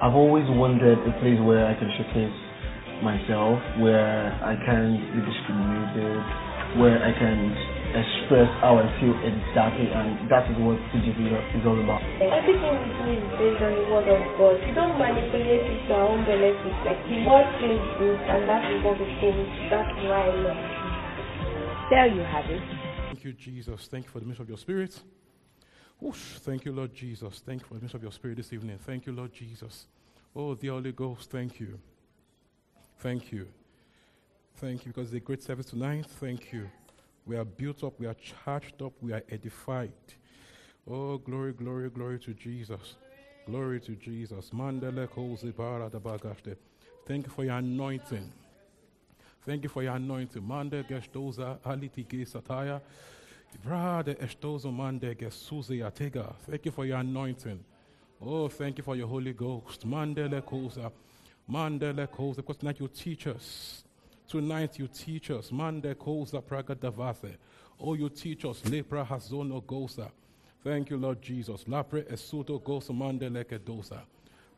I've 0.00 0.16
always 0.16 0.48
wanted 0.48 0.96
a 0.96 1.12
place 1.20 1.36
where 1.44 1.68
I 1.68 1.76
can 1.76 1.92
showcase 1.92 2.32
myself, 3.04 3.60
where 3.84 4.32
I 4.40 4.56
can 4.64 4.96
be 4.96 5.20
discriminated, 5.20 6.16
where 6.80 6.96
I 7.04 7.12
can 7.12 7.52
express 7.92 8.48
how 8.64 8.80
I 8.80 8.88
feel 8.96 9.12
exactly, 9.20 9.92
and 9.92 10.24
that 10.32 10.48
is 10.48 10.56
what 10.56 10.80
TGC 10.88 11.20
is 11.28 11.64
all 11.68 11.76
about. 11.84 12.00
Everything 12.16 12.80
we 12.80 12.88
do 12.96 13.12
is 13.12 13.28
based 13.36 13.60
on 13.60 13.76
the 13.76 13.84
word 13.92 14.08
of 14.08 14.24
God. 14.40 14.56
We 14.64 14.72
don't 14.72 14.96
manipulate 14.96 15.68
it 15.68 15.84
to 15.84 15.92
our 15.92 16.08
own 16.08 16.24
benefit. 16.24 16.72
Like 16.80 17.00
the 17.04 17.20
word 17.28 17.48
feels 17.60 17.84
good, 18.00 18.20
and 18.24 18.48
that 18.48 18.64
is 18.72 18.80
what 18.80 18.96
we 18.96 19.04
think. 19.20 19.36
That's 19.68 19.92
why 20.08 20.16
I 20.16 20.32
love 20.32 20.60
it. 20.64 20.80
There 21.92 22.08
you 22.08 22.24
have 22.24 22.48
it. 22.48 22.64
Thank 23.12 23.20
you, 23.28 23.36
Jesus. 23.36 23.84
Thank 23.92 24.08
you 24.08 24.12
for 24.16 24.20
the 24.20 24.24
mission 24.24 24.40
of 24.40 24.48
your 24.48 24.56
spirit. 24.64 24.96
Whoosh. 26.00 26.38
Thank 26.38 26.64
you, 26.64 26.72
Lord 26.72 26.94
Jesus. 26.94 27.42
Thank 27.44 27.60
you 27.60 27.68
for 27.68 27.74
the 27.74 27.80
mission 27.80 27.96
of 27.96 28.02
your 28.02 28.12
spirit 28.12 28.38
this 28.38 28.54
evening. 28.54 28.78
Thank 28.78 29.04
you, 29.04 29.12
Lord 29.12 29.34
Jesus. 29.34 29.86
Oh, 30.34 30.54
the 30.54 30.68
Holy 30.68 30.92
Ghost, 30.92 31.30
thank 31.30 31.60
you. 31.60 31.78
Thank 33.00 33.30
you. 33.32 33.46
Thank 34.56 34.86
you 34.86 34.92
because 34.92 35.08
it's 35.08 35.16
a 35.16 35.20
great 35.20 35.42
service 35.42 35.66
tonight. 35.66 36.06
Thank 36.06 36.52
you. 36.52 36.70
We 37.26 37.36
are 37.36 37.44
built 37.44 37.84
up, 37.84 38.00
we 38.00 38.06
are 38.06 38.14
charged 38.14 38.80
up, 38.80 38.94
we 39.02 39.12
are 39.12 39.22
edified. 39.30 39.92
Oh, 40.90 41.18
glory, 41.18 41.52
glory, 41.52 41.90
glory 41.90 42.18
to 42.20 42.32
Jesus. 42.32 42.96
Glory 43.44 43.80
to 43.80 43.94
Jesus. 43.96 44.50
Thank 47.06 47.26
you 47.26 47.32
for 47.32 47.44
your 47.44 47.56
anointing. 47.56 48.32
Thank 49.44 49.62
you 49.64 49.68
for 49.68 49.82
your 49.82 49.96
anointing. 49.96 50.46
Mande 50.46 50.82
gestoza 50.88 51.58
alitige 51.64 52.26
sataya. 52.26 52.80
Brade 53.58 54.16
estozo 54.20 54.72
mande 54.72 55.14
gesuze 55.14 55.84
atega. 55.84 56.34
Thank 56.48 56.66
you 56.66 56.72
for 56.72 56.86
your 56.86 56.98
anointing. 56.98 57.62
Oh, 58.20 58.48
thank 58.48 58.78
you 58.78 58.84
for 58.84 58.96
your 58.96 59.08
Holy 59.08 59.32
Ghost. 59.32 59.86
Mandele 59.86 60.42
koza. 60.42 60.90
Mandele 61.50 62.06
koza. 62.06 62.36
Because 62.36 62.58
tonight 62.58 62.80
you 62.80 62.88
teach 62.88 63.26
us. 63.26 63.84
Tonight 64.28 64.78
you 64.78 64.88
teach 64.88 65.30
us. 65.30 65.50
Mande 65.50 65.94
koza 65.94 66.40
praga 66.40 66.74
davase. 66.74 67.36
Oh, 67.78 67.94
you 67.94 68.08
teach 68.08 68.44
us. 68.44 68.62
Lepra 68.62 69.04
hazono 69.04 69.60
gosa. 69.62 70.10
Thank 70.62 70.90
you, 70.90 70.98
Lord 70.98 71.20
Jesus. 71.20 71.64
Lapre 71.64 72.04
esuto 72.10 72.58
gosa 72.58 72.92
mandele 72.92 73.44
kedosa. 73.44 74.02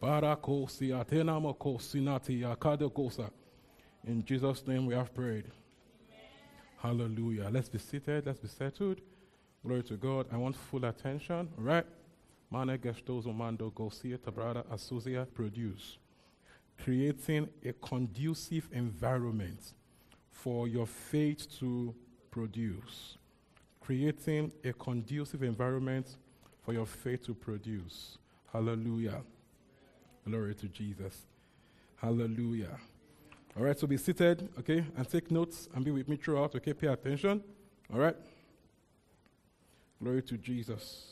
Para 0.00 0.36
kosi 0.36 0.92
atenamo 0.92 1.54
kosinati 1.54 2.42
akado 2.42 2.90
gosa. 2.92 3.30
In 4.06 4.24
Jesus' 4.24 4.66
name 4.66 4.86
we 4.86 4.94
have 4.94 5.14
prayed. 5.14 5.44
Hallelujah. 6.82 7.48
Let's 7.48 7.68
be 7.68 7.78
seated. 7.78 8.26
Let's 8.26 8.40
be 8.40 8.48
settled. 8.48 9.00
Glory 9.64 9.84
to 9.84 9.96
God. 9.96 10.26
I 10.32 10.36
want 10.36 10.56
full 10.56 10.84
attention. 10.84 11.48
Right. 11.56 11.86
Mane 12.50 12.76
gestozo 12.76 13.32
mando 13.32 13.70
gosia 13.70 14.18
tabrada 14.18 14.64
asuzia 14.64 15.24
produce. 15.32 15.98
Creating 16.82 17.48
a 17.64 17.72
conducive 17.74 18.68
environment 18.72 19.74
for 20.32 20.66
your 20.66 20.88
faith 20.88 21.46
to 21.60 21.94
produce. 22.32 23.16
Creating 23.80 24.50
a 24.64 24.72
conducive 24.72 25.44
environment 25.44 26.16
for 26.64 26.72
your 26.72 26.86
faith 26.86 27.24
to 27.26 27.32
produce. 27.32 28.18
Hallelujah. 28.52 29.22
Glory 30.26 30.56
to 30.56 30.66
Jesus. 30.66 31.26
Hallelujah. 31.94 32.76
All 33.56 33.64
right, 33.64 33.78
so 33.78 33.86
be 33.86 33.98
seated, 33.98 34.48
okay, 34.58 34.84
and 34.96 35.08
take 35.08 35.30
notes 35.30 35.68
and 35.74 35.84
be 35.84 35.90
with 35.90 36.08
me 36.08 36.16
throughout, 36.16 36.54
okay? 36.54 36.72
Pay 36.72 36.86
attention. 36.86 37.42
All 37.92 38.00
right? 38.00 38.16
Glory 40.02 40.22
to 40.22 40.38
Jesus. 40.38 41.04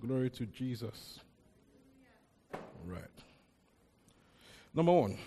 Glory 0.00 0.30
to 0.30 0.46
Jesus. 0.46 1.18
All 2.54 2.60
right. 2.86 3.02
Number 4.72 4.92
one, 4.92 5.18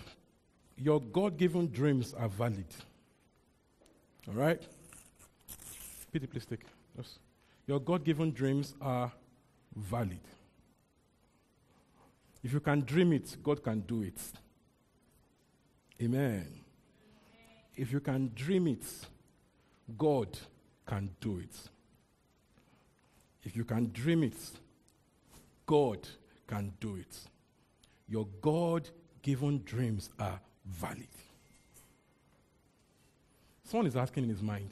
your 0.78 0.98
God 0.98 1.36
given 1.36 1.70
dreams 1.70 2.14
are 2.14 2.28
valid. 2.28 2.66
All 4.28 4.34
right? 4.34 4.62
Pity, 6.10 6.26
please 6.26 6.46
take. 6.46 6.64
Yes. 6.96 7.18
Your 7.66 7.80
God 7.80 8.02
given 8.02 8.32
dreams 8.32 8.74
are 8.80 9.12
valid. 9.76 10.20
If 12.42 12.52
you 12.54 12.60
can 12.60 12.80
dream 12.80 13.12
it, 13.12 13.36
God 13.42 13.62
can 13.62 13.80
do 13.80 14.02
it. 14.02 14.18
Amen. 16.02 16.46
If 17.76 17.92
you 17.92 18.00
can 18.00 18.32
dream 18.34 18.66
it, 18.66 18.84
God 19.96 20.36
can 20.84 21.10
do 21.20 21.38
it. 21.38 21.56
If 23.44 23.56
you 23.56 23.64
can 23.64 23.90
dream 23.92 24.24
it, 24.24 24.36
God 25.64 26.00
can 26.46 26.72
do 26.80 26.96
it. 26.96 27.16
Your 28.08 28.26
God 28.40 28.88
given 29.22 29.62
dreams 29.64 30.10
are 30.18 30.40
valid. 30.66 31.08
Someone 33.64 33.86
is 33.86 33.96
asking 33.96 34.24
in 34.24 34.30
his 34.30 34.42
mind, 34.42 34.70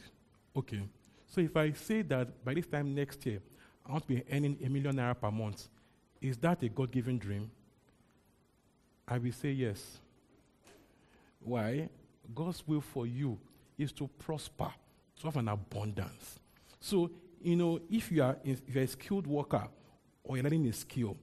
okay, 0.56 0.82
so 1.26 1.40
if 1.40 1.56
I 1.56 1.72
say 1.72 2.02
that 2.02 2.44
by 2.44 2.54
this 2.54 2.66
time 2.66 2.94
next 2.94 3.24
year, 3.24 3.40
I 3.86 3.92
want 3.92 4.02
to 4.02 4.08
be 4.08 4.24
earning 4.32 4.58
a 4.64 4.68
million 4.68 4.96
naira 4.96 5.18
per 5.18 5.30
month, 5.30 5.68
is 6.20 6.36
that 6.38 6.62
a 6.62 6.68
God 6.68 6.90
given 6.90 7.18
dream? 7.18 7.50
I 9.06 9.18
will 9.18 9.32
say 9.32 9.52
yes. 9.52 10.00
Why? 11.40 11.88
God's 12.34 12.66
will 12.66 12.80
for 12.80 13.06
you 13.06 13.38
is 13.76 13.92
to 13.92 14.08
prosper, 14.18 14.70
to 15.20 15.26
have 15.26 15.36
an 15.36 15.48
abundance. 15.48 16.38
So, 16.80 17.10
you 17.42 17.56
know, 17.56 17.80
if 17.90 18.12
you 18.12 18.22
are 18.22 18.36
if 18.44 18.60
you're 18.68 18.84
a 18.84 18.86
skilled 18.86 19.26
worker 19.26 19.66
or 20.22 20.36
you're 20.36 20.44
learning 20.44 20.68
a 20.68 20.72
skill, 20.72 21.16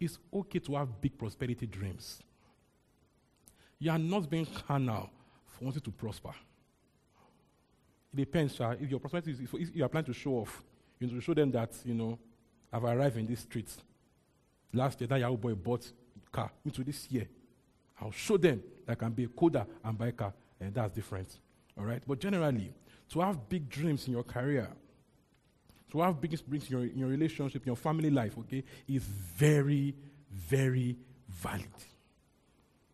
it's 0.00 0.18
okay 0.32 0.58
to 0.60 0.74
have 0.76 1.00
big 1.00 1.18
prosperity 1.18 1.66
dreams. 1.66 2.22
You 3.78 3.90
are 3.90 3.98
not 3.98 4.30
being 4.30 4.46
carnal 4.46 5.10
for 5.46 5.64
wanting 5.64 5.82
to 5.82 5.90
prosper. 5.90 6.34
It 8.12 8.16
depends, 8.16 8.54
sir. 8.54 8.76
If 8.80 8.90
your 8.90 9.00
prosperity 9.00 9.32
is 9.32 9.40
if 9.40 9.76
you 9.76 9.84
are 9.84 9.88
planning 9.88 10.06
to 10.06 10.14
show 10.14 10.32
off, 10.32 10.62
you 10.98 11.06
know, 11.08 11.14
to 11.14 11.20
show 11.20 11.34
them 11.34 11.50
that, 11.52 11.72
you 11.84 11.94
know, 11.94 12.18
I've 12.72 12.84
arrived 12.84 13.16
in 13.16 13.26
this 13.26 13.40
street. 13.40 13.68
Last 14.72 15.00
year, 15.00 15.08
that 15.08 15.20
young 15.20 15.36
boy 15.36 15.54
bought 15.54 15.90
car. 16.32 16.50
Into 16.64 16.82
this 16.82 17.10
year, 17.10 17.28
I'll 18.04 18.12
show 18.12 18.36
them 18.36 18.62
that 18.86 18.98
can 18.98 19.12
be 19.12 19.24
a 19.24 19.28
coder 19.28 19.66
and 19.82 20.16
car, 20.16 20.34
and 20.60 20.74
that's 20.74 20.94
different. 20.94 21.38
All 21.78 21.86
right? 21.86 22.02
But 22.06 22.20
generally, 22.20 22.74
to 23.08 23.20
have 23.20 23.48
big 23.48 23.68
dreams 23.70 24.06
in 24.06 24.12
your 24.12 24.22
career, 24.22 24.68
to 25.90 26.00
have 26.02 26.20
big 26.20 26.38
dreams 26.46 26.70
in 26.70 26.76
your, 26.76 26.86
in 26.86 26.98
your 26.98 27.08
relationship, 27.08 27.62
in 27.62 27.68
your 27.68 27.76
family 27.76 28.10
life, 28.10 28.36
okay, 28.40 28.62
is 28.86 29.02
very, 29.02 29.94
very 30.30 30.98
valid. 31.30 31.64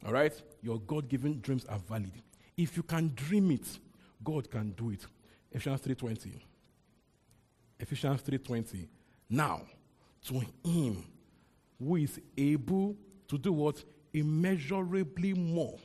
All 0.06 0.12
right? 0.12 0.32
Your 0.62 0.78
God 0.78 1.08
given 1.08 1.40
dreams 1.40 1.64
are 1.66 1.78
valid. 1.78 2.12
If 2.56 2.76
you 2.76 2.84
can 2.84 3.12
dream 3.16 3.50
it, 3.50 3.66
God 4.22 4.48
can 4.48 4.70
do 4.72 4.90
it. 4.90 5.04
Ephesians 5.50 5.80
3.20. 5.80 6.40
Ephesians 7.80 8.22
3.20. 8.22 8.86
Now, 9.28 9.62
to 10.26 10.42
him 10.64 11.04
who 11.78 11.96
is 11.96 12.20
able 12.36 12.96
to 13.26 13.38
do 13.38 13.52
what? 13.52 13.82
Immeasurably 14.12 15.34
more 15.34 15.78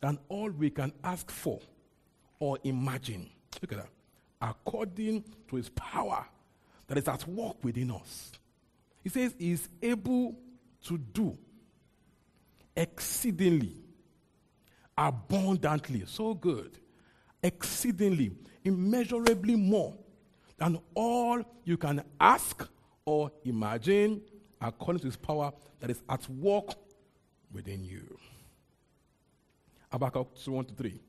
than 0.00 0.18
all 0.28 0.50
we 0.50 0.70
can 0.70 0.92
ask 1.02 1.30
for 1.30 1.60
or 2.38 2.58
imagine. 2.64 3.30
Look 3.62 3.72
at 3.72 3.78
that. 3.78 3.88
According 4.40 5.24
to 5.48 5.56
his 5.56 5.68
power 5.70 6.26
that 6.86 6.98
is 6.98 7.08
at 7.08 7.26
work 7.26 7.56
within 7.62 7.90
us. 7.90 8.32
He 9.02 9.08
says 9.08 9.34
he 9.38 9.52
is 9.52 9.68
able 9.82 10.36
to 10.84 10.98
do 10.98 11.36
exceedingly, 12.76 13.74
abundantly, 14.96 16.04
so 16.06 16.34
good, 16.34 16.78
exceedingly, 17.42 18.32
immeasurably 18.64 19.56
more 19.56 19.94
than 20.56 20.78
all 20.94 21.42
you 21.64 21.76
can 21.76 22.02
ask 22.20 22.66
or 23.04 23.30
imagine 23.44 24.20
according 24.60 25.00
to 25.00 25.06
his 25.06 25.16
power 25.16 25.52
that 25.80 25.90
is 25.90 26.02
at 26.08 26.28
work 26.30 26.74
within 27.54 27.84
you. 27.84 28.18
Habakkuk 29.90 30.34
2 30.44 30.50
1 30.52 30.64
to 30.64 30.74
3. 30.74 31.00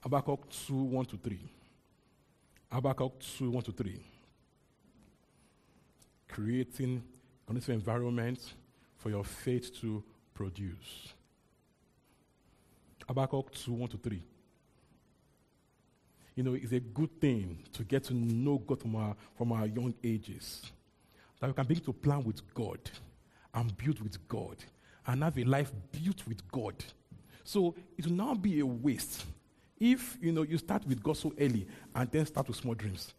Habakkuk 0.00 0.50
2 0.50 0.74
1 0.74 1.04
to 1.06 1.16
3. 1.16 1.38
Habakkuk 2.72 3.12
2 3.38 3.50
1 3.50 3.62
to 3.62 3.72
3. 3.72 4.00
Creating 6.28 7.02
conducive 7.46 7.74
environment 7.74 8.54
for 8.96 9.10
your 9.10 9.24
faith 9.24 9.72
to 9.80 10.02
produce. 10.34 11.14
Habakkuk 13.06 13.52
2 13.52 13.72
1 13.72 13.88
to 13.90 13.96
3. 13.98 14.22
You 16.34 16.42
know, 16.42 16.54
it's 16.54 16.72
a 16.72 16.80
good 16.80 17.20
thing 17.20 17.64
to 17.72 17.84
get 17.84 18.04
to 18.04 18.14
know 18.14 18.58
God 18.58 18.80
from 18.80 18.96
our, 18.96 19.16
from 19.38 19.52
our 19.52 19.66
young 19.66 19.94
ages. 20.04 20.70
That 21.40 21.46
we 21.46 21.52
can 21.54 21.66
begin 21.66 21.84
to 21.84 21.92
plan 21.92 22.24
with 22.24 22.42
God 22.52 22.80
and 23.54 23.74
build 23.76 24.02
with 24.02 24.28
God 24.28 24.56
and 25.06 25.22
have 25.22 25.38
a 25.38 25.44
life 25.44 25.72
built 25.92 26.26
with 26.26 26.46
God. 26.50 26.74
So 27.44 27.74
it 27.96 28.06
will 28.06 28.14
not 28.14 28.42
be 28.42 28.60
a 28.60 28.66
waste 28.66 29.24
if 29.78 30.18
you 30.20 30.32
know 30.32 30.42
you 30.42 30.58
start 30.58 30.86
with 30.86 31.02
God 31.02 31.16
so 31.16 31.32
early 31.38 31.66
and 31.94 32.10
then 32.10 32.26
start 32.26 32.48
with 32.48 32.56
small 32.56 32.74
dreams. 32.74 33.12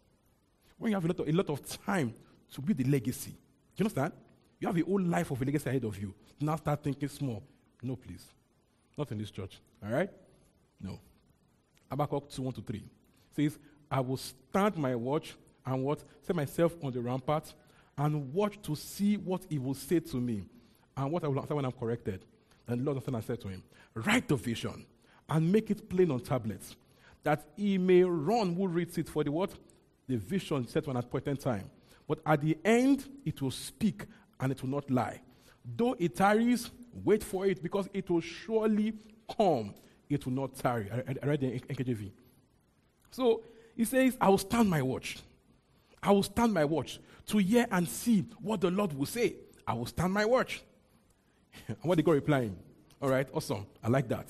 When 0.78 0.92
you 0.92 0.98
have 0.98 1.06
a 1.06 1.08
lot 1.08 1.20
of, 1.20 1.28
a 1.28 1.32
lot 1.32 1.50
of 1.50 1.86
time 1.86 2.14
to 2.54 2.62
build 2.62 2.80
a 2.82 2.90
legacy. 2.90 3.32
Do 3.32 3.84
you 3.84 3.86
understand? 3.86 4.14
You 4.60 4.68
have 4.68 4.78
a 4.78 4.82
whole 4.82 5.02
life 5.02 5.32
of 5.32 5.42
a 5.42 5.46
legacy 5.46 5.70
ahead 5.70 5.84
of 5.86 5.98
you. 6.00 6.14
Now 6.40 6.56
start 6.56 6.84
thinking 6.84 7.10
small. 7.10 7.44
No, 7.82 7.96
please. 7.96 8.26
Not 8.98 9.12
in 9.12 9.18
this 9.18 9.32
church. 9.32 9.60
All 9.84 9.92
right? 9.92 10.10
No. 10.82 11.00
Habakkuk 11.90 12.30
2 12.30 12.42
1 12.42 12.54
to 12.56 12.62
3 12.62 12.84
says, 13.36 13.58
I 13.90 14.00
will 14.02 14.18
stand 14.18 14.78
my 14.78 14.96
watch 14.96 15.36
and 15.66 15.84
what? 15.84 16.04
Set 16.22 16.36
myself 16.36 16.76
on 16.84 16.92
the 16.92 17.00
rampart 17.00 17.54
and 17.98 18.34
watch 18.34 18.62
to 18.64 18.76
see 18.76 19.18
what 19.18 19.46
he 19.50 19.58
will 19.58 19.74
say 19.74 20.00
to 20.00 20.18
me 20.18 20.44
and 20.98 21.12
what 21.12 21.24
I 21.24 21.28
will 21.28 21.40
answer 21.40 21.56
when 21.56 21.64
I'm 21.64 21.72
corrected. 21.72 22.26
And 22.68 22.82
the 22.82 22.84
Lord 22.84 22.98
answered 22.98 23.14
and 23.14 23.24
said 23.24 23.42
to 23.42 23.48
him, 23.48 23.64
Write 23.94 24.28
the 24.28 24.36
vision 24.36 24.86
and 25.30 25.52
make 25.52 25.70
it 25.72 25.88
plain 25.90 26.12
on 26.12 26.20
tablets, 26.20 26.76
that 27.24 27.46
he 27.56 27.78
may 27.78 28.04
run 28.04 28.56
who 28.56 28.68
reads 28.68 28.98
it 28.98 29.08
for 29.08 29.24
the 29.24 29.32
what? 29.32 29.52
The 30.08 30.18
vision 30.18 30.68
set 30.68 30.88
on 30.88 30.98
an 30.98 31.04
appointed 31.04 31.40
time. 31.40 31.70
But 32.08 32.20
at 32.26 32.42
the 32.42 32.58
end, 32.66 33.08
it 33.26 33.42
will 33.42 33.52
speak 33.52 34.06
and 34.40 34.52
it 34.52 34.62
will 34.62 34.70
not 34.70 34.90
lie. 34.90 35.22
Though 35.76 35.96
it 36.00 36.16
tarries, 36.16 36.72
wait 37.04 37.24
for 37.24 37.46
it 37.46 37.62
because 37.62 37.90
it 37.94 38.10
will 38.10 38.22
surely 38.22 38.94
come. 39.38 39.74
It 40.10 40.26
will 40.26 40.34
not 40.34 40.56
tarry. 40.56 40.90
I, 40.92 41.16
I 41.22 41.26
read 41.26 41.42
the 41.42 41.60
NKJV. 41.60 42.12
So 43.12 43.44
he 43.76 43.84
says, 43.84 44.18
I 44.20 44.30
will 44.30 44.38
stand 44.38 44.70
my 44.70 44.82
watch. 44.82 45.18
I 46.02 46.12
will 46.12 46.24
stand 46.24 46.54
my 46.54 46.64
watch 46.64 47.00
to 47.28 47.38
hear 47.40 47.68
and 47.70 47.88
see 47.88 48.26
what 48.42 48.62
the 48.62 48.72
Lord 48.72 48.94
will 48.94 49.06
say. 49.06 49.36
I 49.68 49.74
will 49.74 49.86
stand 49.86 50.14
my 50.14 50.24
watch. 50.24 50.64
and 51.68 51.78
what 51.82 51.96
they 51.96 52.04
go 52.04 52.12
replying? 52.12 52.56
All 53.02 53.10
right, 53.10 53.28
awesome. 53.34 53.66
I 53.84 53.90
like 53.90 54.08
that. 54.10 54.28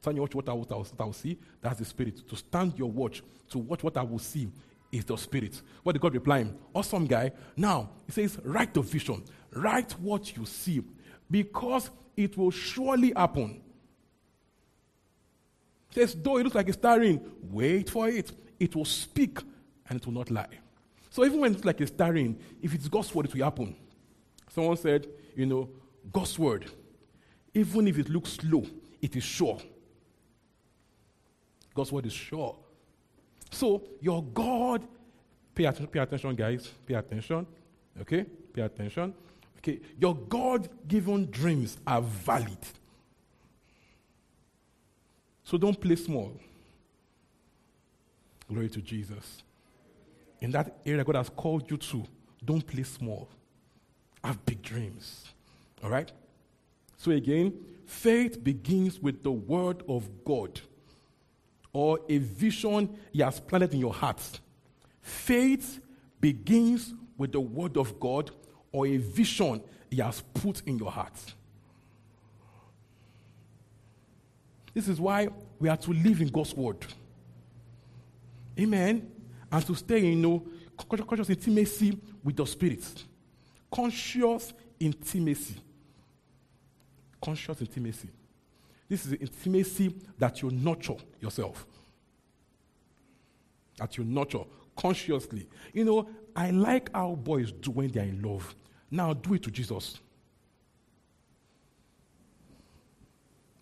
Stand 0.00 0.16
your 0.16 0.24
watch, 0.24 0.34
what 0.34 0.48
I, 0.48 0.52
will, 0.52 0.64
what 0.64 0.92
I 1.00 1.04
will 1.04 1.12
see, 1.12 1.38
that's 1.62 1.78
the 1.78 1.84
spirit. 1.84 2.28
To 2.28 2.36
stand 2.36 2.74
your 2.76 2.90
watch, 2.90 3.22
to 3.50 3.58
watch 3.58 3.82
what 3.82 3.96
I 3.96 4.02
will 4.02 4.18
see, 4.18 4.48
is 4.92 5.04
the 5.04 5.16
spirit. 5.16 5.60
What 5.82 5.92
did 5.92 6.02
God 6.02 6.14
replying? 6.14 6.56
Awesome 6.74 7.06
guy. 7.06 7.32
Now, 7.56 7.90
he 8.06 8.12
says, 8.12 8.38
write 8.44 8.74
the 8.74 8.82
vision, 8.82 9.24
write 9.52 9.92
what 9.92 10.36
you 10.36 10.44
see, 10.46 10.82
because 11.30 11.90
it 12.16 12.36
will 12.36 12.50
surely 12.50 13.12
happen. 13.16 13.60
He 15.88 16.00
says, 16.00 16.14
though 16.14 16.36
it 16.38 16.44
looks 16.44 16.54
like 16.54 16.68
it's 16.68 16.76
starring, 16.76 17.20
wait 17.42 17.90
for 17.90 18.08
it. 18.08 18.30
It 18.58 18.74
will 18.74 18.84
speak 18.84 19.38
and 19.88 20.00
it 20.00 20.06
will 20.06 20.14
not 20.14 20.30
lie. 20.30 20.58
So 21.10 21.24
even 21.24 21.40
when 21.40 21.54
it's 21.54 21.64
like 21.64 21.80
it's 21.80 21.92
starring, 21.92 22.36
if 22.60 22.74
it's 22.74 22.88
God's 22.88 23.14
word, 23.14 23.26
it 23.26 23.34
will 23.34 23.44
happen. 23.44 23.76
Someone 24.50 24.76
said, 24.76 25.06
you 25.36 25.46
know, 25.46 25.68
God's 26.12 26.38
word, 26.38 26.70
even 27.54 27.88
if 27.88 27.98
it 27.98 28.08
looks 28.08 28.32
slow, 28.32 28.64
it 29.00 29.16
is 29.16 29.24
sure. 29.24 29.58
God's 31.74 31.92
word 31.92 32.06
is 32.06 32.12
sure. 32.12 32.56
So 33.50 33.82
your 34.00 34.22
God, 34.22 34.82
pay 35.54 35.64
attention, 35.64 35.86
pay 35.88 36.00
attention, 36.00 36.34
guys, 36.34 36.70
pay 36.86 36.94
attention. 36.94 37.46
Okay, 38.00 38.24
pay 38.52 38.62
attention. 38.62 39.14
Okay, 39.58 39.80
your 39.98 40.14
God-given 40.14 41.30
dreams 41.30 41.78
are 41.86 42.02
valid. 42.02 42.58
So 45.44 45.56
don't 45.56 45.80
play 45.80 45.96
small. 45.96 46.32
Glory 48.48 48.68
to 48.70 48.80
Jesus. 48.80 49.42
In 50.40 50.50
that 50.50 50.78
area 50.84 51.04
God 51.04 51.16
has 51.16 51.28
called 51.28 51.70
you 51.70 51.76
to, 51.76 52.04
don't 52.44 52.66
play 52.66 52.82
small. 52.82 53.28
Have 54.22 54.44
big 54.44 54.60
dreams. 54.62 55.33
All 55.84 55.90
right? 55.90 56.10
So 56.96 57.12
again, 57.12 57.52
faith 57.86 58.42
begins 58.42 58.98
with 58.98 59.22
the 59.22 59.30
word 59.30 59.84
of 59.88 60.08
God 60.24 60.60
or 61.74 61.98
a 62.08 62.16
vision 62.18 62.96
He 63.12 63.20
has 63.20 63.38
planted 63.38 63.74
in 63.74 63.80
your 63.80 63.92
heart. 63.92 64.40
Faith 65.02 65.80
begins 66.20 66.94
with 67.18 67.32
the 67.32 67.40
Word 67.40 67.76
of 67.76 68.00
God 68.00 68.30
or 68.72 68.86
a 68.86 68.96
vision 68.96 69.60
He 69.90 69.98
has 69.98 70.22
put 70.32 70.62
in 70.64 70.78
your 70.78 70.90
heart. 70.90 71.34
This 74.72 74.88
is 74.88 74.98
why 74.98 75.28
we 75.58 75.68
are 75.68 75.76
to 75.76 75.92
live 75.92 76.22
in 76.22 76.28
God's 76.28 76.54
Word. 76.54 76.78
Amen. 78.58 79.10
And 79.52 79.66
to 79.66 79.74
stay 79.74 79.98
in 79.98 80.04
you 80.04 80.16
know, 80.16 80.46
conscious 80.76 81.28
intimacy 81.28 81.98
with 82.22 82.36
the 82.36 82.46
Spirit. 82.46 83.04
Conscious 83.70 84.52
intimacy. 84.80 85.56
Conscious 87.24 87.58
intimacy. 87.62 88.10
This 88.86 89.06
is 89.06 89.14
intimacy 89.14 89.94
that 90.18 90.42
you 90.42 90.50
nurture 90.50 90.96
yourself. 91.20 91.64
That 93.78 93.96
you 93.96 94.04
nurture 94.04 94.44
consciously. 94.76 95.48
You 95.72 95.86
know, 95.86 96.08
I 96.36 96.50
like 96.50 96.92
how 96.92 97.14
boys 97.14 97.50
do 97.50 97.70
when 97.70 97.88
they 97.88 98.00
are 98.00 98.04
in 98.04 98.20
love. 98.20 98.54
Now 98.90 99.14
do 99.14 99.32
it 99.34 99.42
to 99.44 99.50
Jesus. 99.50 99.98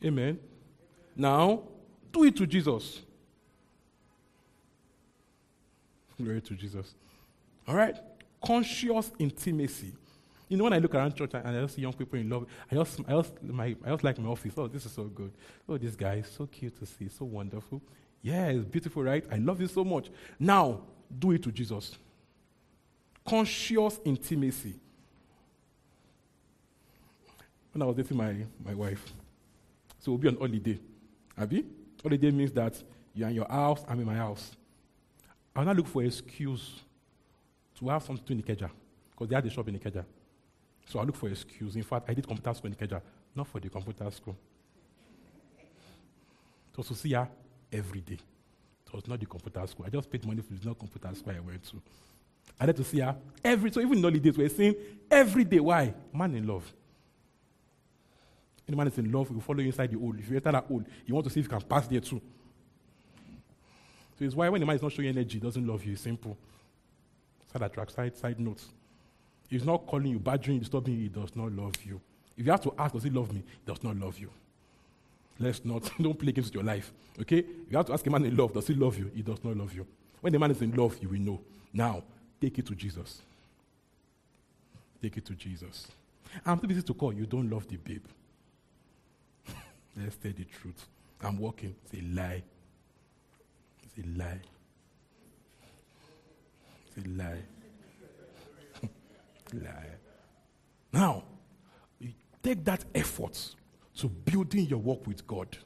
Amen. 0.05 0.41
Now, 1.15 1.63
do 2.11 2.25
it 2.25 2.35
to 2.37 2.47
Jesus. 2.47 3.01
Glory 6.21 6.41
to 6.41 6.55
Jesus. 6.55 6.95
All 7.69 7.77
right? 7.77 7.97
Conscious 8.45 9.13
intimacy. 9.21 9.93
You 10.53 10.59
know, 10.59 10.65
when 10.65 10.75
I 10.75 10.79
look 10.81 10.95
around 10.95 11.17
church 11.17 11.31
and 11.33 11.49
I 11.49 11.63
just 11.63 11.77
see 11.77 11.81
young 11.81 11.95
people 11.95 12.19
in 12.19 12.29
love, 12.29 12.45
I 12.71 12.75
just, 12.75 13.01
I 13.09 13.13
just, 13.13 13.43
my, 13.43 13.75
I 13.83 13.89
just 13.89 14.05
like 14.05 14.19
my 14.19 14.29
office. 14.29 14.53
Oh, 14.55 14.69
this 14.69 14.85
is 14.85 14.93
so 14.93 15.05
good. 15.05 15.33
Oh, 15.67 15.79
this 15.79 15.97
guy 15.97 16.17
is 16.17 16.27
so 16.27 16.45
cute 16.45 16.79
to 16.79 16.85
see, 16.85 17.09
so 17.09 17.25
wonderful. 17.25 17.81
Yeah, 18.21 18.49
it's 18.49 18.67
beautiful, 18.67 19.03
right? 19.03 19.25
I 19.33 19.37
love 19.37 19.63
you 19.63 19.67
so 19.67 19.83
much. 19.83 20.11
Now, 20.39 20.83
do 21.19 21.31
it 21.31 21.43
to 21.45 21.51
Jesus. 21.51 21.97
Conscious 23.27 23.99
intimacy. 24.05 24.75
When 27.73 27.81
I 27.81 27.87
was 27.87 27.97
dating 27.97 28.19
my, 28.19 28.37
my 28.63 28.75
wife, 28.75 29.11
so 30.01 30.13
we'll 30.13 30.19
be 30.19 30.29
on 30.29 30.37
holiday. 30.37 30.79
Abi? 31.39 31.65
Holiday 32.03 32.31
means 32.31 32.53
that 32.53 32.75
you're 33.15 33.31
in 33.31 33.37
your 33.37 33.49
house, 33.49 33.87
I'm 33.89 34.01
in 34.01 34.05
my 34.05 34.17
house. 34.17 34.55
I'll 35.57 35.65
not 35.65 35.77
look 35.77 35.87
for 35.87 36.03
an 36.03 36.09
excuse 36.09 36.81
to 37.79 37.89
have 37.89 38.03
something 38.03 38.37
in 38.37 38.43
Ikeja, 38.43 38.69
because 39.13 39.29
they 39.31 39.35
had 39.35 39.47
a 39.47 39.49
shop 39.49 39.67
in 39.69 39.79
Ikeja. 39.79 40.05
So 40.87 40.99
I 40.99 41.05
look 41.05 41.17
for 41.17 41.29
excuse. 41.29 41.77
In 41.77 41.83
fact, 41.83 42.09
I 42.09 42.15
did 42.15 42.27
computer 42.27 42.53
school 42.55 42.71
in 42.71 42.77
Ikeja, 42.77 43.01
not 43.35 43.47
for 43.47 43.61
the 43.61 43.69
computer 43.69 44.11
school. 44.11 44.37
It 46.73 46.79
was 46.79 46.89
to 46.89 46.95
see 46.95 47.13
her 47.13 47.29
every 47.73 48.01
day. 48.01 48.19
It 48.87 48.93
was 48.93 49.07
not 49.07 49.21
the 49.21 49.27
computer 49.27 49.67
school. 49.67 49.87
I 49.87 49.91
just 49.91 50.11
paid 50.11 50.27
money 50.27 50.43
for 50.43 50.53
the 50.55 50.69
not 50.69 50.79
computer 50.79 51.15
school 51.15 51.33
I 51.37 51.41
went 51.41 51.63
to. 51.65 51.83
I 52.61 52.67
had 52.67 52.77
to 52.77 52.85
see 52.85 53.01
her 53.01 53.17
every 53.45 53.71
so 53.71 53.81
even 53.81 53.99
in 53.99 54.03
holidays 54.03 54.37
we're 54.37 54.49
seeing 54.49 54.75
every 55.11 55.45
day. 55.45 55.61
Why? 55.61 55.95
Man 56.13 56.35
in 56.35 56.47
love. 56.47 56.71
Any 58.69 58.77
man 58.77 58.87
is 58.87 58.99
in 58.99 59.11
love, 59.11 59.31
will 59.31 59.41
follow 59.41 59.61
you 59.61 59.67
inside 59.67 59.91
the 59.91 59.99
hole. 59.99 60.15
If 60.19 60.29
you 60.31 60.37
enter 60.37 60.53
that 60.53 60.65
hole, 60.65 60.83
you 61.05 61.15
want 61.15 61.25
to 61.27 61.33
see 61.33 61.41
if 61.41 61.47
you 61.47 61.51
can 61.51 61.61
pass 61.63 61.87
there 61.89 62.01
too. 62.01 62.21
So 64.19 64.25
it's 64.25 64.35
why 64.35 64.49
when 64.49 64.61
the 64.61 64.67
man 64.67 64.77
is 64.77 64.83
not 64.83 64.93
showing 64.93 65.09
energy, 65.09 65.41
doesn't 65.41 65.67
love 65.67 65.85
you. 65.85 65.95
It's 65.95 66.03
simple. 66.03 66.37
Side 67.53 67.63
attract, 67.63 67.93
side, 67.93 68.17
side 68.17 68.39
notes. 68.39 68.69
He's 69.53 69.67
not 69.67 69.87
calling 69.87 70.07
you, 70.07 70.19
badgering 70.19 70.55
you, 70.55 70.61
disturbing 70.61 70.95
you. 70.95 71.01
He 71.03 71.09
does 71.09 71.37
not 71.37 71.53
love 71.53 71.75
you. 71.85 72.01
If 72.39 72.47
you 72.47 72.53
have 72.53 72.63
to 72.63 72.73
ask, 72.79 72.95
does 72.95 73.03
he 73.03 73.11
love 73.11 73.31
me? 73.31 73.43
He 73.43 73.71
does 73.71 73.83
not 73.83 73.95
love 73.99 74.19
you. 74.19 74.31
Let's 75.39 75.63
not, 75.63 75.91
don't 76.01 76.19
play 76.19 76.33
games 76.33 76.47
with 76.47 76.55
your 76.55 76.65
life. 76.65 76.91
Okay? 77.21 77.45
You 77.69 77.77
have 77.77 77.85
to 77.85 77.93
ask 77.93 78.07
a 78.07 78.11
man 78.11 78.25
in 78.25 78.35
love, 78.35 78.55
does 78.55 78.67
he 78.67 78.73
love 78.73 78.99
you? 78.99 79.11
He 79.15 79.21
does 79.21 79.45
not 79.45 79.55
love 79.55 79.75
you. 79.75 79.87
When 80.23 80.33
the 80.33 80.39
man 80.39 80.53
is 80.53 80.63
in 80.63 80.75
love, 80.75 80.97
you 81.03 81.11
will 81.11 81.21
know. 81.21 81.39
Now, 81.71 82.03
take 82.41 82.59
it 82.61 82.67
to 82.67 82.75
Jesus. 82.75 83.21
Take 85.03 85.19
it 85.19 85.27
to 85.27 85.35
Jesus. 85.35 85.87
I'm 86.47 86.59
too 86.59 86.67
busy 86.67 86.81
to 86.81 86.95
call. 86.95 87.13
You 87.13 87.27
don't 87.27 87.51
love 87.51 87.69
the 87.69 87.77
babe. 87.77 88.07
Let's 89.99 90.17
tell 90.17 90.33
the 90.33 90.45
truth. 90.45 90.87
I'm 91.21 91.39
walking. 91.39 91.75
It's 91.85 91.93
a 91.93 92.07
lie. 92.07 92.43
It's 93.83 93.99
a 93.99 94.19
lie. 94.19 94.41
It's 96.97 97.07
a 97.07 97.11
lie. 97.11 97.43
Now, 100.93 101.25
take 102.43 102.65
that 102.65 102.85
effort 102.95 103.55
to 103.97 104.09
building 104.09 104.67
your 104.67 104.79
work 104.79 105.07
with 105.07 105.27
God. 105.27 105.57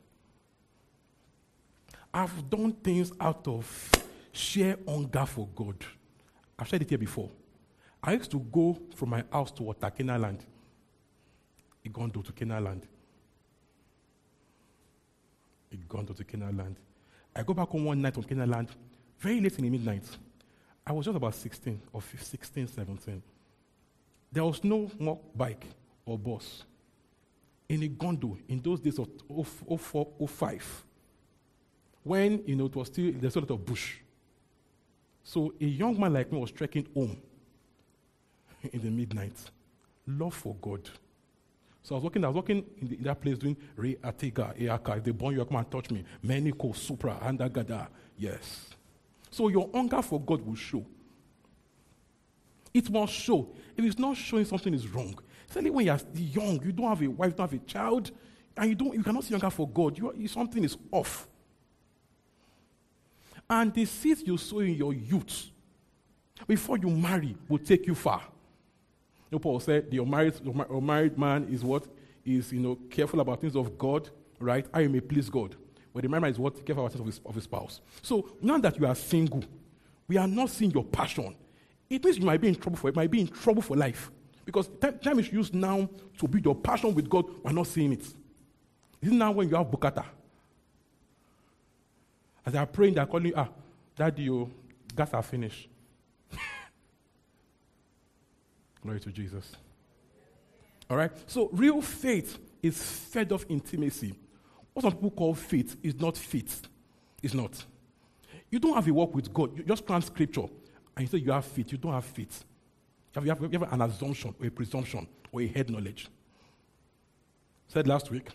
I've 2.12 2.48
done 2.48 2.72
things 2.72 3.12
out 3.20 3.46
of 3.46 3.92
sheer 4.32 4.78
hunger 4.86 5.26
for 5.26 5.48
God. 5.54 5.76
I've 6.58 6.68
said 6.68 6.82
it 6.82 6.88
here 6.88 6.98
before. 6.98 7.30
I 8.02 8.12
used 8.12 8.30
to 8.30 8.38
go 8.38 8.78
from 8.94 9.10
my 9.10 9.24
house 9.32 9.50
to 9.52 9.62
Watakena 9.62 10.20
land. 10.20 10.44
Igando 11.84 12.24
to 12.24 12.32
Canaan 12.32 12.64
land. 12.64 12.86
gone 15.88 16.06
to 16.06 16.24
Canaan 16.24 16.56
land. 16.56 16.76
I 17.34 17.42
go 17.42 17.54
back 17.54 17.68
home 17.68 17.84
one 17.84 18.00
night 18.00 18.14
from 18.14 18.24
Canaan 18.24 18.50
land, 18.50 18.68
very 19.18 19.40
late 19.40 19.58
in 19.58 19.64
the 19.64 19.70
midnight. 19.70 20.04
I 20.86 20.92
was 20.92 21.04
just 21.04 21.16
about 21.16 21.34
16 21.34 21.80
or 21.92 22.00
15, 22.00 22.26
16, 22.26 22.66
17. 22.68 23.22
There 24.36 24.44
was 24.44 24.62
no 24.62 24.90
more 24.98 25.18
bike 25.34 25.64
or 26.04 26.18
bus. 26.18 26.64
In 27.70 27.82
a 27.84 27.88
gondo 27.88 28.36
in 28.46 28.60
those 28.60 28.80
days 28.80 28.98
of 28.98 29.08
04, 29.80 30.08
05, 30.28 30.84
when 32.02 32.42
you 32.44 32.54
know 32.54 32.66
it 32.66 32.76
was 32.76 32.88
still 32.88 33.14
there's 33.16 33.34
a 33.36 33.40
lot 33.40 33.50
of 33.52 33.64
bush. 33.64 33.96
So 35.24 35.54
a 35.58 35.64
young 35.64 35.98
man 35.98 36.12
like 36.12 36.30
me 36.30 36.38
was 36.38 36.50
trekking 36.50 36.86
home 36.92 37.16
in 38.74 38.82
the 38.82 38.90
midnight. 38.90 39.38
Love 40.06 40.34
for 40.34 40.54
God. 40.60 40.86
So 41.82 41.94
I 41.94 41.96
was 41.96 42.04
working, 42.04 42.22
I 42.22 42.28
was 42.28 42.36
working 42.36 42.62
in, 42.82 42.88
the, 42.88 42.96
in 42.96 43.02
that 43.04 43.18
place 43.18 43.38
doing 43.38 43.56
Re 43.74 43.94
Atega, 43.94 44.54
Eaka. 44.60 44.98
If 44.98 45.04
they 45.04 45.12
born 45.12 45.34
you, 45.34 45.46
come 45.46 45.56
and 45.56 45.70
touch 45.70 45.90
me. 45.90 46.04
many 46.22 46.52
Meniko, 46.52 46.76
Supra, 46.76 47.18
Andagada. 47.22 47.88
Yes. 48.18 48.68
So 49.30 49.48
your 49.48 49.70
hunger 49.72 50.02
for 50.02 50.20
God 50.20 50.42
will 50.42 50.56
show. 50.56 50.84
It 52.76 52.90
must 52.90 53.14
show. 53.14 53.48
If 53.74 53.86
it's 53.86 53.98
not 53.98 54.18
showing, 54.18 54.44
something 54.44 54.74
is 54.74 54.86
wrong. 54.88 55.18
Especially 55.48 55.70
when 55.70 55.86
you're 55.86 55.98
young, 56.14 56.62
you 56.62 56.72
don't 56.72 56.88
have 56.88 57.00
a 57.00 57.06
wife, 57.06 57.30
you 57.30 57.36
don't 57.38 57.50
have 57.50 57.58
a 57.58 57.64
child, 57.64 58.10
and 58.54 58.68
you 58.68 58.74
don't 58.74 58.92
you 58.92 59.02
cannot 59.02 59.24
see 59.24 59.32
hunger 59.32 59.48
for 59.48 59.66
God. 59.66 59.96
You, 59.96 60.12
you, 60.14 60.28
something 60.28 60.62
is 60.62 60.76
off. 60.92 61.26
And 63.48 63.72
the 63.72 63.86
seeds 63.86 64.22
you 64.26 64.36
sow 64.36 64.58
in 64.58 64.74
your 64.74 64.92
youth 64.92 65.46
before 66.46 66.76
you 66.76 66.90
marry 66.90 67.34
will 67.48 67.60
take 67.60 67.86
you 67.86 67.94
far. 67.94 68.20
You 69.30 69.36
know, 69.36 69.38
Paul 69.38 69.58
said 69.60 69.90
the 69.90 69.96
unmarried, 69.96 70.34
unmarried 70.68 71.16
man 71.16 71.48
is 71.50 71.64
what? 71.64 71.86
Is, 72.26 72.52
you 72.52 72.60
know, 72.60 72.76
careful 72.90 73.20
about 73.20 73.40
things 73.40 73.56
of 73.56 73.78
God, 73.78 74.10
right? 74.38 74.66
I 74.74 74.86
may 74.86 75.00
please 75.00 75.30
God. 75.30 75.56
But 75.94 76.02
the 76.02 76.10
man 76.10 76.24
is 76.24 76.38
what? 76.38 76.62
Careful 76.66 76.84
about 76.84 76.92
things 76.92 77.00
of 77.00 77.06
his, 77.06 77.20
of 77.24 77.34
his 77.36 77.44
spouse. 77.44 77.80
So 78.02 78.32
now 78.42 78.58
that 78.58 78.78
you 78.78 78.86
are 78.86 78.94
single, 78.94 79.44
we 80.06 80.18
are 80.18 80.28
not 80.28 80.50
seeing 80.50 80.72
your 80.72 80.84
passion. 80.84 81.34
It 81.88 82.04
means 82.04 82.18
you 82.18 82.24
might 82.24 82.40
be 82.40 82.48
in 82.48 82.54
trouble 82.56 82.76
for 82.76 82.88
it, 82.88 82.96
might 82.96 83.10
be 83.10 83.20
in 83.20 83.28
trouble 83.28 83.62
for 83.62 83.76
life. 83.76 84.10
Because 84.44 84.68
time, 84.80 84.98
time 84.98 85.18
is 85.18 85.32
used 85.32 85.54
now 85.54 85.88
to 86.18 86.28
build 86.28 86.44
your 86.44 86.54
passion 86.54 86.94
with 86.94 87.08
God, 87.08 87.26
we're 87.42 87.52
not 87.52 87.66
seeing 87.66 87.92
it. 87.92 88.02
Is 88.02 88.14
it 89.02 89.12
now 89.12 89.32
when 89.32 89.48
you 89.48 89.56
have 89.56 89.66
bukata? 89.66 90.04
As 92.44 92.52
they 92.52 92.58
are 92.58 92.66
praying, 92.66 92.94
they're 92.94 93.06
calling, 93.06 93.26
you, 93.26 93.34
ah, 93.36 93.48
daddy, 93.96 94.22
your 94.22 94.48
gas 94.94 95.12
are 95.12 95.22
finished. 95.22 95.68
Glory 98.82 99.00
to 99.00 99.10
Jesus. 99.10 99.52
All 100.88 100.96
right? 100.96 101.10
So, 101.26 101.48
real 101.52 101.82
faith 101.82 102.38
is 102.62 102.80
fed 102.80 103.32
off 103.32 103.44
intimacy. 103.48 104.14
What 104.72 104.82
some 104.82 104.92
people 104.92 105.10
call 105.10 105.34
faith 105.34 105.76
is 105.82 105.98
not 105.98 106.16
faith. 106.16 106.68
It's 107.22 107.34
not. 107.34 107.64
You 108.50 108.60
don't 108.60 108.74
have 108.74 108.86
a 108.86 108.92
walk 108.92 109.14
with 109.14 109.32
God. 109.32 109.56
You 109.58 109.64
just 109.64 109.84
plant 109.84 110.04
scripture 110.04 110.46
and 110.96 111.02
you 111.02 111.08
say 111.08 111.18
you 111.18 111.32
have 111.32 111.44
faith. 111.44 111.70
You 111.70 111.78
don't 111.78 111.92
have 111.92 112.04
faith. 112.04 112.44
You 113.14 113.20
have, 113.20 113.24
you 113.26 113.30
have, 113.30 113.52
you 113.52 113.58
have 113.58 113.72
an 113.72 113.82
assumption 113.82 114.34
or 114.40 114.46
a 114.46 114.50
presumption 114.50 115.06
or 115.30 115.42
a 115.42 115.46
head 115.46 115.70
knowledge. 115.70 116.08
said 117.68 117.86
last 117.86 118.10
week 118.10 118.28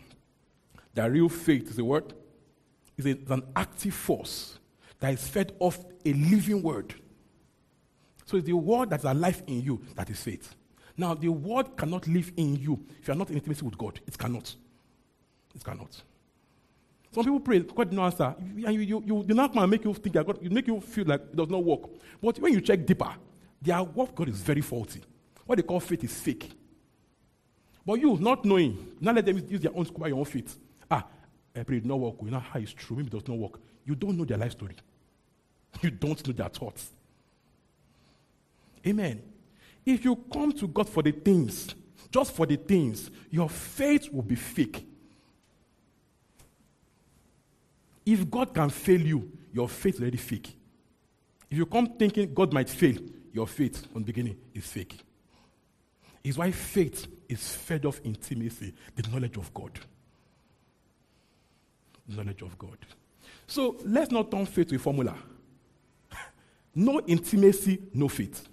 that 0.94 1.12
real 1.12 1.30
faith 1.30 1.70
is 1.70 1.80
a 1.80 1.84
word, 1.84 2.14
is 2.98 3.06
an 3.06 3.44
active 3.56 3.94
force 3.94 4.60
that 5.00 5.14
is 5.14 5.28
fed 5.28 5.54
off 5.60 5.84
a 6.06 6.14
living 6.14 6.62
word. 6.62 6.94
So 8.26 8.38
it's 8.38 8.46
the 8.46 8.54
word 8.54 8.92
that's 8.92 9.04
alive 9.04 9.42
in 9.48 9.62
you 9.62 9.82
that 9.96 10.10
is 10.10 10.22
faith. 10.22 10.56
Now, 10.96 11.16
the 11.16 11.30
word 11.30 11.76
cannot 11.78 12.08
live 12.08 12.32
in 12.38 12.56
you 12.58 12.80
if 13.00 13.08
you 13.08 13.14
are 13.14 13.18
not 13.18 13.30
in 13.30 13.36
intimacy 13.36 13.66
with 13.66 13.78
God. 13.78 14.00
It 14.06 14.18
cannot. 14.18 14.56
It 15.56 15.64
cannot. 15.64 16.02
Some 17.14 17.26
people 17.26 17.40
pray, 17.42 17.60
God 17.60 17.90
did 17.90 17.96
not 17.96 18.06
answer. 18.06 18.36
And 18.40 18.74
you, 18.74 18.82
you, 18.82 19.04
you, 19.06 19.24
the 19.24 19.34
not 19.34 19.54
make 19.70 19.84
you 19.84 19.94
think, 19.94 20.16
God, 20.16 20.40
you 20.42 20.50
make 20.50 20.68
you 20.68 20.80
feel 20.80 21.06
like 21.06 21.22
it 21.22 21.36
does 21.36 21.50
not 21.50 21.64
work. 21.64 21.82
But 22.22 22.40
when 22.40 22.54
you 22.54 22.62
check 22.62 22.86
deeper, 22.86 23.14
their 23.62 23.84
work 23.84 24.16
God 24.16 24.30
is 24.30 24.42
very 24.42 24.62
faulty. 24.62 25.02
What 25.46 25.58
they 25.58 25.64
call 25.64 25.82
faith 25.82 26.04
is 26.04 26.18
fake. 26.20 26.52
But 27.86 28.00
you, 28.00 28.18
not 28.18 28.46
knowing, 28.46 28.96
not 29.02 29.16
let 29.16 29.26
them 29.26 29.44
use 29.50 29.60
their 29.60 29.76
own 29.76 29.86
scuba, 29.86 30.08
your 30.08 30.20
own 30.20 30.26
faith. 30.26 30.58
Ah, 30.90 31.06
I 31.56 31.64
pray 31.64 31.78
it 31.78 31.86
not 31.86 32.00
work. 32.00 32.16
You 32.24 32.32
know 32.32 32.40
how 32.40 32.60
it's 32.60 32.74
true. 32.74 32.96
Maybe 32.96 33.08
it 33.08 33.14
does 33.14 33.28
not 33.28 33.38
work. 33.38 33.60
You 33.86 33.96
don't 33.96 34.18
know 34.18 34.24
their 34.24 34.38
life 34.38 34.54
story. 34.54 34.76
You 35.82 35.90
don't 35.90 36.26
know 36.28 36.34
their 36.34 36.50
thoughts. 36.50 36.92
Amen. 38.86 39.22
If 39.86 40.06
you 40.06 40.16
come 40.16 40.52
to 40.54 40.68
God 40.68 40.88
for 40.88 41.04
the 41.04 41.12
things, 41.12 41.74
just 42.12 42.34
for 42.34 42.46
the 42.46 42.56
things, 42.56 43.10
your 43.30 43.50
faith 43.50 44.10
will 44.12 44.22
be 44.22 44.36
fake. 44.36 44.86
If 48.06 48.30
God 48.30 48.54
can 48.54 48.70
fail 48.70 49.02
you, 49.02 49.32
your 49.54 49.70
faith 49.70 49.96
is 49.96 50.02
already 50.02 50.18
fake. 50.18 50.56
If 51.50 51.58
you 51.58 51.66
come 51.66 51.88
thinking 51.98 52.34
God 52.34 52.54
might 52.54 52.70
fail, 52.70 52.98
your 53.34 53.48
faith 53.48 53.92
from 53.92 54.02
the 54.02 54.06
beginning 54.06 54.38
is 54.54 54.66
fake. 54.66 54.98
Is 56.24 56.38
why 56.38 56.52
faith 56.52 57.08
is 57.28 57.56
fed 57.56 57.86
off 57.86 58.00
intimacy, 58.04 58.74
the 58.96 59.10
knowledge 59.10 59.38
of 59.38 59.54
God. 59.54 59.80
Knowledge 62.08 62.42
of 62.42 62.58
God. 62.58 62.78
So 63.48 63.78
let's 63.86 64.12
not 64.12 64.32
turn 64.32 64.46
faith 64.46 64.70
to 64.70 64.76
a 64.76 64.80
formula. 64.80 65.16
no 66.76 67.02
intimacy, 67.02 67.80
no 67.94 68.08
faith. 68.08 68.48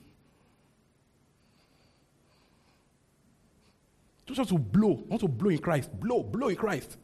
Just 4.26 4.38
want 4.38 4.48
to 4.50 4.58
blow, 4.58 5.02
not 5.08 5.20
to 5.20 5.28
blow 5.28 5.50
in 5.50 5.58
Christ. 5.58 5.90
Blow, 5.98 6.22
blow 6.22 6.48
in 6.48 6.56
Christ. 6.56 6.96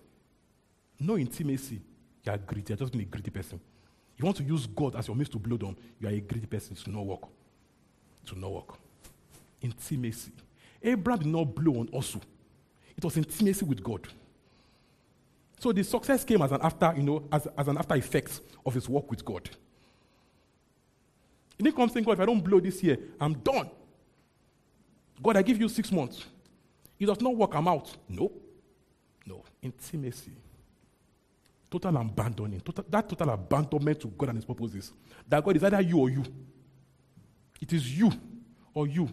No 1.01 1.17
intimacy. 1.17 1.81
You 2.25 2.33
are 2.33 2.39
greedy. 2.39 2.71
You're 2.71 2.79
just 2.79 2.93
being 2.93 3.05
a 3.05 3.09
greedy 3.09 3.31
person. 3.31 3.61
You 4.17 4.25
want 4.25 4.37
to 4.39 4.45
use 4.45 4.67
God 4.67 4.97
as 4.97 5.09
your 5.09 5.17
means 5.17 5.29
to 5.31 5.39
blow 5.39 5.57
them. 5.57 5.77
You 6.01 6.09
are 6.09 6.13
a 6.13 6.21
greedy 6.21 6.47
person. 6.47 6.77
To 6.77 6.91
not 6.91 7.05
work. 7.05 7.23
To 8.27 8.39
not 8.39 8.53
work. 8.53 8.75
Intimacy. 9.61 10.33
Abraham 10.83 11.23
did 11.23 11.29
not 11.29 11.55
blow 11.55 11.81
on 11.81 11.89
Osu. 11.89 12.21
It 12.97 13.05
was 13.05 13.17
intimacy 13.17 13.65
with 13.65 13.83
God. 13.83 14.07
So 15.59 15.73
the 15.73 15.83
success 15.83 16.25
came 16.25 16.43
as 16.43 16.53
an 16.53 16.61
after, 16.63 16.93
you 16.97 17.03
know, 17.03 17.25
as, 17.33 17.49
as 17.57 17.69
an 17.69 17.79
after 17.79 17.95
effect 17.95 18.41
of 18.65 18.75
his 18.75 18.89
work 18.89 19.11
with 19.11 19.25
God. 19.25 19.49
He 21.57 21.65
didn't 21.65 21.77
come 21.77 21.89
saying, 21.89 22.05
God, 22.05 22.13
if 22.13 22.21
I 22.21 22.27
don't 22.27 22.41
blow 22.43 22.61
this 22.61 22.83
year, 22.83 22.99
I'm 23.21 23.35
done. 23.35 23.71
God, 25.23 25.37
I 25.37 25.43
give 25.43 25.59
you 25.59 25.69
six 25.69 25.91
months. 25.91 26.25
It 26.99 27.07
does 27.07 27.21
not 27.21 27.37
work, 27.37 27.55
I'm 27.55 27.69
out. 27.69 27.97
No. 28.09 28.31
No. 29.27 29.43
Intimacy. 29.63 30.33
Total 31.75 31.97
abandoning. 31.97 32.61
Total, 32.61 32.85
that 32.89 33.09
total 33.09 33.31
abandonment 33.31 33.99
to 33.99 34.07
God 34.07 34.29
and 34.29 34.39
His 34.39 34.45
purposes. 34.45 34.93
That 35.29 35.45
God 35.45 35.57
is 35.57 35.65
either 35.65 35.81
you 35.81 35.99
or 35.99 36.09
you. 36.09 36.23
It 37.61 37.73
is 37.73 37.99
you 37.99 38.13
or 38.73 38.87
you. 38.87 39.11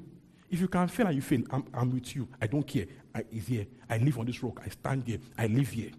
If 0.47 0.59
you 0.59 0.67
can 0.67 0.87
fail 0.87 1.07
and 1.07 1.15
you 1.15 1.23
fail, 1.23 1.41
I'm, 1.49 1.65
I'm 1.73 1.91
with 1.91 2.15
you. 2.15 2.27
I 2.39 2.45
don't 2.45 2.61
care. 2.61 2.85
I 3.15 3.23
is 3.31 3.47
here. 3.47 3.65
I 3.89 3.97
live 3.97 4.19
on 4.19 4.27
this 4.27 4.43
rock. 4.43 4.61
I 4.63 4.69
stand 4.69 5.05
here. 5.07 5.17
I 5.35 5.47
live 5.47 5.69
here. 5.69 5.89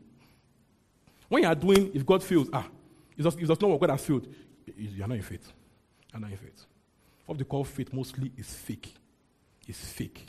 When 1.29 1.43
you 1.43 1.49
are 1.49 1.55
doing, 1.57 1.91
if 1.95 2.07
God 2.07 2.23
fails, 2.23 2.49
ah, 2.53 2.69
it 3.19 3.23
does, 3.25 3.35
it 3.35 3.47
does 3.49 3.61
not 3.61 3.69
what 3.69 3.81
God 3.81 3.91
has 3.91 4.05
failed. 4.05 4.29
You 4.77 5.03
are 5.03 5.09
not 5.09 5.17
in 5.17 5.23
faith. 5.23 5.53
You 6.13 6.19
are 6.19 6.21
not 6.21 6.31
in 6.31 6.37
faith. 6.37 6.65
What 7.27 7.39
they 7.39 7.45
call 7.45 7.65
faith 7.65 7.93
mostly 7.93 8.31
is 8.37 8.55
fake. 8.55 8.95
It's 9.67 9.81
fake. 9.81 10.27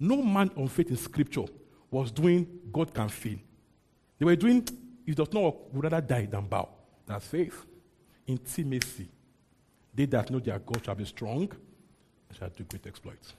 No 0.00 0.16
man 0.22 0.50
on 0.56 0.66
faith 0.66 0.90
in 0.90 0.96
scripture 0.96 1.44
was 1.88 2.10
doing 2.10 2.48
God 2.72 2.92
can 2.92 3.08
fail. 3.08 3.38
They 4.18 4.24
were 4.24 4.34
doing, 4.34 4.66
if 5.08 5.12
it 5.12 5.16
does 5.16 5.32
not 5.32 5.72
would 5.72 5.84
rather 5.84 6.02
die 6.02 6.26
than 6.26 6.46
bow. 6.46 6.68
That's 7.06 7.26
faith. 7.26 7.64
Intimacy. 8.26 9.08
They 9.94 10.04
that 10.04 10.30
know 10.30 10.38
their 10.38 10.58
God 10.58 10.84
shall 10.84 10.94
be 10.94 11.06
strong 11.06 11.50
and 12.28 12.38
shall 12.38 12.50
do 12.50 12.64
great 12.64 12.86
exploits. 12.86 13.32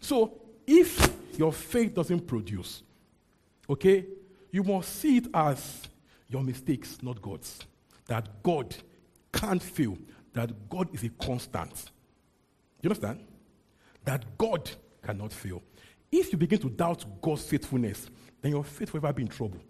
So, 0.00 0.40
if 0.66 1.08
your 1.38 1.52
faith 1.52 1.94
doesn't 1.94 2.26
produce, 2.26 2.82
okay, 3.70 4.06
you 4.50 4.64
must 4.64 4.96
see 4.96 5.18
it 5.18 5.28
as 5.32 5.82
your 6.28 6.42
mistakes, 6.42 6.98
not 7.00 7.22
God's. 7.22 7.60
That 8.06 8.42
God 8.42 8.74
can't 9.32 9.62
fail, 9.62 9.96
that 10.32 10.68
God 10.68 10.92
is 10.92 11.04
a 11.04 11.10
constant. 11.10 11.92
You 12.82 12.90
understand? 12.90 13.20
That 14.04 14.36
God 14.36 14.68
cannot 15.00 15.32
fail. 15.32 15.62
If 16.10 16.32
you 16.32 16.38
begin 16.38 16.58
to 16.58 16.70
doubt 16.70 17.04
God's 17.22 17.44
faithfulness, 17.44 18.10
then 18.42 18.50
your 18.50 18.64
faith 18.64 18.92
will 18.92 18.98
ever 18.98 19.12
be 19.12 19.22
in 19.22 19.28
trouble. 19.28 19.60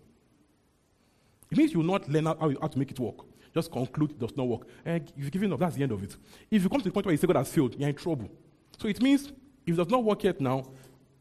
It 1.55 1.59
means 1.59 1.73
you 1.73 1.79
will 1.79 1.87
not 1.87 2.09
learn 2.09 2.27
how, 2.27 2.35
how 2.61 2.67
to 2.67 2.79
make 2.81 2.91
it 2.91 2.99
work. 2.99 3.19
Just 3.55 3.71
conclude 3.71 4.11
it 4.11 4.19
does 4.19 4.37
not 4.37 4.49
work. 4.49 4.67
And 4.85 5.09
if 5.17 5.23
you've 5.23 5.31
given 5.31 5.53
up, 5.53 5.61
that's 5.61 5.77
the 5.77 5.85
end 5.85 5.93
of 5.93 6.03
it. 6.03 6.17
If 6.51 6.65
you 6.65 6.69
come 6.69 6.81
to 6.81 6.85
the 6.85 6.91
point 6.91 7.07
where 7.07 7.13
you 7.13 7.17
say 7.17 7.29
God 7.29 7.37
has 7.37 7.49
failed, 7.49 7.77
you're 7.79 7.89
in 7.89 7.95
trouble. 7.95 8.29
So 8.77 8.89
it 8.89 9.01
means 9.01 9.29
if 9.65 9.75
it 9.75 9.77
does 9.77 9.89
not 9.89 10.03
work 10.03 10.25
yet 10.25 10.41
now, 10.41 10.69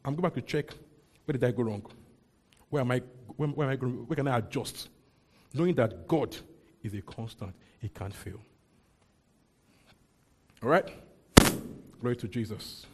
I'm 0.03 0.15
going 0.15 0.23
back 0.23 0.33
to 0.33 0.41
check 0.41 0.73
where 1.25 1.33
did 1.33 1.43
I 1.43 1.51
go 1.51 1.61
wrong? 1.61 1.85
Where 2.71 2.81
am 2.81 2.89
I? 2.89 3.03
Where, 3.37 3.47
where 3.49 3.67
am 3.67 3.73
I 3.73 3.75
going? 3.75 3.93
Where 4.07 4.15
can 4.15 4.27
I 4.27 4.39
adjust? 4.39 4.89
Knowing 5.53 5.75
that 5.75 6.07
God 6.07 6.35
is 6.81 6.95
a 6.95 7.01
constant, 7.03 7.53
He 7.79 7.89
can't 7.89 8.15
fail. 8.15 8.39
All 10.63 10.69
right? 10.69 10.89
Glory 12.01 12.15
to 12.15 12.27
Jesus. 12.27 12.87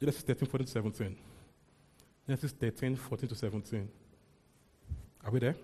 Genesis 0.00 0.22
13, 0.22 0.48
14, 0.48 0.66
17. 0.66 1.16
Genesis 2.26 2.52
13, 2.52 2.96
14 2.96 3.28
to 3.28 3.34
17. 3.34 3.88
Are 5.24 5.30
we 5.30 5.38
there? 5.38 5.54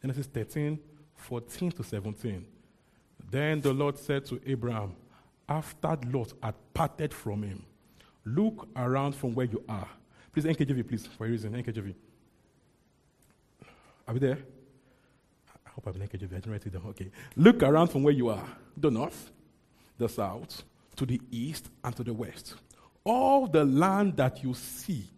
Genesis 0.00 0.26
13, 0.26 0.78
14 1.16 1.72
to 1.72 1.82
17. 1.82 2.46
Then 3.30 3.60
the 3.60 3.72
Lord 3.72 3.98
said 3.98 4.24
to 4.26 4.40
Abraham, 4.46 4.94
after 5.48 5.96
Lot 6.10 6.32
had 6.42 6.54
parted 6.72 7.12
from 7.12 7.42
him, 7.42 7.64
look 8.24 8.68
around 8.76 9.14
from 9.14 9.34
where 9.34 9.46
you 9.46 9.62
are. 9.68 9.88
Please, 10.32 10.44
NKJV, 10.44 10.86
please, 10.88 11.06
for 11.06 11.26
a 11.26 11.30
reason. 11.30 11.52
NKJV. 11.52 11.94
Are 14.08 14.14
we 14.14 14.20
there? 14.20 14.38
I 15.66 15.70
hope 15.70 15.86
I'm 15.86 15.94
NKJV. 15.94 16.24
I 16.24 16.34
didn't 16.36 16.52
write 16.52 16.66
it 16.66 16.72
down. 16.72 16.82
Okay. 16.88 17.10
Look 17.36 17.62
around 17.62 17.88
from 17.88 18.02
where 18.02 18.14
you 18.14 18.28
are 18.28 18.44
the 18.76 18.90
north, 18.90 19.30
the 19.98 20.08
south, 20.08 20.62
to 20.96 21.06
the 21.06 21.20
east, 21.30 21.68
and 21.84 21.94
to 21.96 22.02
the 22.02 22.12
west. 22.12 22.54
All 23.04 23.46
the 23.46 23.64
land 23.64 24.16
that 24.16 24.42
you 24.42 24.54
see, 24.54 25.08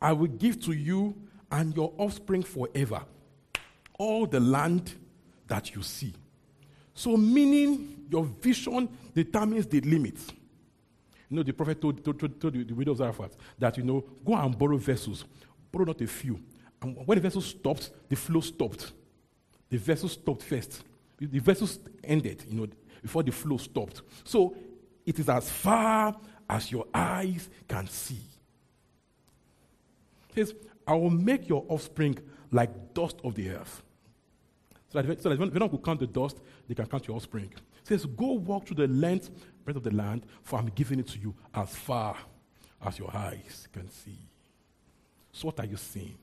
I 0.00 0.12
will 0.12 0.28
give 0.28 0.60
to 0.64 0.72
you 0.72 1.14
and 1.50 1.74
your 1.74 1.92
offspring 1.98 2.42
forever. 2.42 3.02
All 3.98 4.26
the 4.26 4.40
land 4.40 4.94
that 5.46 5.74
you 5.74 5.82
see. 5.82 6.12
So, 6.94 7.16
meaning 7.16 8.06
your 8.10 8.24
vision 8.24 8.88
determines 9.14 9.66
the 9.66 9.80
limits. 9.80 10.28
You 11.28 11.36
know, 11.36 11.42
the 11.42 11.52
prophet 11.52 11.80
told, 11.80 12.04
told, 12.04 12.18
told, 12.18 12.40
told 12.40 12.54
the, 12.54 12.72
widow 12.72 12.92
of 12.92 12.98
Zarephath 12.98 13.36
that, 13.58 13.76
you 13.76 13.82
know, 13.82 14.04
go 14.24 14.34
and 14.34 14.56
borrow 14.56 14.76
vessels. 14.76 15.24
Borrow 15.72 15.86
not 15.86 16.00
a 16.00 16.06
few. 16.06 16.38
And 16.80 16.96
when 17.06 17.16
the 17.16 17.22
vessel 17.22 17.40
stopped, 17.40 17.90
the 18.08 18.16
flow 18.16 18.40
stopped. 18.40 18.92
The 19.68 19.78
vessel 19.78 20.08
stopped 20.08 20.42
first. 20.42 20.84
The 21.18 21.38
vessel 21.38 21.68
ended, 22.04 22.44
you 22.48 22.60
know, 22.60 22.66
before 23.02 23.22
the 23.22 23.32
flow 23.32 23.56
stopped. 23.56 24.02
So 24.24 24.54
it 25.04 25.18
is 25.18 25.28
as 25.28 25.50
far 25.50 26.14
as 26.48 26.70
your 26.70 26.86
eyes 26.94 27.48
can 27.66 27.88
see. 27.88 28.20
Says, 30.36 30.54
I 30.86 30.94
will 30.94 31.10
make 31.10 31.48
your 31.48 31.64
offspring 31.68 32.18
like 32.52 32.94
dust 32.94 33.16
of 33.24 33.34
the 33.34 33.50
earth. 33.50 33.82
So 34.88 35.02
that, 35.02 35.22
so 35.22 35.30
that 35.30 35.38
when 35.38 35.50
one 35.50 35.68
could 35.68 35.82
count 35.82 36.00
the 36.00 36.06
dust, 36.06 36.38
they 36.68 36.74
can 36.74 36.86
count 36.86 37.08
your 37.08 37.16
offspring. 37.16 37.50
It 37.54 37.86
says, 37.88 38.04
Go 38.04 38.32
walk 38.32 38.66
through 38.66 38.86
the 38.86 38.92
length, 38.92 39.30
breadth 39.64 39.78
of 39.78 39.82
the 39.82 39.94
land, 39.94 40.26
for 40.42 40.58
I'm 40.58 40.66
giving 40.66 41.00
it 41.00 41.08
to 41.08 41.18
you 41.18 41.34
as 41.54 41.74
far 41.74 42.16
as 42.84 42.98
your 42.98 43.14
eyes 43.16 43.66
can 43.72 43.90
see. 43.90 44.18
So, 45.32 45.46
what 45.46 45.58
are 45.58 45.66
you 45.66 45.76
seeing? 45.76 46.18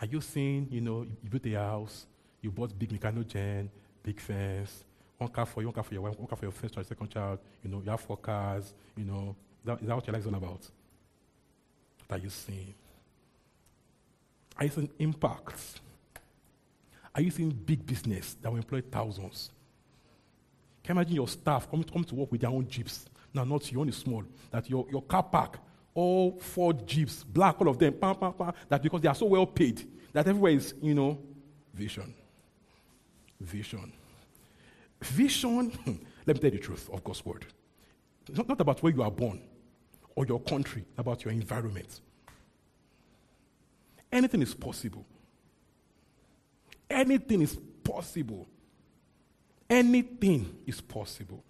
Are 0.00 0.06
you 0.06 0.20
seeing, 0.20 0.68
you 0.70 0.80
know, 0.80 1.02
you 1.02 1.28
built 1.28 1.46
a 1.46 1.58
house, 1.58 2.06
you 2.40 2.50
bought 2.50 2.78
big 2.78 2.90
mechanogen, 2.90 3.68
big 4.02 4.20
fence, 4.20 4.84
one 5.16 5.30
car 5.30 5.44
for 5.44 5.60
you, 5.60 5.68
one 5.68 5.74
car 5.74 5.82
for 5.82 5.94
your 5.94 6.02
wife, 6.02 6.18
one 6.18 6.28
car 6.28 6.36
for 6.36 6.44
your 6.44 6.52
first 6.52 6.74
child, 6.74 6.86
second 6.86 7.10
child, 7.10 7.38
you 7.64 7.70
know, 7.70 7.82
you 7.84 7.90
have 7.90 8.00
four 8.00 8.16
cars, 8.16 8.74
you 8.96 9.04
know. 9.04 9.34
That, 9.64 9.80
is 9.80 9.88
that 9.88 9.96
what 9.96 10.06
your 10.06 10.12
life 10.12 10.22
is 10.22 10.28
all 10.28 10.34
about? 10.36 10.70
Are 12.10 12.18
you 12.18 12.30
seeing? 12.30 12.74
Are 14.56 14.64
you 14.64 14.70
seeing 14.70 14.90
impacts? 14.98 15.80
Are 17.14 17.20
you 17.20 17.30
seeing 17.30 17.50
big 17.50 17.84
business 17.84 18.36
that 18.42 18.50
will 18.50 18.58
employ 18.58 18.80
thousands? 18.80 19.50
Can 20.82 20.96
you 20.96 21.00
imagine 21.00 21.16
your 21.16 21.28
staff 21.28 21.70
coming 21.70 21.84
to, 21.84 21.92
come 21.92 22.04
to 22.04 22.14
work 22.14 22.32
with 22.32 22.40
their 22.40 22.50
own 22.50 22.66
jeeps? 22.68 23.06
Now, 23.34 23.44
not 23.44 23.70
your 23.70 23.82
own 23.82 23.88
is 23.88 23.96
small. 23.96 24.24
That 24.50 24.70
your, 24.70 24.86
your 24.90 25.02
car 25.02 25.22
park, 25.22 25.58
all 25.94 26.38
four 26.38 26.72
jeeps, 26.72 27.24
black, 27.24 27.60
all 27.60 27.68
of 27.68 27.78
them, 27.78 27.92
pam, 27.94 28.16
pam, 28.16 28.32
pam, 28.32 28.52
that 28.68 28.82
because 28.82 29.00
they 29.00 29.08
are 29.08 29.14
so 29.14 29.26
well 29.26 29.46
paid, 29.46 29.86
that 30.12 30.26
everywhere 30.26 30.52
is, 30.52 30.74
you 30.80 30.94
know, 30.94 31.18
vision. 31.74 32.14
Vision. 33.40 33.92
Vision, 35.02 35.72
let 36.26 36.36
me 36.36 36.40
tell 36.40 36.50
you 36.50 36.58
the 36.58 36.58
truth 36.58 36.88
of 36.92 37.04
God's 37.04 37.24
word. 37.24 37.46
It's 38.28 38.38
not, 38.38 38.48
not 38.48 38.60
about 38.60 38.82
where 38.82 38.92
you 38.92 39.02
are 39.02 39.10
born 39.10 39.40
or 40.18 40.26
your 40.26 40.40
country, 40.40 40.84
about 40.96 41.24
your 41.24 41.32
environment. 41.32 42.00
Anything 44.10 44.42
is 44.42 44.52
possible. 44.52 45.06
Anything 46.90 47.40
is 47.40 47.56
possible. 47.84 48.48
Anything 49.70 50.56
is 50.66 50.80
possible. 50.80 51.44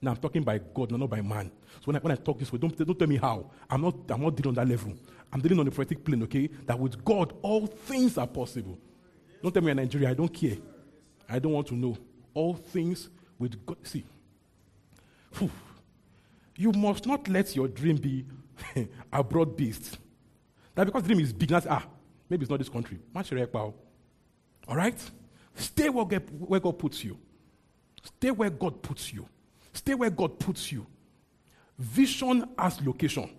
Now 0.00 0.12
I'm 0.12 0.18
talking 0.18 0.44
by 0.44 0.58
God, 0.58 0.92
not 0.92 1.10
by 1.10 1.20
man. 1.20 1.50
So 1.80 1.86
when 1.86 1.96
I, 1.96 1.98
when 1.98 2.12
I 2.12 2.14
talk 2.14 2.38
this 2.38 2.52
way, 2.52 2.60
don't, 2.60 2.78
don't 2.78 2.96
tell 2.96 3.08
me 3.08 3.16
how. 3.16 3.50
I'm 3.68 3.80
not, 3.80 3.96
I'm 4.08 4.22
not 4.22 4.36
dealing 4.36 4.56
on 4.56 4.64
that 4.64 4.68
level. 4.68 4.94
I'm 5.32 5.40
dealing 5.40 5.58
on 5.58 5.64
the 5.64 5.72
prophetic 5.72 6.04
plane, 6.04 6.22
okay? 6.22 6.48
That 6.66 6.78
with 6.78 7.04
God, 7.04 7.32
all 7.42 7.66
things 7.66 8.16
are 8.18 8.28
possible. 8.28 8.78
Don't 9.42 9.52
tell 9.52 9.64
me 9.64 9.72
in 9.72 9.78
Nigeria, 9.78 10.10
I 10.10 10.14
don't 10.14 10.32
care. 10.32 10.58
I 11.28 11.40
don't 11.40 11.50
want 11.50 11.66
to 11.68 11.74
know. 11.74 11.98
All 12.34 12.54
things 12.54 13.08
with 13.36 13.66
God. 13.66 13.78
See, 13.82 14.04
whew, 15.38 15.50
you 16.56 16.72
must 16.72 17.06
not 17.06 17.28
let 17.28 17.54
your 17.56 17.68
dream 17.68 17.96
be 17.96 18.24
a 19.12 19.22
broad 19.22 19.56
beast. 19.56 19.98
That 20.74 20.86
because 20.86 21.02
dream 21.02 21.20
is 21.20 21.32
big, 21.32 21.48
that's, 21.48 21.66
ah, 21.68 21.84
maybe 22.28 22.42
it's 22.42 22.50
not 22.50 22.58
this 22.58 22.68
country. 22.68 22.98
All 23.14 24.76
right? 24.76 25.10
Stay 25.54 25.88
where 25.88 26.04
God, 26.04 26.22
where 26.38 26.60
God 26.60 26.78
puts 26.78 27.04
you. 27.04 27.18
Stay 28.02 28.30
where 28.30 28.50
God 28.50 28.82
puts 28.82 29.12
you. 29.12 29.26
Stay 29.72 29.94
where 29.94 30.10
God 30.10 30.38
puts 30.38 30.70
you. 30.72 30.86
Vision 31.78 32.48
as 32.58 32.80
location. 32.84 33.30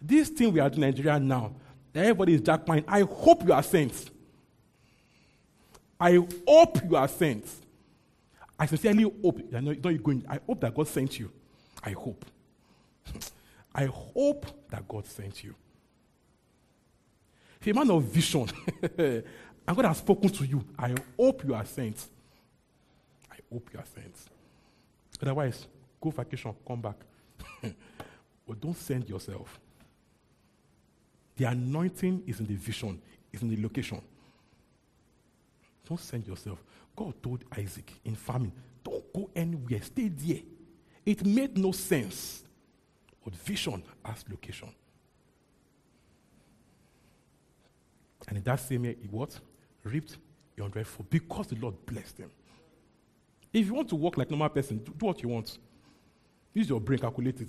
This 0.00 0.28
thing 0.28 0.52
we 0.52 0.60
are 0.60 0.68
in 0.68 0.80
Nigeria 0.80 1.18
now, 1.18 1.52
everybody 1.94 2.34
is 2.34 2.40
jackpine. 2.40 2.84
I 2.86 3.00
hope 3.00 3.44
you 3.44 3.52
are 3.52 3.62
saints. 3.62 4.10
I 5.98 6.18
hope 6.46 6.82
you 6.84 6.96
are 6.96 7.08
saints. 7.08 7.60
I 8.58 8.66
sincerely 8.66 9.02
hope. 9.02 9.40
I 9.54 9.60
know 9.60 9.72
you're 9.72 9.98
going. 9.98 10.24
I 10.28 10.38
hope 10.46 10.60
that 10.60 10.74
God 10.74 10.88
sent 10.88 11.18
you. 11.18 11.30
I 11.82 11.90
hope. 11.90 12.24
I 13.74 13.86
hope 13.86 14.46
that 14.70 14.86
God 14.86 15.06
sent 15.06 15.42
you. 15.42 15.54
If 17.60 17.66
a 17.66 17.72
man 17.72 17.90
of 17.90 18.02
vision, 18.04 18.46
and 18.98 19.24
God 19.76 19.84
has 19.86 19.98
spoken 19.98 20.28
to 20.28 20.44
you, 20.44 20.64
I 20.78 20.94
hope 21.18 21.44
you 21.44 21.54
are 21.54 21.64
sent. 21.64 22.06
I 23.30 23.36
hope 23.52 23.70
you 23.72 23.80
are 23.80 23.86
sent. 23.86 24.14
Otherwise, 25.22 25.66
go 26.00 26.10
vacation, 26.10 26.54
come 26.66 26.80
back. 26.80 26.96
but 28.46 28.60
don't 28.60 28.76
send 28.76 29.08
yourself. 29.08 29.58
The 31.36 31.46
anointing 31.46 32.22
is 32.26 32.40
in 32.40 32.46
the 32.46 32.54
vision, 32.54 33.00
is 33.32 33.42
in 33.42 33.48
the 33.48 33.60
location. 33.60 34.00
Don't 35.88 36.00
send 36.00 36.26
yourself. 36.26 36.62
God 36.96 37.14
told 37.22 37.44
Isaac 37.56 37.92
in 38.04 38.14
farming, 38.14 38.52
don't 38.82 39.12
go 39.12 39.30
anywhere, 39.34 39.82
stay 39.82 40.08
there. 40.08 40.42
It 41.04 41.24
made 41.24 41.58
no 41.58 41.72
sense. 41.72 42.44
But 43.24 43.34
vision 43.34 43.82
as 44.04 44.24
location. 44.30 44.68
And 48.28 48.38
in 48.38 48.44
that 48.44 48.60
same 48.60 48.84
year, 48.84 48.94
he 49.00 49.08
what? 49.08 49.38
Reaped 49.82 50.16
a 50.58 50.62
hundredfold 50.62 51.10
because 51.10 51.46
the 51.48 51.56
Lord 51.56 51.74
blessed 51.86 52.18
him. 52.18 52.30
If 53.52 53.66
you 53.66 53.74
want 53.74 53.88
to 53.90 53.96
walk 53.96 54.16
like 54.16 54.30
normal 54.30 54.48
person, 54.48 54.78
do, 54.78 54.92
do 54.96 55.06
what 55.06 55.22
you 55.22 55.28
want. 55.28 55.58
Use 56.52 56.68
your 56.68 56.80
brain, 56.80 56.98
calculate 56.98 57.40
it. 57.40 57.48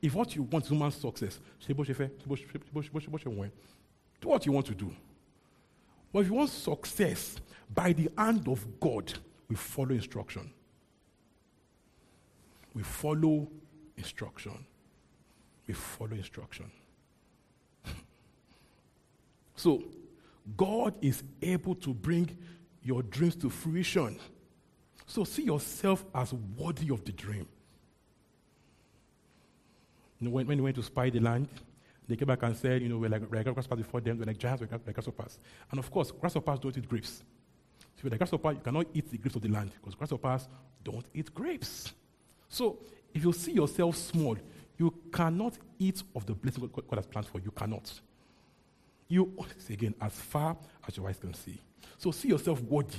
If 0.00 0.14
what 0.14 0.34
you 0.34 0.42
want 0.42 0.64
is 0.64 0.70
human 0.70 0.90
success, 0.90 1.38
do 1.66 1.74
what 4.28 4.46
you 4.46 4.52
want 4.52 4.66
to 4.66 4.74
do. 4.74 4.92
But 6.12 6.20
if 6.20 6.26
you 6.26 6.34
want 6.34 6.50
success 6.50 7.36
by 7.72 7.92
the 7.92 8.10
hand 8.16 8.48
of 8.48 8.80
God, 8.80 9.12
we 9.48 9.56
follow 9.56 9.90
instruction. 9.90 10.50
We 12.74 12.82
follow 12.82 13.48
instruction. 13.96 14.64
We 15.66 15.74
follow 15.74 16.12
instruction. 16.12 16.70
so, 19.56 19.82
God 20.56 20.94
is 21.00 21.22
able 21.42 21.74
to 21.76 21.94
bring 21.94 22.36
your 22.82 23.02
dreams 23.02 23.36
to 23.36 23.50
fruition. 23.50 24.18
So, 25.06 25.24
see 25.24 25.44
yourself 25.44 26.04
as 26.14 26.32
worthy 26.32 26.90
of 26.90 27.04
the 27.04 27.12
dream. 27.12 27.46
When, 30.18 30.46
when 30.46 30.58
they 30.58 30.62
went 30.62 30.76
to 30.76 30.82
spy 30.82 31.10
the 31.10 31.20
land, 31.20 31.48
they 32.10 32.16
came 32.16 32.26
back 32.26 32.42
and 32.42 32.56
said, 32.56 32.82
you 32.82 32.88
know, 32.88 32.98
we're 32.98 33.08
like, 33.08 33.22
we're 33.30 33.36
like 33.38 33.54
grasshoppers 33.54 33.78
before 33.78 34.00
them, 34.00 34.18
we're 34.18 34.24
like 34.24 34.38
giants, 34.38 34.60
we're 34.60 34.68
like 34.68 34.94
grasshoppers. 34.94 35.38
And 35.70 35.78
of 35.78 35.90
course, 35.90 36.10
grasshoppers 36.10 36.58
don't 36.58 36.76
eat 36.76 36.88
grapes. 36.88 37.22
So 37.78 38.02
you're 38.02 38.10
like 38.10 38.18
grasshopper, 38.18 38.52
you 38.52 38.60
cannot 38.60 38.86
eat 38.92 39.10
the 39.10 39.18
grapes 39.18 39.36
of 39.36 39.42
the 39.42 39.48
land 39.48 39.70
because 39.80 39.94
grasshoppers 39.94 40.48
don't 40.82 41.06
eat 41.14 41.32
grapes. 41.34 41.92
So 42.48 42.78
if 43.14 43.24
you 43.24 43.32
see 43.32 43.52
yourself 43.52 43.96
small, 43.96 44.36
you 44.76 44.92
cannot 45.12 45.58
eat 45.78 46.02
of 46.16 46.26
the 46.26 46.34
blessing 46.34 46.68
God 46.72 46.96
has 46.96 47.06
planned 47.06 47.26
for 47.26 47.38
you. 47.38 47.44
You 47.44 47.50
cannot. 47.52 47.92
You, 49.08 49.32
again, 49.68 49.94
as 50.00 50.12
far 50.12 50.56
as 50.86 50.96
your 50.96 51.08
eyes 51.08 51.18
can 51.18 51.34
see. 51.34 51.60
So 51.98 52.10
see 52.10 52.28
yourself 52.28 52.62
worthy. 52.62 52.98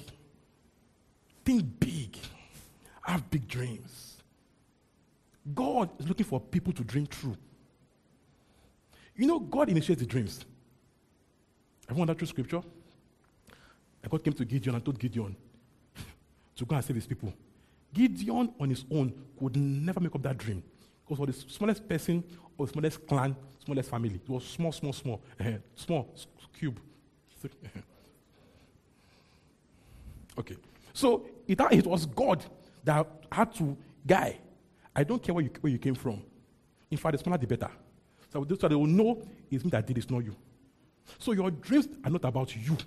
Think 1.43 1.79
big. 1.79 2.17
Have 3.01 3.29
big 3.29 3.47
dreams. 3.47 4.17
God 5.55 5.89
is 5.99 6.07
looking 6.07 6.25
for 6.25 6.39
people 6.39 6.71
to 6.73 6.83
dream 6.83 7.07
true. 7.07 7.35
You 9.15 9.27
know, 9.27 9.39
God 9.39 9.69
initiates 9.69 10.01
the 10.01 10.07
dreams. 10.07 10.45
Everyone 11.89 12.07
that 12.07 12.17
true 12.17 12.27
scripture? 12.27 12.61
And 14.01 14.11
God 14.11 14.23
came 14.23 14.33
to 14.33 14.45
Gideon 14.45 14.75
and 14.75 14.83
told 14.83 14.97
Gideon 14.99 15.35
to 16.55 16.65
go 16.65 16.75
and 16.75 16.83
save 16.83 16.95
his 16.95 17.05
people. 17.05 17.33
Gideon 17.93 18.53
on 18.59 18.69
his 18.69 18.85
own 18.89 19.13
could 19.37 19.55
never 19.57 19.99
make 19.99 20.15
up 20.15 20.21
that 20.23 20.37
dream. 20.37 20.63
Because 21.03 21.17
for 21.17 21.25
the 21.27 21.33
smallest 21.33 21.87
person 21.87 22.23
or 22.57 22.67
smallest 22.67 23.05
clan, 23.05 23.35
smallest 23.63 23.89
family, 23.89 24.15
it 24.15 24.29
was 24.29 24.45
small, 24.45 24.71
small, 24.71 24.93
small, 24.93 25.21
uh, 25.39 25.51
small, 25.75 26.15
cube. 26.57 26.79
okay. 30.37 30.55
So 30.93 31.25
it, 31.47 31.59
it 31.71 31.85
was 31.85 32.05
God 32.05 32.45
that 32.83 33.05
had 33.31 33.53
to, 33.55 33.75
guy, 34.05 34.37
I 34.95 35.03
don't 35.03 35.21
care 35.21 35.33
where 35.33 35.43
you, 35.43 35.51
where 35.59 35.71
you 35.71 35.79
came 35.79 35.95
from. 35.95 36.21
In 36.89 36.97
fact, 36.97 37.17
the 37.17 37.23
smaller 37.23 37.37
the 37.37 37.47
better. 37.47 37.69
So, 38.31 38.45
so 38.59 38.67
they 38.67 38.75
will 38.75 38.87
know 38.87 39.17
oh, 39.21 39.27
it's 39.49 39.63
me 39.63 39.69
that 39.71 39.85
did 39.85 39.97
it, 39.97 40.01
it's 40.01 40.09
not 40.09 40.23
you. 40.23 40.35
So 41.19 41.33
your 41.33 41.51
dreams 41.51 41.87
are 42.03 42.09
not 42.09 42.23
about 42.25 42.55
you. 42.55 42.77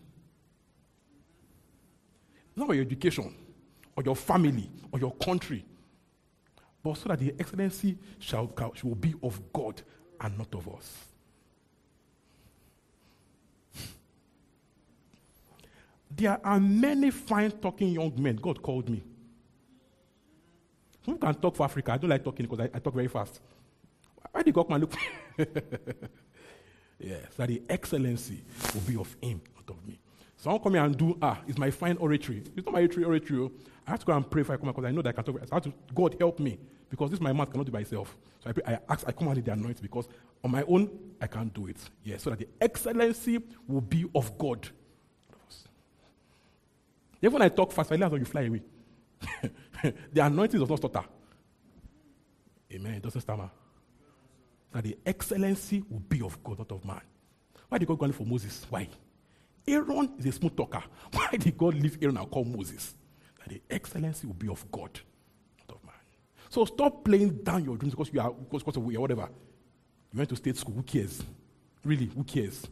Not 2.57 2.65
about 2.65 2.75
your 2.75 2.85
education 2.85 3.35
or 3.97 4.03
your 4.03 4.17
family 4.17 4.71
or 4.91 4.99
your 4.99 5.13
country. 5.13 5.65
But 6.83 6.97
so 6.97 7.09
that 7.09 7.19
the 7.19 7.35
excellency 7.39 7.99
shall, 8.19 8.51
shall 8.75 8.95
be 8.95 9.15
of 9.23 9.53
God 9.53 9.83
and 10.21 10.39
not 10.39 10.55
of 10.55 10.69
us. 10.69 11.05
There 16.17 16.39
are 16.45 16.61
many 16.61 17.11
fine 17.11 17.51
talking 17.51 17.89
young 17.89 18.13
men 18.17 18.37
God 18.37 18.63
called 18.63 18.89
me. 18.89 19.03
Who 21.07 21.17
can 21.17 21.35
talk 21.35 21.57
for 21.57 21.65
Africa? 21.65 21.93
I 21.93 21.97
don't 21.99 22.11
like 22.11 22.23
talking 22.23 22.47
because 22.47 22.61
I, 22.61 22.77
I 22.77 22.79
talk 22.79 22.95
very 22.95 23.09
fast. 23.09 23.41
Did 24.45 24.57
and 24.57 24.81
look? 24.81 24.95
yes, 26.99 27.35
that 27.37 27.49
the 27.49 27.63
excellency 27.69 28.43
will 28.75 28.81
be 28.83 28.97
of 28.97 29.17
Him, 29.23 29.41
not 29.57 29.77
of 29.77 29.87
me. 29.87 29.99
Someone 30.37 30.63
come 30.63 30.75
here 30.75 30.85
and 30.85 30.97
do, 30.97 31.17
ah, 31.23 31.41
it's 31.47 31.59
my 31.59 31.71
fine 31.71 31.97
oratory. 31.97 32.43
It's 32.55 32.67
not 32.67 32.73
my 32.73 32.81
oratory, 32.81 33.05
oratory. 33.05 33.41
Oh. 33.41 33.53
I 33.87 33.91
have 33.93 34.01
to 34.01 34.07
go 34.07 34.13
and 34.13 34.31
pray 34.31 34.43
for 34.43 34.53
I 34.53 34.57
come 34.57 34.69
because 34.69 34.85
I 34.85 34.91
know 34.91 35.03
that 35.03 35.11
I 35.11 35.13
can 35.13 35.25
talk. 35.25 35.41
I 35.51 35.55
have 35.55 35.65
to, 35.65 35.73
God 35.95 36.17
help 36.19 36.39
me 36.39 36.59
because 36.91 37.11
this 37.11 37.21
my 37.21 37.33
mouth 37.33 37.51
cannot 37.51 37.67
do 37.67 37.73
by 37.73 37.81
itself. 37.81 38.17
So 38.43 38.51
I, 38.51 38.53
pray, 38.53 38.63
I 38.67 38.79
ask, 38.89 39.09
I 39.09 39.13
come 39.13 39.29
and 39.29 39.45
the 39.45 39.53
anointing 39.53 39.83
because 39.83 40.07
on 40.43 40.51
my 40.51 40.63
own 40.69 40.91
I 41.21 41.27
can't 41.27 41.53
do 41.53 41.67
it. 41.67 41.79
Yes, 42.03 42.23
so 42.23 42.31
that 42.31 42.39
the 42.39 42.49
excellency 42.61 43.41
will 43.67 43.81
be 43.81 44.05
of 44.15 44.37
God. 44.37 44.69
Even 47.23 47.33
when 47.33 47.43
I 47.43 47.49
talk 47.49 47.73
fast, 47.73 47.91
I 47.91 47.97
let 47.97 48.13
you 48.13 48.25
fly 48.27 48.43
away. 48.43 48.63
the 50.13 50.21
anointing 50.21 50.61
does 50.61 50.69
not 50.69 50.79
stutter. 50.79 51.05
Amen. 52.71 52.95
It 52.95 53.03
doesn't 53.03 53.23
stammer. 53.23 53.51
That 54.75 54.83
the 54.83 54.99
excellency 55.07 55.85
will 55.89 56.01
be 56.01 56.21
of 56.21 56.43
God, 56.43 56.59
not 56.59 56.73
of 56.73 56.85
man. 56.85 57.01
Why 57.69 57.79
did 57.79 57.87
God 57.89 57.99
go 57.99 58.13
for 58.13 58.27
Moses? 58.27 58.67
Why? 58.69 58.89
Aaron 59.67 60.13
is 60.19 60.27
a 60.27 60.33
smooth 60.33 60.57
talker. 60.57 60.83
Why 61.13 61.29
did 61.39 61.57
God 61.57 61.75
leave 61.75 61.97
Aaron 62.03 62.17
and 62.17 62.31
call 62.31 62.45
Moses? 62.45 62.95
That 63.39 63.51
the 63.51 63.63
excellency 63.71 64.27
will 64.27 64.35
be 64.35 64.49
of 64.49 64.69
God, 64.73 65.01
not 65.61 65.77
of 65.77 65.85
man. 65.85 65.95
So 66.51 66.65
stop 66.65 67.05
playing 67.05 67.43
down 67.45 67.65
your 67.65 67.77
dreams 67.77 67.95
because 67.95 68.13
you 68.13 68.21
are 68.21 68.33
because, 68.33 68.63
because 68.65 68.77
of 68.77 68.85
whatever. 68.85 69.29
You 70.13 70.19
went 70.19 70.29
to 70.31 70.37
state 70.37 70.57
school. 70.57 70.75
Who 70.75 70.83
cares? 70.83 71.23
Really, 71.85 72.07
who 72.07 72.25
cares? 72.25 72.67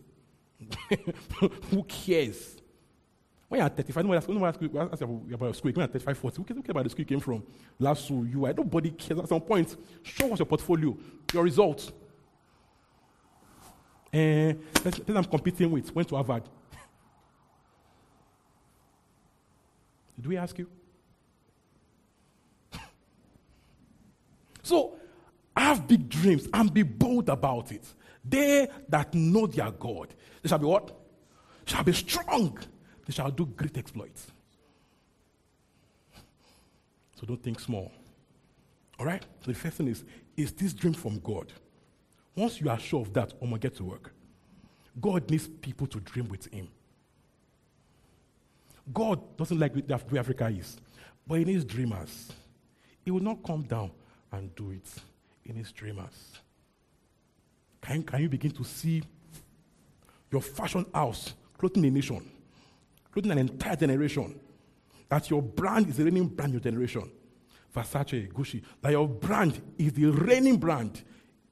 who 1.70 1.84
cares? 1.84 2.56
When 3.52 3.60
you're 3.60 3.68
35, 3.68 4.04
no 4.04 4.08
one 4.08 4.16
asks, 4.48 4.62
you 4.62 5.34
about 5.34 5.54
school. 5.54 5.72
When 5.72 5.80
you're 5.80 5.88
35, 5.88 6.16
40, 6.16 6.36
who 6.38 6.44
cares, 6.44 6.56
who 6.56 6.62
cares 6.62 6.70
about 6.70 6.84
the 6.84 6.88
school 6.88 7.02
you 7.02 7.04
came 7.04 7.20
from? 7.20 7.42
Last 7.78 8.06
school, 8.06 8.26
you 8.26 8.46
are. 8.46 8.54
Nobody 8.54 8.92
cares. 8.92 9.20
At 9.20 9.28
some 9.28 9.42
point, 9.42 9.76
show 10.02 10.32
us 10.32 10.38
your 10.38 10.46
portfolio, 10.46 10.96
your 11.34 11.44
results. 11.44 11.92
And 14.10 14.58
uh, 14.86 14.90
I'm 15.14 15.24
competing 15.24 15.70
with 15.70 15.94
went 15.94 16.08
to 16.08 16.14
Harvard. 16.14 16.44
Did 20.16 20.26
we 20.26 20.38
ask 20.38 20.58
you? 20.58 20.66
so, 24.62 24.96
have 25.54 25.86
big 25.86 26.08
dreams 26.08 26.48
and 26.54 26.72
be 26.72 26.84
bold 26.84 27.28
about 27.28 27.70
it. 27.70 27.84
They 28.24 28.66
that 28.88 29.12
know 29.12 29.46
their 29.46 29.72
God, 29.72 30.14
they 30.40 30.48
shall 30.48 30.58
be 30.58 30.64
what? 30.64 30.90
Shall 31.66 31.84
be 31.84 31.92
strong 31.92 32.58
they 33.06 33.12
shall 33.12 33.30
do 33.30 33.46
great 33.46 33.76
exploits. 33.76 34.30
So 37.18 37.26
don't 37.26 37.42
think 37.42 37.60
small. 37.60 37.92
All 38.98 39.06
right? 39.06 39.24
So 39.44 39.52
the 39.52 39.58
first 39.58 39.76
thing 39.76 39.88
is, 39.88 40.04
is 40.36 40.52
this 40.52 40.72
dream 40.72 40.94
from 40.94 41.18
God? 41.20 41.52
Once 42.34 42.60
you 42.60 42.70
are 42.70 42.78
sure 42.78 43.00
of 43.00 43.12
that, 43.12 43.34
to 43.40 43.58
get 43.58 43.76
to 43.76 43.84
work. 43.84 44.12
God 45.00 45.30
needs 45.30 45.48
people 45.48 45.86
to 45.88 46.00
dream 46.00 46.28
with 46.28 46.52
Him. 46.52 46.68
God 48.92 49.36
doesn't 49.36 49.58
like 49.58 49.74
way 50.10 50.18
Africa 50.18 50.48
is, 50.48 50.76
but 51.26 51.38
He 51.38 51.44
needs 51.44 51.64
dreamers. 51.64 52.32
He 53.04 53.10
will 53.10 53.22
not 53.22 53.42
come 53.42 53.62
down 53.62 53.90
and 54.32 54.54
do 54.54 54.70
it. 54.70 54.88
He 55.42 55.52
needs 55.52 55.72
dreamers. 55.72 56.38
Can, 57.80 58.02
can 58.02 58.22
you 58.22 58.28
begin 58.28 58.52
to 58.52 58.64
see 58.64 59.02
your 60.30 60.40
fashion 60.40 60.86
house 60.94 61.34
clothing 61.58 61.82
the 61.82 61.90
nation? 61.90 62.28
Including 63.14 63.32
an 63.32 63.38
entire 63.38 63.76
generation. 63.76 64.40
That 65.10 65.28
your 65.28 65.42
brand 65.42 65.88
is 65.88 65.98
the 65.98 66.04
reigning 66.04 66.28
brand 66.28 66.52
your 66.52 66.60
generation. 66.60 67.10
Versace, 67.74 68.32
Gucci, 68.32 68.62
that 68.80 68.92
your 68.92 69.06
brand 69.06 69.60
is 69.76 69.92
the 69.92 70.06
reigning 70.06 70.56
brand. 70.56 71.02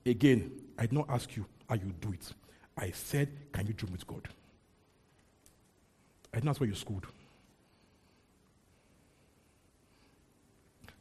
Again, 0.07 0.51
I 0.79 0.83
did 0.83 0.93
not 0.93 1.11
ask 1.11 1.37
you 1.37 1.45
how 1.69 1.75
you 1.75 1.93
do 2.01 2.13
it. 2.13 2.33
I 2.77 2.91
said, 2.93 3.29
can 3.53 3.67
you 3.67 3.75
dream 3.75 3.93
with 3.93 4.07
God? 4.07 4.27
I 6.33 6.39
didn't 6.39 6.49
ask 6.49 6.61
where 6.61 6.69
you 6.69 6.75
schooled. 6.75 7.07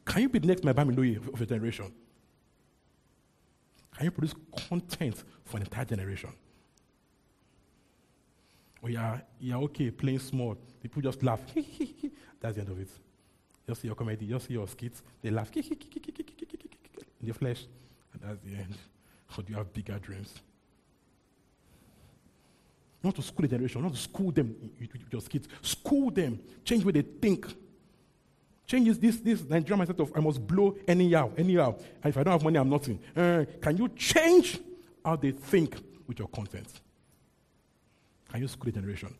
Can 0.04 0.22
you 0.22 0.28
be 0.28 0.40
the 0.40 0.48
next 0.48 0.64
Mike 0.64 0.76
Bamiloye 0.76 1.16
of, 1.16 1.28
of 1.28 1.40
your 1.40 1.46
generation? 1.46 1.92
Can 3.96 4.04
you 4.04 4.10
produce 4.10 4.34
content 4.68 5.22
for 5.44 5.56
an 5.56 5.62
entire 5.62 5.84
generation? 5.84 6.30
Or 8.82 8.88
oh, 8.88 8.88
you're, 8.88 9.22
you're 9.40 9.62
okay 9.64 9.90
playing 9.90 10.20
small. 10.20 10.56
People 10.82 11.02
just 11.02 11.22
laugh. 11.22 11.40
That's 12.40 12.54
the 12.54 12.62
end 12.62 12.70
of 12.70 12.80
it. 12.80 12.88
Just 13.66 13.82
see 13.82 13.88
your 13.88 13.94
comedy, 13.94 14.26
just 14.26 14.48
see 14.48 14.54
your 14.54 14.66
skits. 14.66 15.02
They 15.22 15.30
laugh 15.30 15.50
in 15.56 15.62
the 17.22 17.32
flesh. 17.34 17.66
And 18.12 18.22
that's 18.22 18.40
the 18.40 18.56
end. 18.56 18.76
Or 19.38 19.44
do 19.44 19.52
you 19.52 19.58
have 19.58 19.72
bigger 19.72 19.96
dreams? 20.00 20.34
Not 23.00 23.14
to 23.14 23.22
school 23.22 23.42
the 23.42 23.48
generation, 23.48 23.80
not 23.80 23.92
to 23.92 23.98
school 23.98 24.32
them 24.32 24.56
with 24.80 24.90
your 25.12 25.20
skits. 25.20 25.46
School 25.62 26.10
them. 26.10 26.40
Change 26.64 26.84
where 26.84 26.92
they 26.92 27.02
think. 27.02 27.46
Change 28.66 28.98
this, 28.98 29.18
this 29.18 29.44
Nigerian 29.48 29.86
mindset 29.86 30.00
of 30.00 30.10
I 30.16 30.18
must 30.18 30.44
blow 30.44 30.76
anyhow, 30.88 31.30
anyhow. 31.36 31.76
And 32.02 32.12
if 32.12 32.16
I 32.16 32.24
don't 32.24 32.32
have 32.32 32.42
money, 32.42 32.58
I'm 32.58 32.68
nothing. 32.68 32.98
Uh, 33.16 33.44
can 33.60 33.76
you 33.76 33.88
change 33.90 34.58
how 35.04 35.14
they 35.14 35.30
think 35.30 35.76
with 36.08 36.18
your 36.18 36.28
content? 36.28 36.80
Can 38.30 38.40
you 38.40 38.48
school 38.48 38.72
generation? 38.72 39.14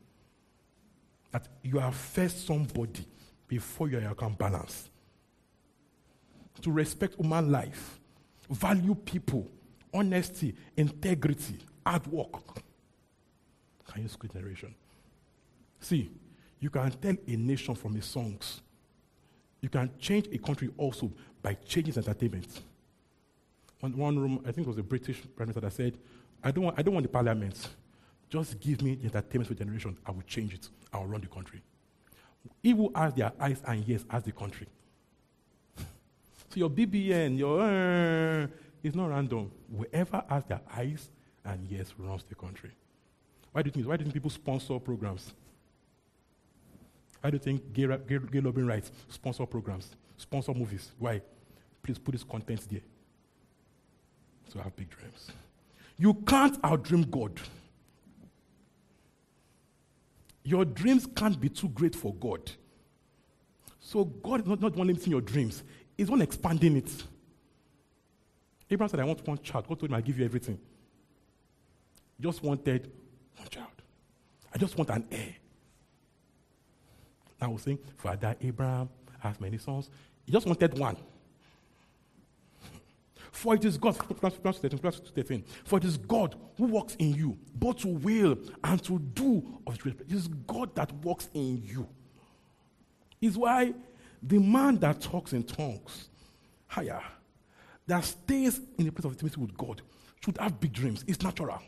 That 1.32 1.48
you 1.62 1.80
are 1.80 1.92
first 1.92 2.46
somebody 2.46 3.04
before 3.48 3.88
you 3.88 4.00
can 4.16 4.34
balance. 4.34 4.90
To 6.62 6.70
respect 6.70 7.16
human 7.16 7.50
life, 7.50 7.98
value 8.48 8.94
people, 8.94 9.50
honesty, 9.92 10.54
integrity, 10.76 11.56
hard 11.84 12.06
work. 12.06 12.62
Can 13.90 14.02
you 14.02 14.08
school 14.08 14.30
generation? 14.32 14.74
See, 15.80 16.10
you 16.60 16.70
can 16.70 16.90
tell 16.90 17.16
a 17.26 17.36
nation 17.36 17.74
from 17.74 17.96
its 17.96 18.06
songs. 18.06 18.60
You 19.60 19.68
can 19.68 19.90
change 19.98 20.28
a 20.32 20.38
country 20.38 20.70
also 20.76 21.10
by 21.42 21.54
changing 21.54 21.96
entertainment. 21.96 22.60
One, 23.80 23.96
one 23.96 24.18
room, 24.18 24.40
I 24.46 24.52
think 24.52 24.66
it 24.66 24.68
was 24.68 24.78
a 24.78 24.82
British 24.82 25.22
prime 25.34 25.48
minister 25.48 25.60
that 25.60 25.72
said, 25.72 25.96
I 26.44 26.50
don't 26.50 26.64
want, 26.64 26.78
I 26.78 26.82
don't 26.82 26.94
want 26.94 27.04
the 27.04 27.10
parliament. 27.10 27.68
Just 28.30 28.60
give 28.60 28.80
me 28.80 28.94
the 28.94 29.06
entertainment 29.06 29.48
for 29.48 29.54
generation. 29.54 29.96
I 30.06 30.12
will 30.12 30.22
change 30.22 30.54
it. 30.54 30.68
I 30.92 30.98
will 30.98 31.06
run 31.06 31.20
the 31.20 31.26
country. 31.26 31.60
Who 32.62 32.90
has 32.94 33.12
their 33.12 33.32
eyes 33.38 33.60
and 33.66 33.86
ears 33.86 34.04
has 34.08 34.22
the 34.22 34.32
country. 34.32 34.66
so 35.76 36.54
your 36.54 36.70
BBN, 36.70 37.36
your 37.36 37.60
uh, 37.60 38.46
is 38.82 38.94
not 38.94 39.10
random. 39.10 39.50
Whoever 39.76 40.22
has 40.28 40.44
their 40.44 40.60
eyes 40.74 41.10
and 41.44 41.70
ears 41.70 41.92
runs 41.98 42.22
the 42.28 42.34
country. 42.34 42.70
Why 43.52 43.62
do 43.62 43.68
you 43.68 43.72
think? 43.72 43.88
Why 43.88 43.96
do 43.96 44.04
you 44.04 44.12
people 44.12 44.30
sponsor 44.30 44.78
programs? 44.78 45.34
Why 47.20 47.30
do 47.30 47.34
you 47.34 47.40
think 47.40 47.72
gay, 47.72 47.86
gay, 48.08 48.18
gay 48.30 48.40
lobbying 48.40 48.66
rights 48.66 48.92
sponsor 49.08 49.44
programs, 49.44 49.90
sponsor 50.16 50.54
movies? 50.54 50.92
Why? 50.98 51.20
Please 51.82 51.98
put 51.98 52.12
this 52.12 52.24
content 52.24 52.66
there. 52.70 52.80
So 54.52 54.60
I 54.60 54.64
have 54.64 54.76
big 54.76 54.88
dreams. 54.88 55.30
You 55.98 56.14
can't 56.14 56.60
outdream 56.62 57.10
God. 57.10 57.40
Your 60.50 60.64
dreams 60.64 61.06
can't 61.14 61.40
be 61.40 61.48
too 61.48 61.68
great 61.68 61.94
for 61.94 62.12
God. 62.14 62.50
So 63.78 64.04
God 64.04 64.40
is 64.40 64.46
not, 64.48 64.60
not 64.60 64.74
one 64.74 64.88
limiting 64.88 65.12
your 65.12 65.20
dreams, 65.20 65.62
He's 65.96 66.10
one 66.10 66.20
expanding 66.20 66.76
it. 66.76 66.90
Abraham 68.68 68.90
said, 68.90 69.00
I 69.00 69.04
want 69.04 69.24
one 69.26 69.38
child. 69.38 69.68
God 69.68 69.78
told 69.78 69.90
him, 69.90 69.94
I'll 69.94 70.02
give 70.02 70.18
you 70.18 70.24
everything. 70.24 70.58
Just 72.20 72.42
wanted 72.42 72.90
one 73.36 73.48
child. 73.48 73.68
I 74.52 74.58
just 74.58 74.76
want 74.76 74.90
an 74.90 75.04
heir. 75.10 75.34
Now 77.40 77.50
was 77.50 77.62
saying, 77.62 77.78
Father 77.96 78.34
Abraham, 78.40 78.88
has 79.20 79.40
many 79.40 79.58
sons. 79.58 79.88
He 80.24 80.32
just 80.32 80.46
wanted 80.46 80.76
one. 80.78 80.96
For 83.32 83.54
it 83.54 83.64
is 83.64 83.78
God, 83.78 83.96
13, 83.96 85.44
for 85.64 85.78
it 85.78 85.84
is 85.84 85.96
God 85.96 86.34
who 86.56 86.66
works 86.66 86.96
in 86.96 87.14
you, 87.14 87.38
both 87.54 87.78
to 87.78 87.88
will 87.88 88.36
and 88.64 88.82
to 88.84 88.98
do 88.98 89.60
of 89.66 89.78
great 89.78 90.00
It 90.00 90.12
is 90.12 90.28
God 90.28 90.74
that 90.74 90.92
works 91.04 91.28
in 91.32 91.62
you. 91.64 91.88
Is 93.20 93.38
why 93.38 93.74
the 94.22 94.38
man 94.38 94.78
that 94.78 95.00
talks 95.00 95.32
in 95.32 95.44
tongues, 95.44 96.08
higher, 96.66 97.02
that 97.86 98.04
stays 98.04 98.60
in 98.78 98.86
the 98.86 98.92
place 98.92 99.04
of 99.04 99.12
intimacy 99.12 99.40
with 99.40 99.56
God, 99.56 99.82
should 100.24 100.38
have 100.38 100.60
big 100.60 100.72
dreams. 100.72 101.04
It's 101.06 101.22
natural. 101.22 101.60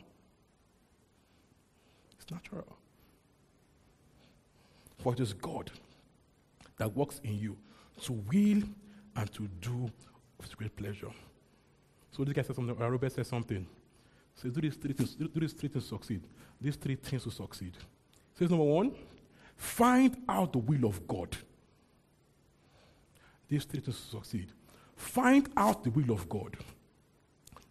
It's 2.19 2.29
natural. 2.31 2.77
For 4.97 5.13
it 5.13 5.19
is 5.19 5.33
God 5.33 5.71
that 6.77 6.95
works 6.95 7.19
in 7.23 7.37
you 7.37 7.57
to 8.01 8.13
will 8.13 8.63
and 9.15 9.33
to 9.33 9.47
do 9.61 9.91
of 10.39 10.57
great 10.57 10.75
pleasure. 10.75 11.11
So 12.15 12.23
this 12.23 12.33
guy 12.33 12.43
says 12.43 12.55
something, 12.55 12.79
uh, 12.79 12.89
Robert 12.89 13.11
says 13.11 13.27
something. 13.27 13.65
Says, 14.35 14.51
do 14.51 14.61
these 14.61 14.75
three 14.75 14.93
things, 14.93 15.15
do 15.15 15.29
these 15.35 15.53
three 15.53 15.69
things 15.69 15.85
succeed. 15.87 16.21
These 16.61 16.75
three 16.75 16.95
things 16.95 17.23
to 17.23 17.31
succeed. 17.31 17.73
Says 18.37 18.49
number 18.49 18.65
one, 18.65 18.93
find 19.55 20.15
out 20.29 20.53
the 20.53 20.59
will 20.59 20.85
of 20.85 21.07
God. 21.07 21.35
These 23.49 23.65
three 23.65 23.79
things 23.79 23.99
to 23.99 24.17
succeed. 24.17 24.47
Find 24.95 25.49
out 25.57 25.83
the 25.83 25.89
will 25.89 26.11
of 26.11 26.29
God. 26.29 26.55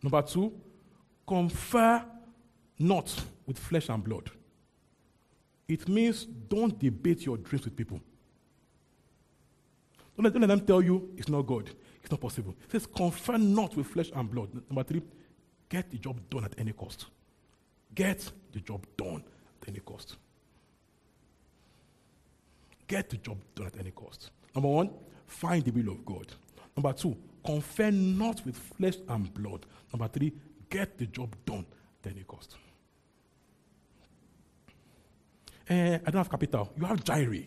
Number 0.03 0.23
two, 0.23 0.53
confer 1.27 2.05
not 2.79 3.15
with 3.47 3.59
flesh 3.59 3.89
and 3.89 4.03
blood. 4.03 4.29
It 5.69 5.89
means 5.89 6.25
don't 6.25 6.77
debate 6.79 7.25
your 7.25 7.37
dreams 7.37 7.65
with 7.65 7.77
people. 7.77 8.01
Don't 10.17 10.25
let, 10.25 10.33
don't 10.33 10.43
let 10.43 10.49
them 10.49 10.61
tell 10.67 10.83
you 10.83 11.11
it's 11.17 11.29
not 11.29 11.43
God. 11.43 11.71
It's 12.03 12.11
not 12.11 12.21
possible. 12.21 12.55
It 12.65 12.73
says, 12.73 12.87
confer 12.87 13.39
not 13.39 13.77
with 13.77 13.87
flesh 13.87 14.11
and 14.15 14.31
blood. 14.31 14.51
Number 14.69 14.83
three, 14.83 15.03
get 15.69 15.91
the 15.91 15.99
job 15.99 16.21
done 16.29 16.45
at 16.45 16.55
any 16.59 16.73
cost. 16.73 17.07
Get 17.95 18.31
the 18.53 18.61
job 18.61 18.85
done 18.97 19.23
at 19.63 19.69
any 19.69 19.81
cost. 19.81 20.17
Get 22.87 23.09
the 23.09 23.17
job 23.17 23.39
done 23.55 23.67
at 23.69 23.79
any 23.79 23.91
cost. 23.93 24.31
Number 24.55 24.69
one, 24.69 24.91
find 25.27 25.65
the 25.65 25.71
will 25.71 25.93
of 25.93 26.05
God. 26.05 26.27
Number 26.77 26.93
two, 26.93 27.17
confer 27.45 27.91
not 27.91 28.45
with 28.45 28.57
flesh 28.57 28.97
and 29.09 29.33
blood. 29.33 29.67
Number 29.93 30.09
three, 30.09 30.33
get 30.69 30.99
the 30.99 31.07
job 31.07 31.35
done 31.45 31.67
at 32.05 32.13
any 32.13 32.25
cost. 32.25 32.57
Eh, 35.69 35.95
I 35.95 36.11
don't 36.11 36.17
have 36.17 36.31
capital. 36.31 36.73
You 36.77 36.85
have 36.87 37.05
Jireh. 37.05 37.45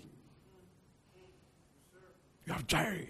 You 2.46 2.54
have 2.54 2.66
Jireh. 2.66 3.08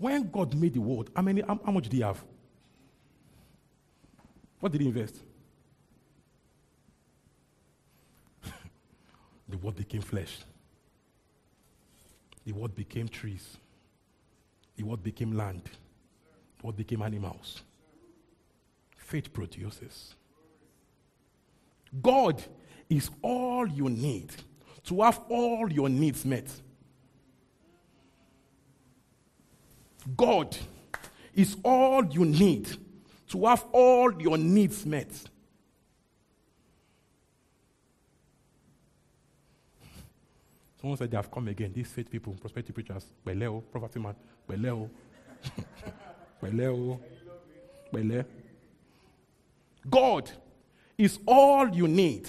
When 0.00 0.30
God 0.30 0.54
made 0.54 0.72
the 0.72 0.80
world, 0.80 1.10
how 1.14 1.20
many? 1.20 1.42
How, 1.42 1.60
how 1.62 1.72
much 1.72 1.84
did 1.84 1.92
He 1.92 2.00
have? 2.00 2.24
What 4.58 4.72
did 4.72 4.80
He 4.80 4.86
invest? 4.86 5.16
the 9.46 9.58
word 9.58 9.76
became 9.76 10.00
flesh. 10.00 10.38
The 12.46 12.52
word 12.52 12.74
became 12.74 13.08
trees. 13.08 13.58
The 14.76 14.84
word 14.84 15.02
became 15.02 15.36
land. 15.36 15.64
The 16.60 16.66
word 16.66 16.76
became 16.76 17.02
animals. 17.02 17.60
Faith 18.96 19.30
produces. 19.30 20.14
God 22.00 22.42
is 22.88 23.10
all 23.20 23.66
you 23.66 23.90
need 23.90 24.32
to 24.84 25.02
have 25.02 25.20
all 25.28 25.70
your 25.70 25.90
needs 25.90 26.24
met. 26.24 26.48
God 30.16 30.56
is 31.34 31.56
all 31.62 32.04
you 32.06 32.24
need 32.24 32.68
to 33.28 33.46
have 33.46 33.64
all 33.72 34.20
your 34.20 34.36
needs 34.36 34.84
met. 34.84 35.10
Someone 40.80 40.96
said 40.96 41.10
they 41.10 41.16
have 41.16 41.30
come 41.30 41.48
again. 41.48 41.72
These 41.74 41.88
faith 41.88 42.10
people, 42.10 42.32
prosperity 42.40 42.72
preachers, 42.72 43.04
Beleo, 43.24 43.62
poverty 43.70 44.00
man, 44.00 44.14
Beleo, 44.48 44.88
Beleo, 46.42 46.98
Bele. 47.92 48.24
God 49.88 50.30
is 50.96 51.18
all 51.26 51.68
you 51.68 51.86
need 51.86 52.28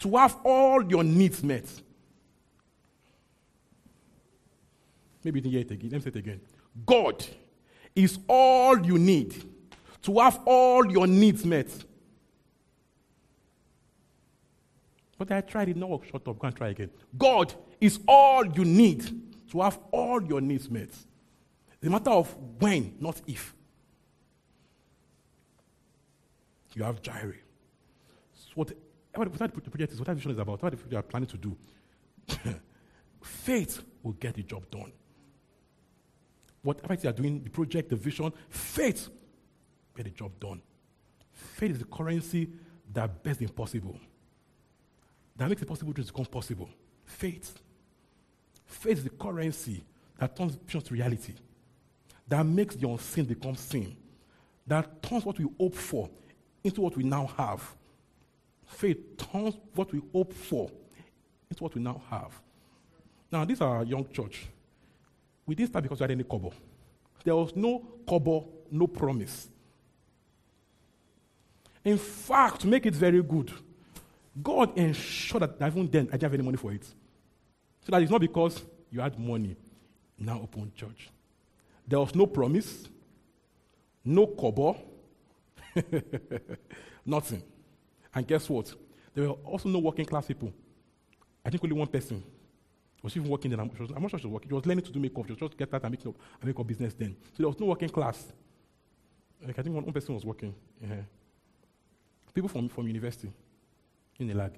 to 0.00 0.16
have 0.16 0.36
all 0.44 0.84
your 0.84 1.04
needs 1.04 1.42
met. 1.42 1.64
Maybe 5.22 5.38
you 5.38 5.42
didn't 5.42 5.52
hear 5.52 5.60
it 5.62 5.70
again. 5.70 5.90
Let 5.90 5.98
me 5.98 6.02
say 6.02 6.08
it 6.10 6.16
again. 6.16 6.40
God 6.84 7.24
is 7.94 8.18
all 8.28 8.84
you 8.84 8.98
need 8.98 9.34
to 10.02 10.18
have 10.18 10.40
all 10.44 10.90
your 10.90 11.06
needs 11.06 11.44
met. 11.44 11.68
But 15.18 15.32
I 15.32 15.40
tried 15.40 15.70
it, 15.70 15.76
no. 15.76 16.02
Shut 16.10 16.28
up, 16.28 16.42
and 16.42 16.54
try 16.54 16.68
again. 16.68 16.90
God 17.16 17.54
is 17.80 17.98
all 18.06 18.44
you 18.44 18.64
need 18.64 19.02
to 19.50 19.60
have 19.62 19.78
all 19.90 20.22
your 20.22 20.40
needs 20.40 20.70
met. 20.70 20.90
It's 20.90 21.86
a 21.86 21.90
matter 21.90 22.10
of 22.10 22.34
when, 22.58 22.96
not 23.00 23.20
if. 23.26 23.54
You 26.74 26.82
have 26.84 27.00
Jireh. 27.00 27.32
So 28.34 28.50
what, 28.54 28.72
whatever 29.14 29.46
the 29.46 29.70
project 29.70 29.92
is, 29.92 29.98
whatever 29.98 30.14
the 30.14 30.20
vision 30.20 30.32
is 30.32 30.38
about, 30.38 30.62
whatever 30.62 30.82
you 30.90 30.96
are 30.98 31.02
planning 31.02 31.28
to 31.28 31.38
do, 31.38 31.56
faith 33.22 33.82
will 34.02 34.12
get 34.12 34.34
the 34.34 34.42
job 34.42 34.70
done 34.70 34.92
whatever 36.62 36.94
you 36.94 37.08
are 37.08 37.12
doing, 37.12 37.42
the 37.42 37.50
project, 37.50 37.90
the 37.90 37.96
vision, 37.96 38.32
faith, 38.48 39.08
get 39.96 40.04
the 40.04 40.10
job 40.10 40.32
done. 40.40 40.60
Faith 41.32 41.72
is 41.72 41.78
the 41.78 41.84
currency 41.84 42.48
that 42.92 43.22
bears 43.22 43.38
the 43.38 43.44
impossible. 43.44 43.98
That 45.36 45.48
makes 45.48 45.60
the 45.60 45.66
possible 45.66 45.92
to 45.92 46.02
become 46.02 46.24
possible. 46.26 46.70
Faith. 47.04 47.58
Faith 48.64 48.98
is 48.98 49.04
the 49.04 49.10
currency 49.10 49.84
that 50.18 50.34
turns 50.34 50.54
vision 50.54 50.80
to 50.80 50.94
reality. 50.94 51.34
That 52.28 52.44
makes 52.44 52.74
the 52.74 52.88
unseen 52.88 53.26
become 53.26 53.54
seen. 53.54 53.96
That 54.66 55.02
turns 55.02 55.24
what 55.24 55.38
we 55.38 55.46
hope 55.58 55.74
for 55.74 56.08
into 56.64 56.80
what 56.80 56.96
we 56.96 57.04
now 57.04 57.26
have. 57.36 57.62
Faith 58.66 59.16
turns 59.16 59.56
what 59.74 59.92
we 59.92 60.02
hope 60.12 60.32
for 60.32 60.70
into 61.48 61.62
what 61.62 61.74
we 61.74 61.82
now 61.82 62.02
have. 62.10 62.32
Now, 63.30 63.44
these 63.44 63.60
are 63.60 63.84
young 63.84 64.08
church. 64.10 64.46
We 65.46 65.54
didn't 65.54 65.70
start 65.70 65.84
because 65.84 66.00
we 66.00 66.04
had 66.04 66.10
any 66.10 66.24
kobo. 66.24 66.52
There 67.24 67.36
was 67.36 67.54
no 67.54 67.82
kobo, 68.06 68.48
no 68.70 68.86
promise. 68.86 69.48
In 71.84 71.98
fact, 71.98 72.62
to 72.62 72.66
make 72.66 72.84
it 72.84 72.94
very 72.94 73.22
good, 73.22 73.52
God 74.42 74.76
ensured 74.76 75.42
that 75.58 75.66
even 75.66 75.88
then 75.88 76.08
I 76.08 76.12
didn't 76.12 76.22
have 76.22 76.34
any 76.34 76.42
money 76.42 76.56
for 76.56 76.72
it. 76.72 76.84
So 76.84 77.92
that 77.92 78.02
it's 78.02 78.10
not 78.10 78.20
because 78.20 78.60
you 78.90 79.00
had 79.00 79.18
money, 79.18 79.56
now 80.18 80.40
open 80.42 80.72
church. 80.74 81.08
There 81.86 82.00
was 82.00 82.14
no 82.14 82.26
promise, 82.26 82.88
no 84.04 84.26
kobo, 84.26 84.76
nothing. 87.06 87.42
And 88.12 88.26
guess 88.26 88.48
what? 88.50 88.74
There 89.14 89.28
were 89.28 89.34
also 89.44 89.68
no 89.68 89.78
working 89.78 90.06
class 90.06 90.26
people. 90.26 90.52
I 91.44 91.50
think 91.50 91.62
only 91.62 91.76
one 91.76 91.86
person 91.86 92.22
was 93.06 93.16
even 93.16 93.30
working 93.30 93.52
then. 93.52 93.60
I'm, 93.60 93.70
was, 93.78 93.90
I'm 93.94 94.02
not 94.02 94.10
sure 94.10 94.18
she 94.18 94.26
was 94.26 94.32
working. 94.32 94.48
She 94.48 94.54
was 94.54 94.66
learning 94.66 94.84
to 94.84 94.90
do 94.90 94.98
makeup. 94.98 95.26
She 95.26 95.32
was 95.32 95.38
just 95.38 95.56
get 95.56 95.70
that 95.70 95.82
and 95.84 95.92
make 95.92 96.04
up, 96.04 96.16
and 96.40 96.44
make 96.44 96.58
up 96.58 96.66
business 96.66 96.92
then. 96.92 97.16
So 97.32 97.36
there 97.38 97.46
was 97.46 97.60
no 97.60 97.66
working 97.66 97.88
class. 97.88 98.32
Like 99.40 99.56
I 99.58 99.62
think 99.62 99.74
one, 99.74 99.84
one 99.84 99.92
person 99.92 100.14
was 100.14 100.24
working. 100.24 100.52
Yeah. 100.82 100.96
People 102.34 102.48
from, 102.48 102.68
from 102.68 102.88
university 102.88 103.30
in 104.18 104.26
the 104.26 104.34
lag. 104.34 104.52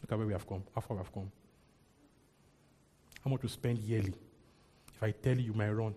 Look 0.00 0.12
at 0.12 0.18
where 0.18 0.26
we 0.26 0.32
have 0.32 0.46
come, 0.46 0.62
how 0.74 0.80
far 0.80 0.96
we 0.96 1.02
have 1.02 1.12
come. 1.12 1.30
How 3.22 3.30
much 3.30 3.42
we 3.42 3.48
spend 3.50 3.78
yearly. 3.80 4.14
If 4.94 5.02
I 5.02 5.10
tell 5.10 5.36
you, 5.36 5.52
might 5.52 5.70
run. 5.70 5.94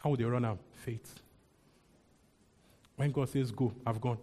How 0.00 0.10
would 0.10 0.20
they 0.20 0.24
run 0.24 0.44
out? 0.44 0.58
Faith. 0.84 1.20
When 2.94 3.10
God 3.10 3.28
says 3.28 3.50
go, 3.50 3.72
I've 3.84 4.00
gone. 4.00 4.18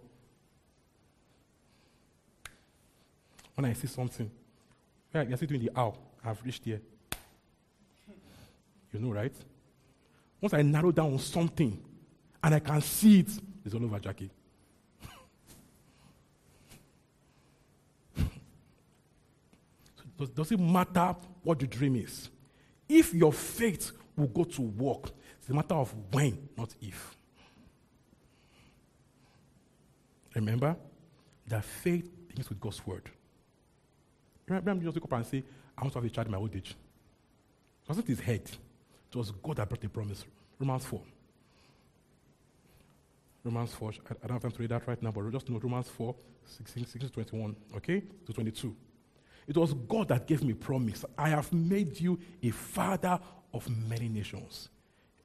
When 3.56 3.64
I 3.64 3.72
see 3.72 3.88
something, 3.88 4.30
right, 5.12 5.26
you're 5.28 5.38
sitting 5.38 5.56
in 5.56 5.66
the 5.66 5.72
aisle, 5.74 5.98
I've 6.22 6.40
reached 6.44 6.64
here. 6.64 6.80
You 8.92 9.00
know, 9.00 9.12
right? 9.12 9.34
Once 10.40 10.52
I 10.52 10.62
narrow 10.62 10.92
down 10.92 11.14
on 11.14 11.18
something 11.18 11.82
and 12.42 12.54
I 12.54 12.58
can 12.60 12.80
see 12.82 13.20
it, 13.20 13.30
it's 13.64 13.74
all 13.74 13.82
over 13.82 13.98
Jackie. 13.98 14.30
so 20.18 20.26
does 20.26 20.52
it 20.52 20.60
matter 20.60 21.16
what 21.42 21.60
your 21.60 21.68
dream 21.68 21.96
is? 21.96 22.28
If 22.88 23.14
your 23.14 23.32
faith 23.32 23.90
will 24.16 24.28
go 24.28 24.44
to 24.44 24.62
work, 24.62 25.10
it's 25.38 25.48
a 25.48 25.54
matter 25.54 25.74
of 25.74 25.94
when, 26.12 26.50
not 26.56 26.74
if. 26.80 27.16
Remember 30.34 30.76
that 31.46 31.64
faith 31.64 32.10
begins 32.28 32.50
with 32.50 32.60
God's 32.60 32.86
word. 32.86 33.10
Remember, 34.48 34.84
just 34.84 34.96
wake 34.96 35.04
up 35.04 35.12
and 35.12 35.26
say, 35.26 35.42
I 35.76 35.82
want 35.82 35.92
to 35.92 35.98
have 35.98 36.04
a 36.04 36.10
child 36.10 36.26
in 36.28 36.32
my 36.32 36.38
old 36.38 36.54
age. 36.54 36.70
It 36.70 37.88
wasn't 37.88 38.08
his 38.08 38.20
head. 38.20 38.42
It 38.42 39.16
was 39.16 39.30
God 39.30 39.56
that 39.56 39.68
brought 39.68 39.80
the 39.80 39.88
promise. 39.88 40.24
Romans 40.58 40.84
4. 40.84 41.00
Romans 43.44 43.72
4. 43.74 43.90
I, 43.90 44.26
don't 44.26 44.32
have 44.32 44.42
time 44.42 44.50
to 44.50 44.58
read 44.58 44.70
that 44.70 44.86
right 44.86 45.00
now, 45.02 45.10
but 45.10 45.30
just 45.30 45.48
know 45.48 45.58
Romans 45.58 45.88
4, 45.88 46.14
16, 46.44 46.86
16 46.86 47.10
21, 47.10 47.56
okay, 47.76 48.02
to 48.26 48.32
22. 48.32 48.74
It 49.46 49.56
was 49.56 49.72
God 49.72 50.08
that 50.08 50.26
gave 50.26 50.42
me 50.42 50.54
promise. 50.54 51.04
I 51.16 51.28
have 51.28 51.52
made 51.52 52.00
you 52.00 52.18
a 52.42 52.50
father 52.50 53.20
of 53.54 53.68
many 53.88 54.08
nations. 54.08 54.68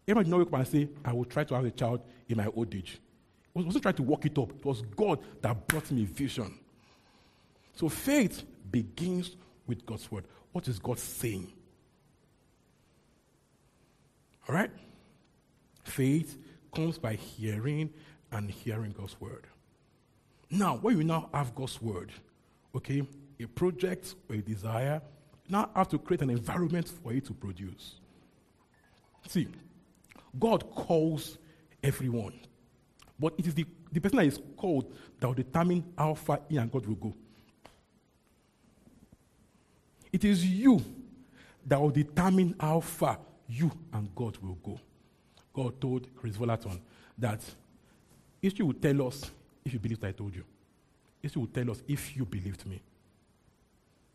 Everybody 0.07 0.29
know 0.29 0.37
wake 0.37 0.47
up 0.47 0.53
and 0.53 0.67
say, 0.67 0.89
I 1.03 1.13
will 1.13 1.25
try 1.25 1.43
to 1.43 1.55
have 1.55 1.65
a 1.65 1.71
child 1.71 2.01
in 2.27 2.37
my 2.37 2.47
old 2.47 2.73
age. 2.73 2.99
I 3.55 3.61
wasn't 3.61 3.83
trying 3.83 3.95
to 3.95 4.03
work 4.03 4.25
it 4.25 4.37
up. 4.37 4.51
It 4.51 4.65
was 4.65 4.81
God 4.81 5.19
that 5.41 5.67
brought 5.67 5.91
me 5.91 6.05
vision. 6.05 6.57
So 7.73 7.89
faith 7.89 8.43
begins 8.69 9.35
with 9.67 9.85
God's 9.85 10.11
word. 10.11 10.25
What 10.51 10.67
is 10.67 10.79
God 10.79 10.99
saying? 10.99 11.51
All 14.47 14.55
right? 14.55 14.71
Faith 15.83 16.37
comes 16.73 16.97
by 16.97 17.13
hearing 17.13 17.89
and 18.31 18.49
hearing 18.49 18.93
God's 18.97 19.19
word. 19.19 19.47
Now, 20.49 20.77
when 20.77 20.97
you 20.97 21.03
now 21.03 21.29
have 21.33 21.55
God's 21.55 21.81
word, 21.81 22.11
okay, 22.75 23.07
a 23.39 23.47
project 23.47 24.15
or 24.29 24.35
a 24.35 24.41
desire, 24.41 25.01
now 25.49 25.69
have 25.75 25.89
to 25.89 25.97
create 25.97 26.21
an 26.21 26.29
environment 26.29 26.87
for 26.87 27.13
it 27.13 27.25
to 27.25 27.33
produce. 27.33 27.95
See, 29.27 29.47
God 30.39 30.69
calls 30.71 31.37
everyone, 31.83 32.33
but 33.19 33.33
it 33.37 33.47
is 33.47 33.53
the, 33.53 33.65
the 33.91 33.99
person 33.99 34.17
that 34.17 34.25
is 34.25 34.39
called 34.57 34.93
that 35.19 35.27
will 35.27 35.33
determine 35.33 35.83
how 35.97 36.13
far 36.13 36.41
he 36.49 36.57
and 36.57 36.71
God 36.71 36.85
will 36.85 36.95
go. 36.95 37.13
It 40.11 40.25
is 40.25 40.45
you 40.45 40.83
that 41.65 41.79
will 41.79 41.89
determine 41.89 42.55
how 42.59 42.79
far 42.79 43.17
you 43.47 43.71
and 43.93 44.13
God 44.15 44.37
will 44.37 44.57
go. 44.63 44.79
God 45.53 45.79
told 45.79 46.07
Kris 46.15 46.37
Vallotton 46.37 46.79
that 47.17 47.41
history 48.41 48.65
will 48.65 48.73
tell 48.73 49.07
us 49.07 49.29
if 49.63 49.73
you 49.73 49.79
believed 49.79 50.03
I 50.03 50.11
told 50.11 50.35
you. 50.35 50.43
History 51.21 51.39
will 51.41 51.47
tell 51.47 51.71
us 51.71 51.83
if 51.87 52.15
you 52.15 52.25
believed 52.25 52.65
me. 52.65 52.81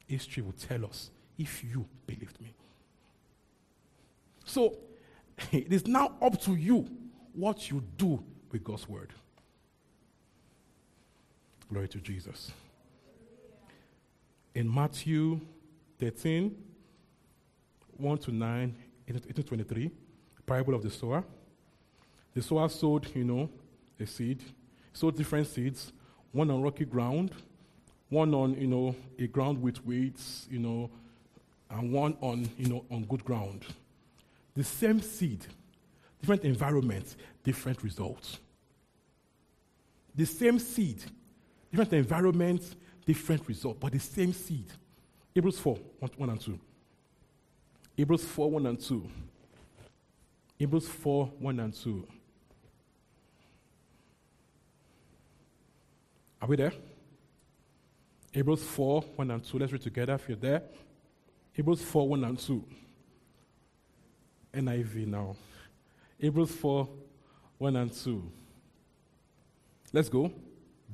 History 0.06 0.42
will 0.42 0.52
tell 0.52 0.84
us 0.84 1.10
if 1.38 1.62
you 1.62 1.86
believed 2.06 2.40
me. 2.40 2.52
So 4.44 4.76
it 5.52 5.72
is 5.72 5.86
now 5.86 6.12
up 6.20 6.40
to 6.42 6.54
you 6.54 6.88
what 7.32 7.70
you 7.70 7.82
do 7.96 8.22
with 8.50 8.64
God's 8.64 8.88
word. 8.88 9.12
Glory 11.70 11.88
to 11.88 11.98
Jesus. 11.98 12.52
In 14.54 14.72
Matthew 14.72 15.40
13, 15.98 16.54
1 17.96 18.18
to 18.18 18.32
9, 18.32 18.76
18 19.08 19.32
to 19.32 19.42
23, 19.42 19.90
parable 20.46 20.74
of 20.74 20.82
the 20.82 20.90
sower. 20.90 21.24
The 22.34 22.42
sower 22.42 22.68
sowed, 22.68 23.14
you 23.14 23.24
know, 23.24 23.48
a 23.98 24.06
seed, 24.06 24.42
sowed 24.92 25.16
different 25.16 25.46
seeds, 25.46 25.92
one 26.32 26.50
on 26.50 26.62
rocky 26.62 26.84
ground, 26.84 27.30
one 28.10 28.34
on, 28.34 28.54
you 28.60 28.66
know, 28.66 28.94
a 29.18 29.26
ground 29.26 29.62
with 29.62 29.84
weeds, 29.86 30.46
you 30.50 30.58
know, 30.58 30.90
and 31.70 31.92
one 31.92 32.16
on, 32.20 32.48
you 32.58 32.68
know, 32.68 32.84
on 32.90 33.04
good 33.04 33.24
ground. 33.24 33.64
The 34.54 34.64
same 34.64 35.00
seed, 35.00 35.46
different 36.20 36.44
environments, 36.44 37.16
different 37.42 37.82
results. 37.82 38.38
The 40.14 40.26
same 40.26 40.58
seed, 40.58 41.02
different 41.70 41.92
environments, 41.92 42.76
different 43.04 43.46
results, 43.48 43.78
but 43.80 43.92
the 43.92 43.98
same 43.98 44.32
seed. 44.32 44.70
Hebrews 45.36 45.58
4, 45.58 45.76
1, 45.98 46.10
1 46.16 46.30
and 46.30 46.40
2. 46.40 46.58
Hebrews 47.94 48.24
4, 48.24 48.50
1 48.52 48.66
and 48.68 48.80
2. 48.80 49.10
Hebrews 50.58 50.88
4, 50.88 51.26
1 51.26 51.60
and 51.60 51.74
2. 51.74 52.08
Are 56.40 56.48
we 56.48 56.56
there? 56.56 56.72
Hebrews 58.32 58.62
4, 58.62 59.02
1 59.02 59.30
and 59.30 59.44
2. 59.44 59.58
Let's 59.58 59.72
read 59.72 59.82
together 59.82 60.14
if 60.14 60.26
you're 60.26 60.38
there. 60.38 60.62
Hebrews 61.52 61.82
4, 61.82 62.08
1 62.08 62.24
and 62.24 62.38
2. 62.38 62.64
NIV 64.54 65.06
now. 65.06 65.36
Hebrews 66.16 66.52
4, 66.52 66.88
1 67.58 67.76
and 67.76 67.92
2. 67.92 68.32
Let's 69.92 70.08
go. 70.08 70.32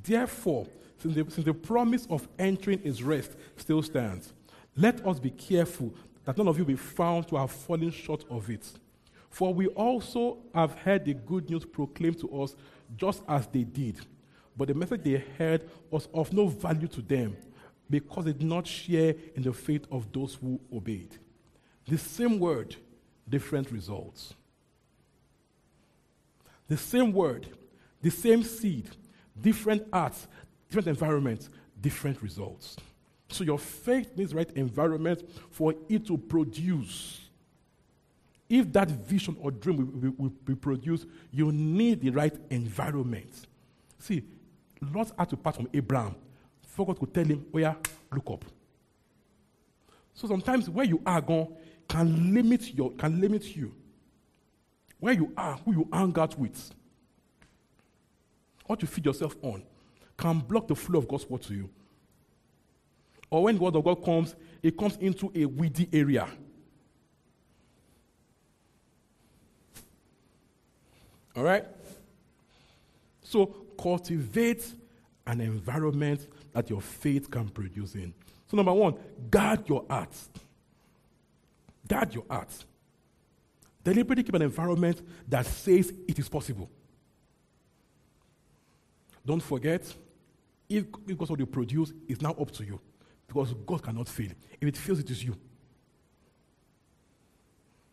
Therefore, 0.03 0.67
since 1.03 1.15
the, 1.17 1.31
since 1.31 1.45
the 1.45 1.55
promise 1.55 2.07
of 2.09 2.29
entering 2.39 2.79
his 2.79 3.03
rest 3.03 3.33
still 3.57 3.83
stands, 3.83 4.33
let 4.77 5.05
us 5.05 5.19
be 5.19 5.31
careful 5.31 5.93
that 6.25 6.39
none 6.39 6.47
of 6.47 6.57
you 6.57 6.65
be 6.65 6.77
found 6.77 7.27
to 7.29 7.37
have 7.37 7.51
fallen 7.51 7.91
short 7.91 8.25
of 8.31 8.49
it. 8.49 8.67
For 9.29 9.53
we 9.53 9.67
also 9.69 10.39
have 10.55 10.75
heard 10.79 11.05
the 11.05 11.15
good 11.15 11.51
news 11.51 11.65
proclaimed 11.65 12.21
to 12.21 12.43
us 12.43 12.55
just 12.97 13.23
as 13.29 13.47
they 13.49 13.65
did. 13.65 14.01
But 14.57 14.69
the 14.69 14.75
message 14.75 15.03
they 15.03 15.25
heard 15.39 15.69
was 15.91 16.09
of 16.15 16.33
no 16.33 16.47
value 16.47 16.89
to 16.89 17.03
them 17.03 17.37
because 17.91 18.27
they 18.27 18.33
did 18.33 18.47
not 18.47 18.67
share 18.67 19.15
in 19.35 19.43
the 19.43 19.53
faith 19.53 19.87
of 19.91 20.13
those 20.13 20.35
who 20.35 20.61
obeyed. 20.73 21.17
The 21.89 21.99
same 21.99 22.39
word, 22.39 22.77
different 23.29 23.73
results. 23.73 24.35
The 26.69 26.77
same 26.77 27.13
word, 27.13 27.49
the 28.01 28.11
same 28.11 28.43
seed, 28.43 28.89
different 29.41 29.87
arts, 29.93 30.29
different 30.73 30.89
environments, 30.89 31.51
different 31.83 32.23
results. 32.23 32.77
So 33.29 33.45
your 33.45 33.59
faith 33.59 34.17
needs 34.17 34.35
right 34.35 34.51
environment 34.53 35.29
for 35.51 35.75
it 35.89 36.07
to 36.07 36.17
produce. 36.17 37.21
If 38.49 38.73
that 38.73 38.89
vision 38.89 39.37
or 39.41 39.51
dream 39.51 39.77
will, 39.77 40.01
will, 40.01 40.15
will 40.17 40.33
be 40.47 40.55
produced, 40.55 41.07
you 41.31 41.53
need 41.53 42.01
the 42.01 42.09
right 42.11 42.35
environment. 42.49 43.47
See, 43.99 44.23
Lot 44.95 45.13
had 45.19 45.29
to 45.31 45.37
part 45.37 45.57
from 45.57 45.69
Abraham. 45.75 46.15
For 46.63 46.87
God 46.87 46.99
could 46.99 47.13
tell 47.13 47.25
him, 47.25 47.45
oh 47.53 47.59
yeah, 47.59 47.75
look 48.11 48.31
up. 48.31 48.45
So 50.15 50.27
sometimes 50.27 50.71
where 50.71 50.87
you 50.87 51.03
are 51.05 51.21
gone 51.21 51.55
can 51.87 52.33
limit 52.33 52.75
your 52.75 52.93
can 52.93 53.21
limit 53.21 53.55
you. 53.55 53.75
Where 55.01 55.13
you 55.13 55.33
are, 55.37 55.59
who 55.65 55.73
you 55.73 55.89
hang 55.93 56.19
out 56.19 56.39
with, 56.39 56.71
what 58.67 58.81
you 58.81 58.89
feed 58.89 59.05
yourself 59.05 59.37
on, 59.43 59.63
can 60.23 60.39
block 60.39 60.69
the 60.69 60.77
flow 60.77 61.01
of 61.01 61.09
God's 61.09 61.29
word 61.29 61.43
to 61.43 61.55
you. 61.55 61.69
Or 63.29 63.43
when 63.43 63.57
the 63.57 63.63
word 63.63 63.75
of 63.75 63.85
God 63.85 64.05
comes, 64.05 64.37
it 64.63 64.79
comes 64.79 64.97
into 64.99 65.33
a 65.35 65.45
weedy 65.47 65.89
area. 65.93 66.29
All 71.35 71.43
right? 71.43 71.65
So 73.23 73.47
cultivate 73.81 74.65
an 75.27 75.41
environment 75.41 76.29
that 76.53 76.71
your 76.71 76.81
faith 76.81 77.29
can 77.29 77.49
produce 77.49 77.97
in. 77.97 78.15
So, 78.47 78.57
number 78.57 78.73
one, 78.73 78.95
guard 79.31 79.69
your 79.69 79.85
heart. 79.89 80.15
Guard 81.89 82.15
your 82.15 82.25
heart. 82.29 82.51
Deliberately 83.83 84.23
keep 84.23 84.35
an 84.35 84.43
environment 84.43 85.03
that 85.27 85.47
says 85.47 85.93
it 86.07 86.19
is 86.19 86.29
possible. 86.29 86.71
Don't 89.25 89.43
forget, 89.43 89.83
if 90.77 90.85
because 91.07 91.31
what 91.31 91.39
you 91.39 91.47
produce 91.47 91.93
is 92.09 92.21
now 92.21 92.33
up 92.33 92.51
to 92.53 92.65
you, 92.65 92.81
because 93.27 93.55
God 93.67 93.83
cannot 93.83 94.09
fail. 94.09 94.31
If 94.61 94.69
it 94.69 94.77
fails, 94.77 94.99
it 95.01 95.11
is 95.11 95.25
you. 95.25 95.37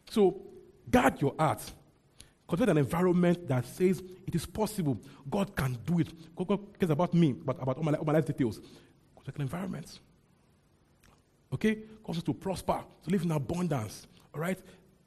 So, 0.09 0.41
guard 0.89 1.21
your 1.21 1.35
heart. 1.37 1.61
Cultivate 2.47 2.71
an 2.71 2.77
environment 2.79 3.47
that 3.47 3.65
says 3.65 4.01
it 4.25 4.33
is 4.33 4.45
possible. 4.45 4.99
God 5.29 5.55
can 5.55 5.77
do 5.85 5.99
it. 5.99 6.07
God, 6.35 6.47
God 6.47 6.79
cares 6.79 6.89
about 6.89 7.13
me, 7.13 7.33
but 7.33 7.61
about 7.61 7.77
all 7.77 7.83
my, 7.83 7.93
all 7.93 8.05
my 8.05 8.13
life 8.13 8.25
details. 8.25 8.59
Cultivate 9.13 9.35
an 9.35 9.41
environment. 9.43 9.99
Okay? 11.53 11.77
Causes 12.03 12.23
to 12.23 12.33
prosper, 12.33 12.83
to 13.03 13.09
live 13.09 13.21
in 13.21 13.31
abundance. 13.31 14.07
All 14.33 14.41
right? 14.41 14.57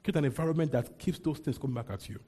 Create 0.03 0.15
an 0.15 0.25
environment 0.25 0.71
that 0.71 0.97
keeps 0.97 1.19
those 1.19 1.39
things 1.39 1.57
coming 1.57 1.75
back 1.75 1.89
at 1.89 2.07
you. 2.07 2.19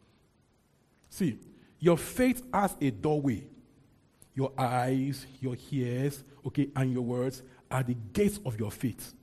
See, 1.10 1.39
your 1.80 1.98
faith 1.98 2.43
has 2.54 2.76
a 2.82 2.91
doorway. 2.91 3.48
Your 4.36 4.52
eyes, 4.58 5.26
your 5.40 5.56
ears, 5.72 6.24
okay, 6.46 6.70
and 6.76 6.92
your 6.92 7.02
words 7.02 7.42
are 7.72 7.82
the 7.82 7.96
gates 8.14 8.40
of 8.46 8.60
your 8.60 8.70
faith. 8.70 9.14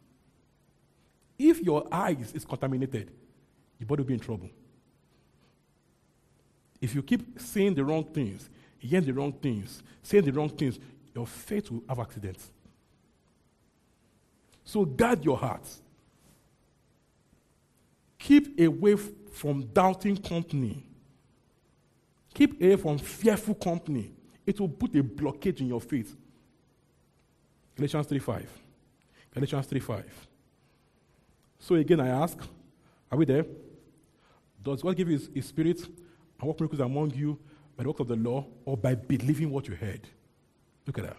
If 1.38 1.60
your 1.60 1.86
eyes 1.92 2.32
is 2.34 2.44
contaminated, 2.44 3.10
your 3.78 3.86
body 3.86 4.02
will 4.02 4.08
be 4.08 4.14
in 4.14 4.20
trouble. 4.20 4.48
If 6.80 6.94
you 6.94 7.02
keep 7.02 7.38
saying 7.38 7.74
the 7.74 7.84
wrong 7.84 8.04
things, 8.04 8.48
hearing 8.78 9.04
the 9.04 9.12
wrong 9.12 9.32
things, 9.32 9.82
saying 10.02 10.24
the 10.24 10.32
wrong 10.32 10.48
things, 10.48 10.78
your 11.14 11.26
faith 11.26 11.70
will 11.70 11.82
have 11.88 12.00
accidents. 12.00 12.50
So 14.64 14.84
guard 14.84 15.24
your 15.24 15.36
heart. 15.36 15.68
Keep 18.18 18.58
away 18.60 18.96
from 19.32 19.66
doubting 19.66 20.16
company. 20.16 20.86
Keep 22.34 22.62
away 22.62 22.76
from 22.76 22.98
fearful 22.98 23.54
company. 23.54 24.12
It 24.46 24.58
will 24.60 24.68
put 24.68 24.94
a 24.96 25.02
blockage 25.02 25.60
in 25.60 25.68
your 25.68 25.80
faith. 25.80 26.16
Galatians 27.76 28.06
3.5. 28.06 28.46
Galatians 29.32 29.66
3.5. 29.66 30.04
So 31.58 31.76
again, 31.76 32.00
I 32.00 32.08
ask, 32.08 32.38
are 33.10 33.18
we 33.18 33.24
there? 33.24 33.46
Does 34.62 34.82
God 34.82 34.96
give 34.96 35.08
his, 35.08 35.28
his 35.34 35.46
spirit 35.46 35.80
and 35.80 36.48
work 36.48 36.60
miracles 36.60 36.80
among 36.80 37.14
you 37.14 37.38
by 37.76 37.84
the 37.84 37.88
work 37.88 38.00
of 38.00 38.08
the 38.08 38.16
law 38.16 38.46
or 38.64 38.76
by 38.76 38.94
believing 38.94 39.50
what 39.50 39.68
you 39.68 39.74
heard? 39.74 40.06
Look 40.86 40.98
at 40.98 41.04
that. 41.04 41.16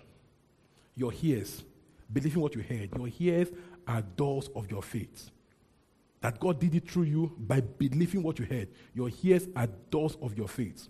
Your 0.96 1.14
ears, 1.22 1.64
believing 2.12 2.42
what 2.42 2.56
you 2.56 2.62
heard. 2.62 2.90
Your 2.96 3.10
ears 3.20 3.50
are 3.88 4.02
doors 4.02 4.50
of 4.56 4.70
your 4.70 4.84
faith. 4.84 5.30
That 6.22 6.40
God 6.40 6.60
did 6.60 6.76
it 6.76 6.90
through 6.90 7.04
you 7.04 7.36
by 7.38 7.62
believing 7.62 8.24
what 8.24 8.40
you 8.40 8.46
heard. 8.46 8.70
Your 8.94 9.10
ears 9.24 9.48
are 9.56 9.68
doors 9.90 10.18
of 10.22 10.38
your 10.38 10.48
faith. 10.48 10.88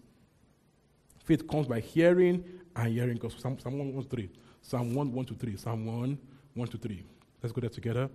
Faith 1.23 1.47
comes 1.47 1.67
by 1.67 1.79
hearing 1.79 2.43
and 2.75 2.93
hearing. 2.93 3.13
Because 3.15 3.35
Psalm, 3.39 3.57
Psalm 3.59 3.79
1, 3.79 3.93
1, 3.93 4.03
to 4.03 4.09
3. 4.09 4.29
Psalm 4.61 4.93
1, 4.93 5.11
1 5.11 5.25
to 5.25 5.33
3. 5.33 5.57
Psalm 5.57 5.85
1, 5.85 6.17
1 6.53 6.67
to 6.67 6.77
3. 6.77 7.03
Let's 7.41 7.53
go 7.53 7.61
there 7.61 7.69
together. 7.69 8.09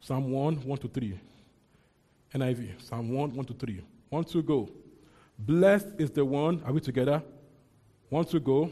Psalm 0.00 0.30
1, 0.30 0.56
1 0.56 0.78
to 0.78 0.88
3. 0.88 1.20
NIV. 2.34 2.82
Psalm 2.82 3.10
1, 3.10 3.34
1 3.34 3.46
to 3.46 3.54
3. 3.54 3.82
1 4.10 4.24
to 4.24 4.42
go. 4.42 4.68
Blessed 5.38 5.88
is 5.98 6.10
the 6.10 6.24
one, 6.24 6.62
are 6.64 6.72
we 6.72 6.80
together? 6.80 7.22
1 8.08 8.24
to 8.26 8.40
go. 8.40 8.70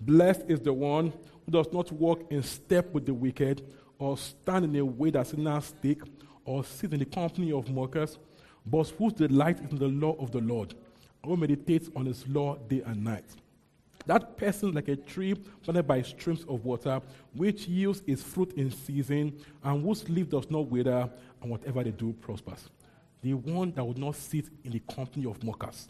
Blessed 0.00 0.42
is 0.48 0.60
the 0.60 0.72
one 0.72 1.12
who 1.44 1.52
does 1.52 1.72
not 1.72 1.90
walk 1.92 2.30
in 2.30 2.42
step 2.42 2.92
with 2.92 3.06
the 3.06 3.14
wicked, 3.14 3.62
or 3.98 4.18
stand 4.18 4.64
in 4.64 4.76
a 4.76 4.84
way 4.84 5.10
that 5.10 5.26
sinners 5.26 5.74
take, 5.82 6.02
or 6.44 6.64
sit 6.64 6.92
in 6.92 6.98
the 6.98 7.04
company 7.04 7.52
of 7.52 7.70
mockers, 7.70 8.18
but 8.66 8.88
whose 8.90 9.12
delight 9.12 9.60
is 9.60 9.70
in 9.70 9.78
the 9.78 9.88
law 9.88 10.14
of 10.18 10.32
the 10.32 10.40
Lord, 10.40 10.74
who 11.24 11.36
meditates 11.36 11.88
on 11.94 12.06
his 12.06 12.26
law 12.28 12.56
day 12.56 12.82
and 12.84 13.04
night. 13.04 13.24
That 14.06 14.36
person 14.36 14.72
like 14.72 14.88
a 14.88 14.96
tree 14.96 15.34
planted 15.34 15.84
by 15.84 16.02
streams 16.02 16.44
of 16.48 16.64
water, 16.64 17.00
which 17.34 17.68
yields 17.68 18.02
its 18.06 18.22
fruit 18.22 18.52
in 18.54 18.70
season, 18.70 19.38
and 19.62 19.84
whose 19.84 20.08
leaf 20.08 20.28
does 20.28 20.50
not 20.50 20.68
wither, 20.68 21.08
and 21.40 21.50
whatever 21.50 21.84
they 21.84 21.90
do 21.90 22.12
prospers. 22.14 22.68
The 23.22 23.34
one 23.34 23.72
that 23.72 23.84
would 23.84 23.98
not 23.98 24.16
sit 24.16 24.46
in 24.64 24.72
the 24.72 24.80
company 24.80 25.26
of 25.26 25.42
mockers. 25.44 25.88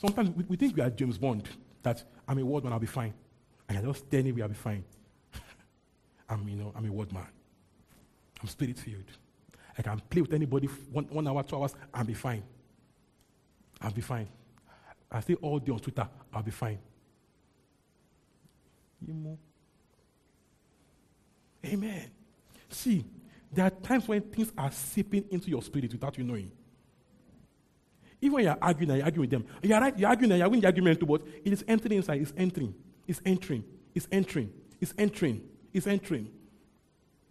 Sometimes 0.00 0.30
we, 0.30 0.44
we 0.48 0.56
think 0.56 0.76
we 0.76 0.82
are 0.82 0.90
James 0.90 1.18
Bond, 1.18 1.48
that 1.82 2.02
I'm 2.26 2.38
a 2.38 2.44
word 2.44 2.64
man, 2.64 2.72
I'll 2.72 2.80
be 2.80 2.86
fine. 2.86 3.14
And 3.68 3.78
you're 3.78 3.92
just 3.92 4.10
telling 4.10 4.34
me 4.34 4.42
I'll 4.42 4.48
be 4.48 4.54
fine. 4.54 4.84
I'm, 6.28 6.48
you 6.48 6.56
know, 6.56 6.72
I'm 6.76 6.86
a 6.86 6.92
word 6.92 7.12
man. 7.12 7.26
I'm 8.42 8.48
spirit 8.48 8.78
filled. 8.78 9.04
I 9.78 9.82
can 9.82 10.00
play 10.10 10.22
with 10.22 10.32
anybody 10.32 10.66
one, 10.90 11.04
one 11.04 11.28
hour, 11.28 11.42
two 11.44 11.56
hours, 11.56 11.74
I'll 11.94 12.04
be 12.04 12.14
fine. 12.14 12.42
I'll 13.80 13.92
be 13.92 14.00
fine. 14.00 14.28
I 15.10 15.20
stay 15.20 15.34
all 15.34 15.58
day 15.58 15.72
on 15.72 15.78
Twitter, 15.78 16.08
I'll 16.32 16.42
be 16.42 16.50
fine. 16.50 16.78
Amen. 21.64 22.10
See, 22.68 23.04
there 23.52 23.66
are 23.66 23.70
times 23.70 24.08
when 24.08 24.22
things 24.22 24.52
are 24.56 24.70
seeping 24.70 25.24
into 25.30 25.48
your 25.48 25.62
spirit 25.62 25.92
without 25.92 26.16
you 26.18 26.24
knowing. 26.24 26.50
Even 28.20 28.34
when 28.34 28.44
you're 28.44 28.58
arguing 28.60 28.90
and 28.90 28.98
you're 28.98 29.04
arguing 29.06 29.30
with 29.30 29.30
them, 29.30 29.46
you're 29.62 29.80
right, 29.80 29.98
you're 29.98 30.08
arguing 30.08 30.32
and 30.32 30.38
you're 30.40 30.48
winning 30.48 30.62
the 30.62 30.66
argument 30.68 31.00
too, 31.00 31.06
but 31.06 31.22
it 31.44 31.52
is 31.52 31.64
entering 31.68 31.98
inside, 31.98 32.20
it's 32.20 32.32
entering, 32.36 32.74
it's 33.06 33.20
entering, 33.24 33.64
it's 33.94 34.08
entering, 34.10 34.52
it's 34.80 34.94
entering, 34.98 35.42
it's 35.72 35.86
entering. 35.86 36.28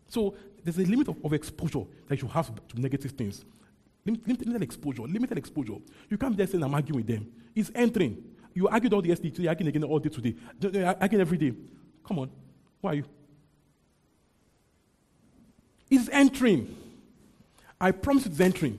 So 0.08 0.36
there's 0.64 0.78
a 0.78 0.86
limit 0.86 1.08
of, 1.08 1.18
of 1.24 1.34
exposure 1.34 1.84
that 2.08 2.22
you 2.22 2.28
have 2.28 2.52
to 2.68 2.82
negative 2.82 3.12
things. 3.12 3.44
Limited, 4.06 4.46
limited 4.46 4.64
exposure, 4.64 5.02
limited 5.02 5.38
exposure. 5.38 5.78
You 6.10 6.18
can't 6.18 6.32
be 6.32 6.38
there 6.38 6.48
saying, 6.48 6.64
I'm 6.64 6.74
arguing 6.74 6.98
with 6.98 7.08
them. 7.08 7.28
It's 7.56 7.72
entering. 7.74 8.24
You 8.54 8.68
argued 8.68 8.94
all 8.94 9.02
the 9.02 9.10
yesterday, 9.10 9.32
you're 9.42 9.50
arguing 9.50 9.70
again 9.70 9.84
all 9.84 9.98
day 10.00 10.10
today. 10.10 10.36
Arguing 11.02 11.22
every 11.22 11.38
day. 11.38 11.54
Come 12.08 12.20
on. 12.20 12.30
Why 12.82 12.92
are 12.92 12.96
you? 12.96 13.06
It's 15.90 16.08
entering. 16.10 16.76
I 17.82 17.92
promise 17.92 18.28
it's 18.28 18.40
entering. 18.40 18.78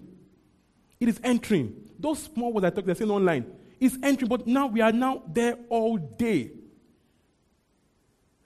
It 1.00 1.08
is 1.08 1.20
entering. 1.24 1.74
Those 1.98 2.22
small 2.22 2.52
words 2.52 2.64
I 2.64 2.70
talk, 2.70 2.84
they're 2.84 2.94
saying 2.94 3.10
online. 3.10 3.46
It's 3.80 3.98
entering, 4.02 4.28
but 4.28 4.46
now 4.46 4.68
we 4.68 4.80
are 4.80 4.92
now 4.92 5.22
there 5.26 5.58
all 5.68 5.98
day. 5.98 6.52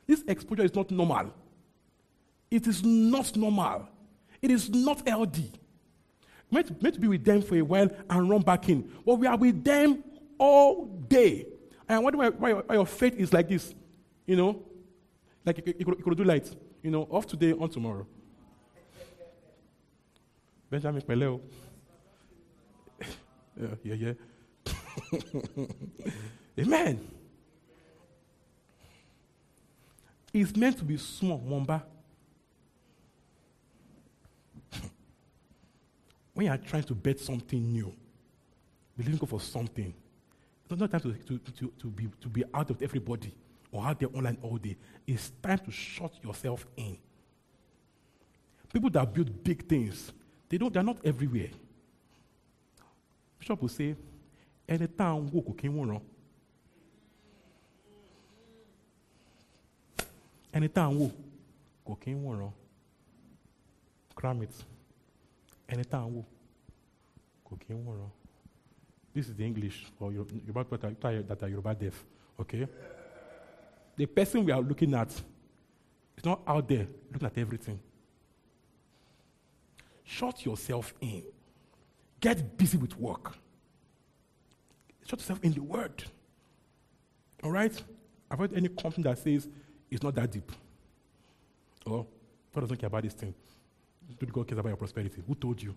This 0.07 0.25
exposure 0.27 0.65
is 0.65 0.75
not 0.75 0.91
normal. 0.91 1.33
It 2.51 2.67
is 2.67 2.83
not 2.83 3.37
normal. 3.37 3.87
It 4.43 4.51
is 4.51 4.71
not 4.71 5.07
LD 5.07 5.60
meant, 6.51 6.83
meant 6.83 6.95
to 6.95 7.01
be 7.01 7.09
with 7.09 7.25
them 7.25 7.43
for 7.43 7.57
a 7.57 7.63
while 7.63 7.89
and 8.09 8.31
run 8.31 8.43
back 8.43 8.69
in. 8.69 8.91
But 9.05 9.17
we 9.17 9.27
are 9.27 9.37
with 9.37 9.63
them 9.65 10.03
all 10.39 10.87
day. 10.87 11.47
And 11.89 11.97
I 11.97 11.99
wonder 11.99 12.19
why, 12.19 12.29
why, 12.31 12.53
why 12.53 12.75
your 12.75 12.87
faith 12.87 13.15
is 13.17 13.33
like 13.33 13.49
this. 13.49 13.75
You 14.27 14.37
know? 14.37 14.63
Like 15.45 15.59
you, 15.67 15.75
you, 15.79 15.85
could, 15.85 15.99
you 15.99 16.05
could 16.05 16.17
do 16.17 16.25
light. 16.25 16.55
You 16.83 16.91
know, 16.91 17.03
off 17.11 17.27
today, 17.27 17.53
on 17.53 17.69
tomorrow. 17.69 18.07
Benjamin 20.71 21.03
Peleo. 21.03 21.41
yeah, 23.61 23.69
yeah, 23.83 23.95
yeah. 23.95 24.13
Amen. 26.59 27.09
It's 30.33 30.55
meant 30.57 30.79
to 30.79 30.85
be 30.85 30.97
small, 30.97 31.39
Wamba. 31.39 31.85
When 36.41 36.47
you 36.47 36.53
are 36.55 36.57
trying 36.57 36.83
to 36.85 36.95
bet 36.95 37.21
something 37.21 37.71
new, 37.71 37.93
believing 38.97 39.19
God 39.19 39.29
for 39.29 39.41
something, 39.43 39.93
it's 40.71 40.81
not 40.81 40.91
time 40.91 41.01
to, 41.03 41.13
to, 41.13 41.39
to, 41.39 41.73
to, 41.79 41.87
be, 41.89 42.09
to 42.19 42.29
be 42.31 42.43
out 42.55 42.71
of 42.71 42.81
everybody 42.81 43.35
or 43.71 43.85
out 43.87 44.01
there 44.01 44.09
online 44.15 44.39
all 44.41 44.57
day. 44.57 44.75
It's 45.07 45.33
time 45.43 45.59
to 45.59 45.71
shut 45.71 46.13
yourself 46.25 46.67
in. 46.79 46.97
People 48.73 48.89
that 48.89 49.13
build 49.13 49.45
big 49.45 49.69
things, 49.69 50.13
they 50.49 50.57
don't, 50.57 50.73
they're 50.73 50.83
not 50.83 50.97
everywhere. 51.05 51.51
Bishop 53.39 53.61
will 53.61 53.69
say, 53.69 53.95
anytime 54.67 55.29
wo 55.31 55.43
kò 55.43 55.53
kí 55.55 55.69
ń 55.69 55.77
wòran. 55.77 56.01
ẹni 60.55 60.69
tá 60.73 60.87
à 60.89 60.91
ń 60.91 60.97
wò 61.05 61.11
kò 61.85 62.01
kí 62.01 62.15
ń. 62.17 62.51
Cram 64.17 64.41
it 64.43 64.70
this 69.15 69.29
is 69.29 69.35
the 69.35 69.45
english 69.45 69.87
for 69.99 70.13
yoruba 70.13 70.79
that 70.79 71.43
are 71.43 71.49
yoruba 71.49 71.75
deaf 71.75 72.05
okay? 72.41 72.67
The 73.97 74.07
person 74.07 74.45
we 74.45 74.53
are 74.53 74.61
looking 74.61 74.95
at 74.95 75.11
is 75.11 76.25
not 76.25 76.41
out 76.47 76.67
there 76.69 76.87
looking 77.13 77.27
at 77.27 77.39
everything. 77.39 77.79
Shut 80.05 80.45
yourself 80.45 80.95
in. 81.01 81.23
Get 82.21 82.57
busy 82.57 82.77
with 82.77 82.99
work. 82.99 83.35
Shut 85.07 85.21
yourself 85.21 85.41
in 85.43 85.53
the 85.53 85.63
word. 85.63 86.05
All 87.43 87.51
right? 87.51 87.83
Avoid 88.31 88.55
any 88.55 88.69
company 88.69 89.05
that 89.05 89.19
says 89.19 89.49
it's 89.91 90.03
not 90.03 90.15
that 90.15 90.31
deep. 90.31 90.51
Or 91.87 92.07
God 92.55 92.61
doesn't 92.61 92.77
care 92.77 92.89
about 92.89 93.03
this 93.03 93.15
thing 93.15 93.35
do 94.19 94.27
God 94.27 94.49
cares 94.49 94.59
about 94.59 94.71
your 94.71 94.77
prosperity? 94.77 95.23
Who 95.27 95.35
told 95.35 95.63
you? 95.63 95.75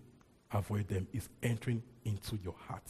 Avoid 0.52 0.88
them. 0.88 1.06
It's 1.12 1.28
entering 1.42 1.82
into 2.04 2.38
your 2.42 2.54
heart. 2.66 2.84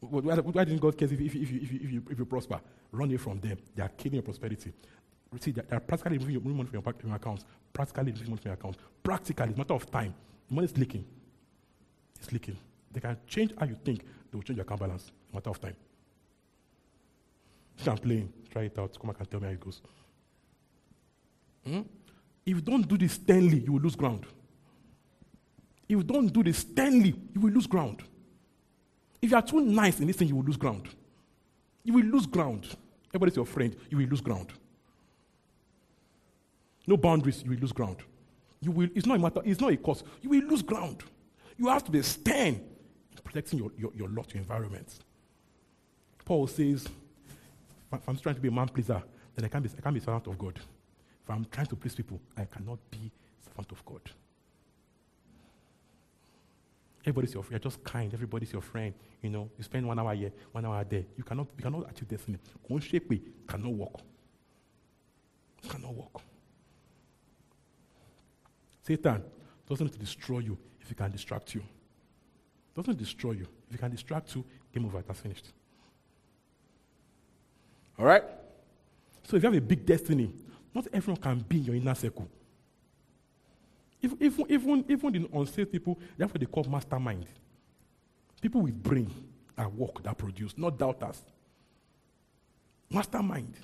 Why, 0.00 0.36
why 0.36 0.64
didn't 0.64 0.80
God 0.80 0.96
care 0.96 1.08
if, 1.10 1.20
if, 1.20 1.34
if, 1.34 1.50
if, 1.50 1.72
if, 1.72 1.92
you, 1.92 2.02
if 2.10 2.18
you 2.18 2.24
prosper? 2.24 2.60
Run 2.92 3.08
away 3.08 3.16
from 3.16 3.40
them. 3.40 3.58
They 3.74 3.82
are 3.82 3.88
killing 3.88 4.14
your 4.14 4.22
prosperity. 4.22 4.72
See, 5.40 5.50
they 5.50 5.62
are 5.70 5.80
practically 5.80 6.18
removing 6.18 6.56
money 6.56 6.68
from 6.68 6.74
your, 6.74 6.82
from 6.82 7.08
your 7.08 7.16
accounts. 7.16 7.44
Practically 7.72 8.12
removing 8.12 8.30
money 8.30 8.42
from 8.42 8.48
your 8.50 8.54
accounts. 8.54 8.78
Practically, 9.02 9.46
it's 9.48 9.54
a 9.54 9.58
matter 9.58 9.74
of 9.74 9.90
time. 9.90 10.14
money 10.50 10.66
is 10.66 10.76
leaking. 10.76 11.04
It's 12.18 12.32
leaking. 12.32 12.56
They 12.92 13.00
can 13.00 13.16
change 13.26 13.52
how 13.58 13.66
you 13.66 13.76
think. 13.84 14.00
They 14.00 14.36
will 14.36 14.42
change 14.42 14.56
your 14.56 14.64
account 14.64 14.80
balance. 14.80 15.10
It's 15.24 15.32
a 15.32 15.36
matter 15.36 15.50
of 15.50 15.60
time. 15.60 15.76
If 17.78 17.88
I'm 17.88 17.98
playing, 17.98 18.32
try 18.50 18.62
it 18.62 18.78
out. 18.78 18.98
Come 18.98 19.10
back 19.10 19.20
and 19.20 19.30
tell 19.30 19.40
me 19.40 19.46
how 19.46 19.52
it 19.52 19.60
goes. 19.60 19.82
Hmm? 21.66 21.80
If 22.46 22.54
you 22.54 22.60
don't 22.62 22.86
do 22.86 22.96
this 22.96 23.14
sternly, 23.14 23.58
you 23.58 23.72
will 23.72 23.80
lose 23.80 23.96
ground. 23.96 24.24
If 25.88 25.90
you 25.90 26.02
don't 26.04 26.32
do 26.32 26.44
this 26.44 26.58
sternly, 26.58 27.14
you 27.34 27.40
will 27.40 27.52
lose 27.52 27.66
ground. 27.66 28.02
If 29.20 29.30
you 29.30 29.36
are 29.36 29.42
too 29.42 29.60
nice 29.60 29.98
in 29.98 30.06
this 30.06 30.16
thing, 30.16 30.28
you 30.28 30.36
will 30.36 30.44
lose 30.44 30.56
ground. 30.56 30.88
You 31.82 31.94
will 31.94 32.04
lose 32.04 32.26
ground. 32.26 32.76
Everybody's 33.10 33.36
your 33.36 33.46
friend, 33.46 33.74
you 33.90 33.96
will 33.96 34.06
lose 34.06 34.20
ground. 34.20 34.52
No 36.86 36.96
boundaries, 36.96 37.42
you 37.42 37.50
will 37.50 37.58
lose 37.58 37.72
ground. 37.72 37.96
You 38.60 38.70
will, 38.70 38.88
it's 38.94 39.06
not 39.06 39.16
a 39.16 39.20
matter, 39.20 39.40
it's 39.44 39.60
not 39.60 39.72
a 39.72 39.76
cause. 39.76 40.04
You 40.22 40.30
will 40.30 40.44
lose 40.44 40.62
ground. 40.62 41.02
You 41.56 41.68
have 41.68 41.84
to 41.84 41.90
be 41.90 42.02
stern 42.02 42.54
in 42.54 43.18
protecting 43.24 43.58
your, 43.58 43.72
your, 43.76 43.92
your 43.94 44.08
lot, 44.08 44.32
your 44.32 44.40
environment. 44.40 45.00
Paul 46.24 46.46
says, 46.46 46.86
if 47.92 48.08
I'm 48.08 48.16
trying 48.18 48.34
to 48.34 48.40
be 48.40 48.48
a 48.48 48.52
man 48.52 48.68
pleaser, 48.68 49.02
then 49.34 49.44
I 49.44 49.48
can't 49.48 49.64
be, 49.64 49.70
I 49.76 49.80
can't 49.80 49.94
be 49.94 50.00
a 50.00 50.04
servant 50.04 50.26
of 50.26 50.38
God. 50.38 50.60
If 51.26 51.34
I'm 51.34 51.44
trying 51.50 51.66
to 51.66 51.76
please 51.76 51.94
people, 51.96 52.20
I 52.36 52.44
cannot 52.44 52.78
be 52.88 53.10
servant 53.44 53.72
of 53.72 53.84
God. 53.84 54.00
Everybody's 57.00 57.34
your 57.34 57.42
friend. 57.42 57.52
You're 57.52 57.70
just 57.70 57.82
kind. 57.82 58.14
Everybody's 58.14 58.52
your 58.52 58.62
friend. 58.62 58.94
You 59.22 59.30
know, 59.30 59.50
you 59.58 59.64
spend 59.64 59.88
one 59.88 59.98
hour 59.98 60.14
here, 60.14 60.30
one 60.52 60.64
hour 60.64 60.84
there. 60.84 61.02
You 61.16 61.24
cannot, 61.24 61.48
you 61.56 61.64
cannot 61.64 61.90
achieve 61.90 62.08
destiny. 62.08 62.38
Conshepe 62.70 63.20
cannot 63.48 63.72
work. 63.72 64.00
Cannot 65.68 65.94
work. 65.94 66.22
Satan 68.82 69.24
doesn't 69.68 69.98
destroy 69.98 70.38
you 70.38 70.56
if 70.80 70.88
he 70.88 70.94
can 70.94 71.10
distract 71.10 71.56
you. 71.56 71.62
Doesn't 72.76 72.98
destroy 72.98 73.32
you. 73.32 73.48
If 73.66 73.72
he 73.72 73.78
can 73.78 73.90
distract 73.90 74.32
you, 74.36 74.44
game 74.72 74.84
over, 74.84 75.02
that's 75.04 75.18
finished. 75.18 75.52
All 77.98 78.04
right? 78.04 78.22
So 79.24 79.36
if 79.36 79.42
you 79.42 79.48
have 79.48 79.58
a 79.58 79.60
big 79.60 79.84
destiny, 79.84 80.30
not 80.76 80.86
everyone 80.92 81.20
can 81.20 81.38
be 81.38 81.56
in 81.56 81.64
your 81.64 81.74
inner 81.74 81.94
circle. 81.94 82.28
Even, 84.02 84.18
even, 84.20 84.46
even, 84.50 84.84
even 84.86 85.12
the 85.12 85.28
unsaved 85.32 85.72
people, 85.72 85.98
what 86.18 86.34
they 86.34 86.44
call 86.44 86.64
mastermind. 86.64 87.24
People 88.42 88.60
with 88.60 88.82
brain 88.82 89.10
that 89.56 89.72
work, 89.72 90.02
that 90.02 90.18
produce, 90.18 90.52
not 90.58 90.78
doubters. 90.78 91.24
Mastermind. 92.90 93.54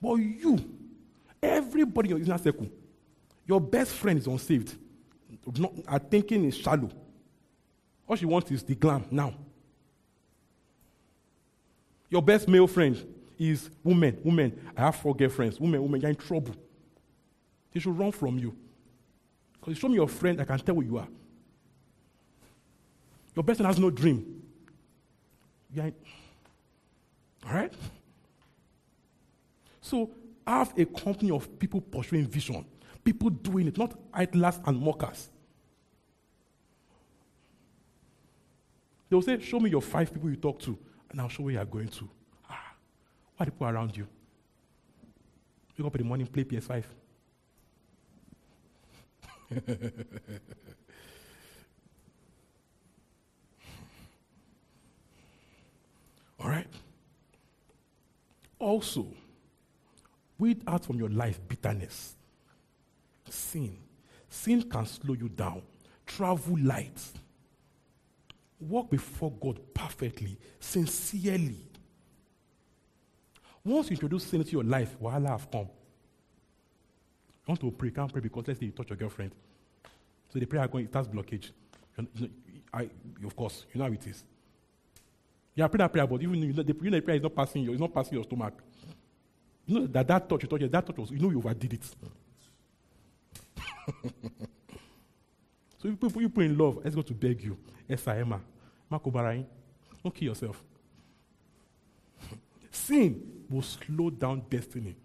But 0.00 0.14
you, 0.14 0.58
everybody 1.42 2.10
in 2.10 2.16
your 2.16 2.24
inner 2.24 2.38
circle, 2.38 2.68
your 3.44 3.60
best 3.60 3.92
friend 3.92 4.16
is 4.16 4.28
unsaved. 4.28 4.76
Not, 5.58 5.72
are 5.88 5.98
thinking 5.98 6.44
is 6.44 6.56
shallow. 6.56 6.90
All 8.06 8.14
she 8.14 8.24
wants 8.24 8.52
is 8.52 8.62
the 8.62 8.76
glam 8.76 9.04
now. 9.10 9.34
Your 12.08 12.22
best 12.22 12.46
male 12.46 12.68
friend 12.68 12.96
is 13.38 13.70
women, 13.82 14.18
women. 14.24 14.70
I 14.76 14.82
have 14.82 14.96
four 14.96 15.14
girlfriends. 15.14 15.60
Women, 15.60 15.82
women, 15.82 16.00
you're 16.00 16.10
in 16.10 16.16
trouble. 16.16 16.54
They 17.72 17.80
should 17.80 17.98
run 17.98 18.12
from 18.12 18.38
you. 18.38 18.56
Because 19.54 19.74
you 19.74 19.80
show 19.80 19.88
me 19.88 19.94
your 19.94 20.08
friend, 20.08 20.40
I 20.40 20.44
can 20.44 20.58
tell 20.58 20.74
who 20.74 20.82
you 20.82 20.98
are. 20.98 21.08
Your 23.34 23.42
best 23.42 23.58
friend 23.58 23.66
has 23.66 23.78
no 23.78 23.90
dream. 23.90 24.42
In, 25.74 25.80
all 27.46 27.52
right? 27.52 27.72
So 29.80 30.10
have 30.46 30.72
a 30.78 30.84
company 30.86 31.30
of 31.30 31.58
people 31.58 31.80
pursuing 31.80 32.26
vision, 32.26 32.64
people 33.04 33.30
doing 33.30 33.68
it, 33.68 33.76
not 33.76 33.98
idlers 34.12 34.58
and 34.64 34.80
mockers. 34.80 35.28
They 39.08 39.14
will 39.14 39.22
say, 39.22 39.38
Show 39.40 39.60
me 39.60 39.70
your 39.70 39.82
five 39.82 40.12
people 40.12 40.30
you 40.30 40.36
talk 40.36 40.58
to, 40.60 40.78
and 41.10 41.20
I'll 41.20 41.28
show 41.28 41.42
where 41.44 41.52
you 41.54 41.60
are 41.60 41.64
going 41.64 41.88
to. 41.88 42.08
What 43.36 43.48
are 43.48 43.50
people 43.50 43.68
around 43.68 43.96
you? 43.96 44.06
Wake 45.78 45.86
up 45.86 45.94
in 45.96 46.02
the 46.02 46.08
morning, 46.08 46.26
play 46.26 46.44
PS5. 46.44 46.84
All 56.40 56.48
right? 56.48 56.66
Also, 58.58 59.06
weed 60.38 60.62
out 60.66 60.84
from 60.86 60.96
your 60.98 61.10
life 61.10 61.38
bitterness, 61.46 62.16
sin. 63.28 63.76
Sin 64.28 64.62
can 64.62 64.86
slow 64.86 65.14
you 65.14 65.28
down. 65.28 65.62
Travel 66.06 66.58
light. 66.62 67.00
Walk 68.58 68.90
before 68.90 69.32
God 69.32 69.60
perfectly, 69.74 70.38
sincerely. 70.58 71.68
Once 73.66 73.90
you 73.90 73.94
introduce 73.94 74.24
sin 74.24 74.40
into 74.40 74.52
your 74.52 74.62
life, 74.62 74.96
wahala 75.02 75.30
have 75.30 75.50
come. 75.50 75.62
You 75.62 77.48
want 77.48 77.60
to 77.60 77.70
pray, 77.72 77.90
can't 77.90 78.12
pray 78.12 78.20
because 78.20 78.46
let's 78.46 78.60
say 78.60 78.66
you 78.66 78.72
touch 78.72 78.90
your 78.90 78.96
girlfriend. 78.96 79.32
So 80.32 80.38
the 80.38 80.46
prayer 80.46 80.68
going, 80.68 80.84
it 80.84 80.90
starts 80.90 81.08
blockage. 81.08 81.50
I, 82.72 82.88
of 83.24 83.34
course, 83.34 83.66
you 83.72 83.80
know 83.80 83.86
how 83.86 83.92
it 83.92 84.06
is. 84.06 84.22
You 85.56 85.64
are 85.64 85.68
praying 85.68 85.78
that 85.78 85.92
prayer, 85.92 86.06
but 86.06 86.22
even 86.22 86.34
you 86.36 86.52
know, 86.52 86.62
the, 86.62 86.76
you 86.80 86.90
know 86.90 86.96
the 86.98 87.02
prayer 87.02 87.16
is 87.16 87.22
not 87.24 87.34
passing 87.34 87.64
your, 87.64 87.72
it's 87.72 87.80
not 87.80 87.92
passing 87.92 88.14
your 88.14 88.22
stomach. 88.22 88.54
You 89.66 89.80
know 89.80 89.86
that 89.88 90.06
that 90.06 90.28
touch 90.28 90.44
you 90.44 90.48
touch, 90.48 90.70
that 90.70 90.86
touch 90.86 90.96
was, 90.96 91.10
you 91.10 91.18
know 91.18 91.30
you 91.30 91.38
overdid 91.38 91.72
it. 91.72 91.84
so 95.78 95.88
you 95.88 95.96
put, 95.96 96.14
you 96.20 96.28
put 96.28 96.44
in 96.44 96.56
love, 96.56 96.78
let's 96.84 96.94
go 96.94 97.02
to 97.02 97.14
beg 97.14 97.42
you. 97.42 97.58
Esa 97.90 98.12
Emma, 98.12 98.40
Makobarain, 98.92 99.44
don't 100.04 100.14
kill 100.14 100.28
yourself. 100.28 100.62
Sin 102.70 103.35
will 103.50 103.62
slow 103.62 104.10
down 104.10 104.42
destiny. 104.50 104.96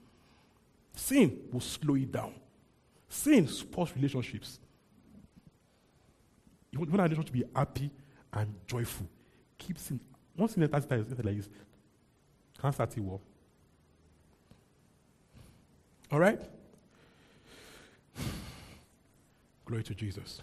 Sin 0.95 1.37
will 1.51 1.61
slow 1.61 1.95
it 1.95 2.11
down. 2.11 2.33
Sin 3.07 3.47
spoils 3.47 3.91
relationships. 3.95 4.59
You 6.71 6.79
want, 6.79 6.91
want 6.91 7.01
a 7.01 7.03
relationship 7.03 7.33
to 7.33 7.33
be 7.33 7.43
happy 7.55 7.91
and 8.33 8.53
joyful. 8.65 9.07
Keep 9.57 9.77
sin. 9.77 9.99
Once 10.37 10.53
sin 10.53 10.63
enters 10.63 10.85
it's 10.85 11.25
like 11.25 11.35
this. 11.35 11.49
Can't 12.61 12.73
start 12.73 12.95
it 12.95 13.01
well. 13.01 13.21
All 16.11 16.19
right? 16.19 16.39
Glory 19.65 19.83
to 19.83 19.95
Jesus. 19.95 20.41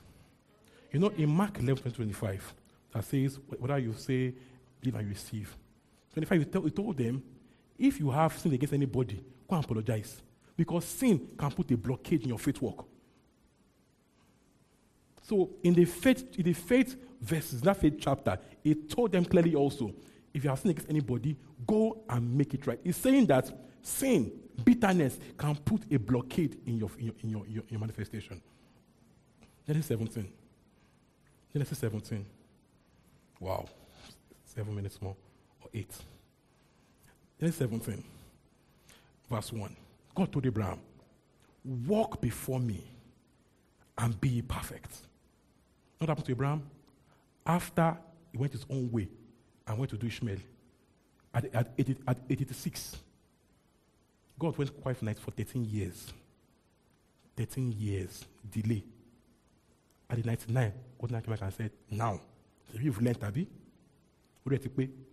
You 0.92 1.00
know, 1.00 1.08
in 1.08 1.28
Mark 1.28 1.58
11, 1.58 1.92
25, 1.92 2.54
that 2.92 3.04
says, 3.04 3.38
whether 3.58 3.78
you 3.78 3.92
say, 3.92 4.34
give 4.82 4.94
and 4.94 5.08
receive. 5.08 5.54
25, 6.14 6.64
he 6.64 6.70
told 6.70 6.96
them, 6.96 7.22
if 7.78 8.00
you 8.00 8.10
have 8.10 8.36
sinned 8.36 8.54
against 8.54 8.74
anybody, 8.74 9.22
go 9.48 9.56
and 9.56 9.64
apologize. 9.64 10.20
Because 10.56 10.84
sin 10.84 11.28
can 11.38 11.50
put 11.50 11.70
a 11.70 11.76
blockade 11.76 12.22
in 12.22 12.30
your 12.30 12.38
faith 12.38 12.60
work. 12.60 12.84
So 15.22 15.50
in 15.62 15.74
the 15.74 15.84
faith, 15.84 16.24
in 16.36 16.44
the 16.44 16.52
faith 16.54 16.96
verses, 17.20 17.60
that 17.60 17.76
faith 17.76 17.94
chapter, 18.00 18.38
it 18.64 18.90
told 18.90 19.12
them 19.12 19.24
clearly 19.24 19.54
also, 19.54 19.92
if 20.34 20.42
you 20.42 20.50
have 20.50 20.58
sinned 20.58 20.72
against 20.72 20.90
anybody, 20.90 21.36
go 21.66 22.02
and 22.08 22.36
make 22.36 22.54
it 22.54 22.66
right. 22.66 22.80
It's 22.84 22.98
saying 22.98 23.26
that 23.26 23.50
sin, 23.82 24.32
bitterness, 24.64 25.18
can 25.36 25.54
put 25.56 25.82
a 25.90 25.98
blockade 25.98 26.58
in 26.66 26.78
your, 26.78 26.90
in 26.98 27.06
your, 27.06 27.14
in 27.22 27.30
your, 27.30 27.46
in 27.46 27.52
your, 27.52 27.62
in 27.62 27.70
your 27.70 27.80
manifestation. 27.80 28.40
Genesis 29.66 29.88
17. 29.88 30.32
Genesis 31.52 31.78
17. 31.78 32.24
Wow. 33.40 33.66
Seven 34.44 34.74
minutes 34.74 35.00
more, 35.00 35.14
or 35.62 35.70
eight. 35.74 35.94
Genesis 37.38 37.58
17, 37.58 38.02
verse 39.30 39.52
1. 39.52 39.76
God 40.14 40.32
told 40.32 40.46
Abraham, 40.46 40.80
Walk 41.86 42.20
before 42.20 42.58
me 42.58 42.82
and 43.96 44.20
be 44.20 44.42
perfect. 44.42 44.90
What 45.98 46.08
happened 46.08 46.26
to 46.26 46.32
Abraham? 46.32 46.62
After 47.46 47.96
he 48.32 48.38
went 48.38 48.52
his 48.52 48.64
own 48.70 48.90
way 48.90 49.08
and 49.66 49.78
went 49.78 49.90
to 49.90 49.96
do 49.96 50.06
Ishmael, 50.06 50.38
at, 51.34 51.54
at, 51.54 51.72
80, 51.78 51.96
at 52.06 52.18
86, 52.28 52.96
God 54.38 54.56
went 54.56 54.80
quiet 54.80 55.02
night 55.02 55.18
for 55.18 55.30
13 55.32 55.64
years. 55.64 56.12
13 57.36 57.72
years 57.78 58.24
delay. 58.50 58.82
At 60.10 60.22
the 60.22 60.26
99, 60.26 60.72
God 61.00 61.10
came 61.10 61.20
back 61.20 61.42
and 61.42 61.52
said, 61.52 61.70
Now, 61.90 62.20
so 62.72 62.78
you've 62.80 63.00
learned, 63.00 63.22
Abby. 63.22 63.46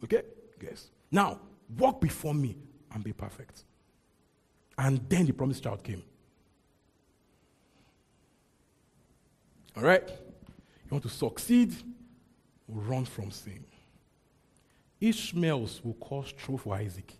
Okay? 0.04 0.22
Yes. 0.62 0.88
Now, 1.12 1.40
walk 1.78 2.02
before 2.02 2.34
me 2.34 2.58
and 2.94 3.04
be 3.04 3.14
perfect. 3.14 3.64
And 4.78 5.00
then 5.10 5.26
the 5.26 5.34
promised 5.34 5.64
child 5.64 5.84
came. 5.84 6.04
All 9.78 9.84
right? 9.84 10.08
You 10.08 10.92
want 10.92 11.04
to 11.04 11.10
succeed? 11.10 11.74
Run 12.68 13.06
from 13.06 13.32
sin. 13.32 13.64
Ishmaels 15.00 15.82
will 15.84 15.94
cause 15.96 16.32
trouble 16.32 16.58
for 16.58 16.76
Isaac. 16.76 17.14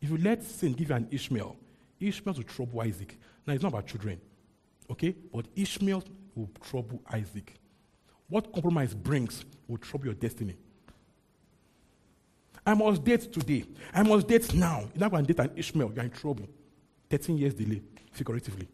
If 0.00 0.10
you 0.10 0.18
let 0.18 0.42
sin 0.42 0.72
give 0.72 0.90
you 0.90 0.96
an 0.96 1.08
Ishmael, 1.10 1.56
Ishmael 2.00 2.34
will 2.36 2.42
trouble 2.44 2.80
Isaac. 2.80 3.16
Now, 3.46 3.54
it's 3.54 3.62
not 3.62 3.70
about 3.70 3.86
children, 3.86 4.20
okay? 4.90 5.14
But 5.32 5.46
Ishmael 5.56 6.04
will 6.34 6.50
trouble 6.60 7.00
Isaac. 7.10 7.54
What 8.28 8.52
compromise 8.52 8.94
brings 8.94 9.44
will 9.68 9.78
trouble 9.78 10.06
your 10.06 10.14
destiny. 10.14 10.56
I 12.64 12.74
must 12.74 13.02
date 13.04 13.32
today. 13.32 13.64
I 13.92 14.02
must 14.02 14.28
date 14.28 14.54
now. 14.54 14.80
You're 14.94 15.00
not 15.00 15.10
going 15.10 15.26
to 15.26 15.32
date 15.32 15.44
an 15.44 15.50
Ishmael. 15.56 15.92
You're 15.94 16.04
in 16.04 16.10
trouble. 16.10 16.46
13 17.10 17.36
years 17.36 17.54
delay, 17.54 17.82
figuratively. 18.12 18.68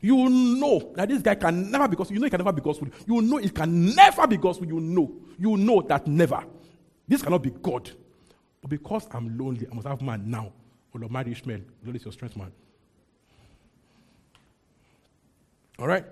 You 0.00 0.28
know 0.28 0.92
that 0.96 1.08
this 1.08 1.22
guy 1.22 1.36
can 1.36 1.70
never 1.70 1.86
be 1.86 1.96
gospel. 1.96 2.14
You 2.14 2.20
know 2.20 2.26
he 2.26 2.30
can 2.30 2.38
never 2.38 2.52
be 2.52 2.60
gospel. 2.60 2.88
You 3.06 3.22
know 3.22 3.38
it 3.38 3.54
can 3.54 3.94
never 3.94 4.26
be 4.26 4.36
gospel. 4.36 4.66
You 4.66 4.80
know. 4.80 5.12
You 5.38 5.56
know 5.56 5.80
that 5.82 6.06
never. 6.06 6.44
This 7.06 7.22
cannot 7.22 7.42
be 7.42 7.50
God. 7.50 7.90
But 8.60 8.70
because 8.70 9.06
I'm 9.12 9.38
lonely, 9.38 9.66
I 9.70 9.74
must 9.74 9.86
have 9.86 10.02
man 10.02 10.28
now. 10.28 10.52
Oh 10.94 10.98
Lord, 10.98 11.12
marry 11.12 11.32
Ishmael. 11.32 11.60
Lord 11.84 11.96
is 11.96 12.04
your 12.04 12.12
strength, 12.12 12.36
man. 12.36 12.52
All 15.78 15.86
right? 15.86 16.04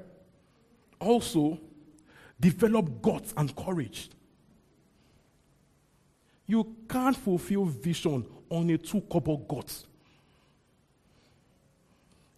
Also, 1.00 1.58
develop 2.40 3.02
guts 3.02 3.34
and 3.36 3.54
courage. 3.54 4.08
You 6.46 6.74
can't 6.88 7.16
fulfill 7.16 7.64
vision 7.66 8.26
on 8.48 8.70
a 8.70 8.78
two 8.78 9.02
couple 9.02 9.36
guts. 9.36 9.86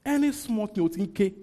Any 0.05 0.33
small 0.33 0.67
thing 0.67 0.83
you 0.83 0.89
think, 0.89 1.35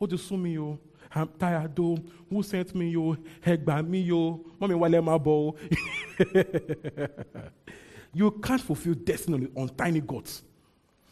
ó 0.00 0.06
ti 0.08 0.16
sún 0.16 0.40
mi 0.40 0.56
o, 0.58 0.78
I'm 1.14 1.28
tired 1.38 1.78
o, 1.78 1.96
who 2.30 2.42
sent 2.42 2.74
me 2.74 2.94
o, 2.96 3.16
ẹ 3.42 3.56
gbà 3.64 3.82
mí 3.82 4.10
o, 4.12 4.40
mọ́mi 4.60 4.74
wálé 4.78 5.00
máa 5.00 5.18
bọ̀ 5.18 5.48
o. 5.48 5.56
you 8.14 8.30
can't 8.42 8.60
fulfill 8.62 8.94
destiny 8.94 9.34
on, 9.56 9.62
on 9.62 9.68
tiny 9.76 10.00
gods. 10.00 10.42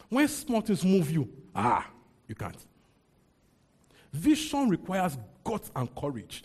When 0.09 0.27
small 0.27 0.61
things 0.61 0.83
move 0.83 1.11
you, 1.11 1.27
ah, 1.53 1.85
you 2.27 2.35
can't. 2.35 2.57
Vision 4.11 4.69
requires 4.69 5.17
guts 5.43 5.71
and 5.75 5.93
courage. 5.95 6.43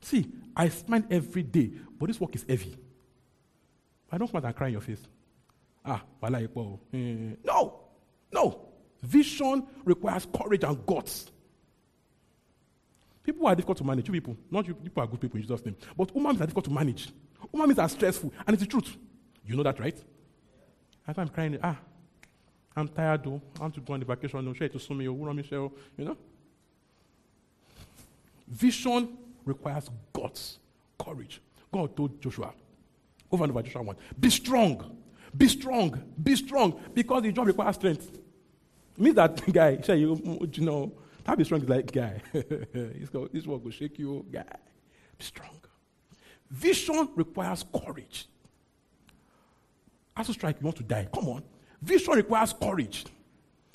See, 0.00 0.26
I 0.56 0.68
smile 0.68 1.02
every 1.10 1.42
day, 1.42 1.70
but 1.98 2.06
this 2.06 2.20
work 2.20 2.34
is 2.34 2.44
heavy. 2.48 2.76
I 4.10 4.18
don't 4.18 4.34
out 4.34 4.44
and 4.44 4.56
cry 4.56 4.68
in 4.68 4.72
your 4.72 4.80
face. 4.82 5.00
Ah, 5.84 6.02
wala. 6.20 6.40
Eh, 6.40 7.34
No, 7.44 7.80
no. 8.32 8.66
Vision 9.02 9.66
requires 9.84 10.26
courage 10.34 10.64
and 10.64 10.84
guts. 10.86 11.30
People 13.22 13.46
are 13.46 13.54
difficult 13.54 13.78
to 13.78 13.84
manage. 13.84 14.06
You 14.08 14.12
people, 14.12 14.36
not 14.50 14.66
you 14.66 14.74
people 14.74 15.02
are 15.02 15.06
good 15.06 15.20
people 15.20 15.36
in 15.36 15.42
Jesus' 15.42 15.64
name. 15.64 15.76
But 15.96 16.12
beings 16.12 16.40
are 16.40 16.46
difficult 16.46 16.64
to 16.66 16.70
manage. 16.70 17.10
Beings 17.52 17.78
are 17.78 17.88
stressful, 17.88 18.32
and 18.46 18.54
it's 18.54 18.62
the 18.62 18.68
truth. 18.68 18.96
You 19.46 19.56
know 19.56 19.62
that, 19.62 19.78
right? 19.78 19.96
As 21.06 21.18
I'm 21.18 21.28
crying, 21.28 21.58
ah, 21.62 21.76
I'm 22.76 22.88
tired 22.88 23.24
though. 23.24 23.40
I 23.58 23.62
want 23.62 23.74
to 23.74 23.80
go 23.80 23.94
on 23.94 24.00
the 24.00 24.06
vacation. 24.06 24.44
No, 24.44 24.52
share 24.52 24.66
it 24.66 24.72
to. 24.78 24.78
Who 24.94 25.24
run 25.24 25.36
me 25.36 25.42
share? 25.42 25.58
You 25.96 26.04
know? 26.04 26.16
Vision 28.50 29.16
requires 29.44 29.88
guts, 30.12 30.58
courage. 30.98 31.40
God 31.72 31.96
told 31.96 32.20
Joshua, 32.20 32.52
over 33.30 33.44
and 33.44 33.52
over 33.52 33.62
Joshua 33.62 33.82
1, 33.82 33.96
be 34.18 34.30
strong, 34.30 34.98
be 35.36 35.48
strong, 35.48 36.02
be 36.20 36.34
strong, 36.34 36.80
because 36.92 37.22
the 37.22 37.32
job 37.32 37.46
requires 37.46 37.76
strength. 37.76 38.18
Means 38.96 39.14
that 39.14 39.40
guy, 39.52 39.80
say 39.80 39.98
you, 39.98 40.48
you 40.52 40.64
know, 40.64 40.92
that 41.24 41.38
be 41.38 41.44
strong 41.44 41.62
is 41.62 41.68
like 41.68 41.92
guy. 41.92 42.20
This 43.32 43.46
one 43.46 43.62
will 43.62 43.70
shake 43.70 43.98
you, 43.98 44.26
guy. 44.30 44.44
Be 45.16 45.24
strong. 45.24 45.54
Vision 46.50 47.08
requires 47.14 47.64
courage. 47.72 48.26
As 50.16 50.28
a 50.28 50.32
strike, 50.32 50.56
you 50.60 50.64
want 50.64 50.76
to 50.78 50.82
die. 50.82 51.08
Come 51.14 51.28
on. 51.28 51.44
Vision 51.80 52.14
requires 52.14 52.52
courage. 52.52 53.04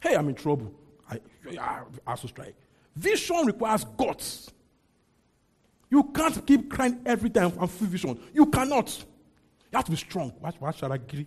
Hey, 0.02 0.16
I'm 0.16 0.28
in 0.28 0.36
trouble. 0.36 0.72
I, 1.10 1.20
I, 1.60 1.82
I 2.06 2.16
to 2.16 2.28
strike. 2.28 2.56
Vision 2.96 3.46
requires 3.46 3.86
guts. 3.98 4.52
You 5.90 6.04
can't 6.04 6.46
keep 6.46 6.70
crying 6.70 7.00
every 7.06 7.30
time 7.30 7.54
and 7.60 7.70
feel 7.70 7.88
vision. 7.88 8.20
You 8.34 8.48
cannot. 8.48 8.90
You 9.72 9.76
have 9.78 9.86
to 9.86 9.92
be 9.92 9.98
strong. 9.98 10.34
Shall 10.78 10.92
I 10.92 10.98
give? 10.98 11.20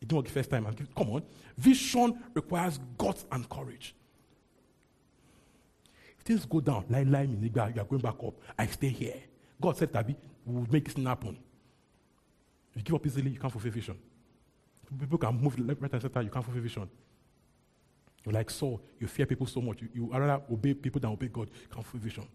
It 0.00 0.06
didn't 0.06 0.16
work 0.16 0.26
the 0.26 0.30
first 0.30 0.50
time. 0.50 0.66
Come 0.96 1.10
on. 1.10 1.22
Vision 1.56 2.18
requires 2.32 2.78
guts 2.96 3.26
and 3.32 3.48
courage. 3.48 3.94
If 6.18 6.24
things 6.24 6.44
go 6.46 6.60
down, 6.60 6.84
lie, 6.88 7.02
lie, 7.02 7.26
me, 7.26 7.50
you 7.52 7.60
are 7.60 7.70
going 7.70 8.00
back 8.00 8.14
up. 8.24 8.34
I 8.56 8.66
stay 8.66 8.88
here. 8.88 9.16
God 9.60 9.76
said, 9.76 9.92
Tabi, 9.92 10.14
we 10.46 10.54
will 10.54 10.68
make 10.70 10.84
this 10.84 10.94
thing 10.94 11.06
happen. 11.06 11.36
If 12.70 12.76
you 12.76 12.82
give 12.82 12.94
up 12.94 13.06
easily, 13.06 13.30
you 13.32 13.40
can't 13.40 13.52
fulfill 13.52 13.72
vision. 13.72 13.98
People 15.00 15.18
can 15.18 15.40
move 15.40 15.58
left, 15.58 15.82
right, 15.82 15.92
and 15.92 16.00
center, 16.00 16.22
you 16.22 16.30
can't 16.30 16.44
fulfill 16.44 16.62
vision. 16.62 16.88
Like 18.32 18.50
Saul, 18.50 18.80
you 19.00 19.06
fear 19.06 19.26
people 19.26 19.46
so 19.46 19.60
much. 19.60 19.82
You, 19.82 19.88
you 19.94 20.10
rather 20.12 20.42
obey 20.50 20.74
people 20.74 21.00
than 21.00 21.10
obey 21.10 21.28
God. 21.28 21.50
Can't 21.72 21.84
fulfill 21.84 22.00
vision. 22.00 22.28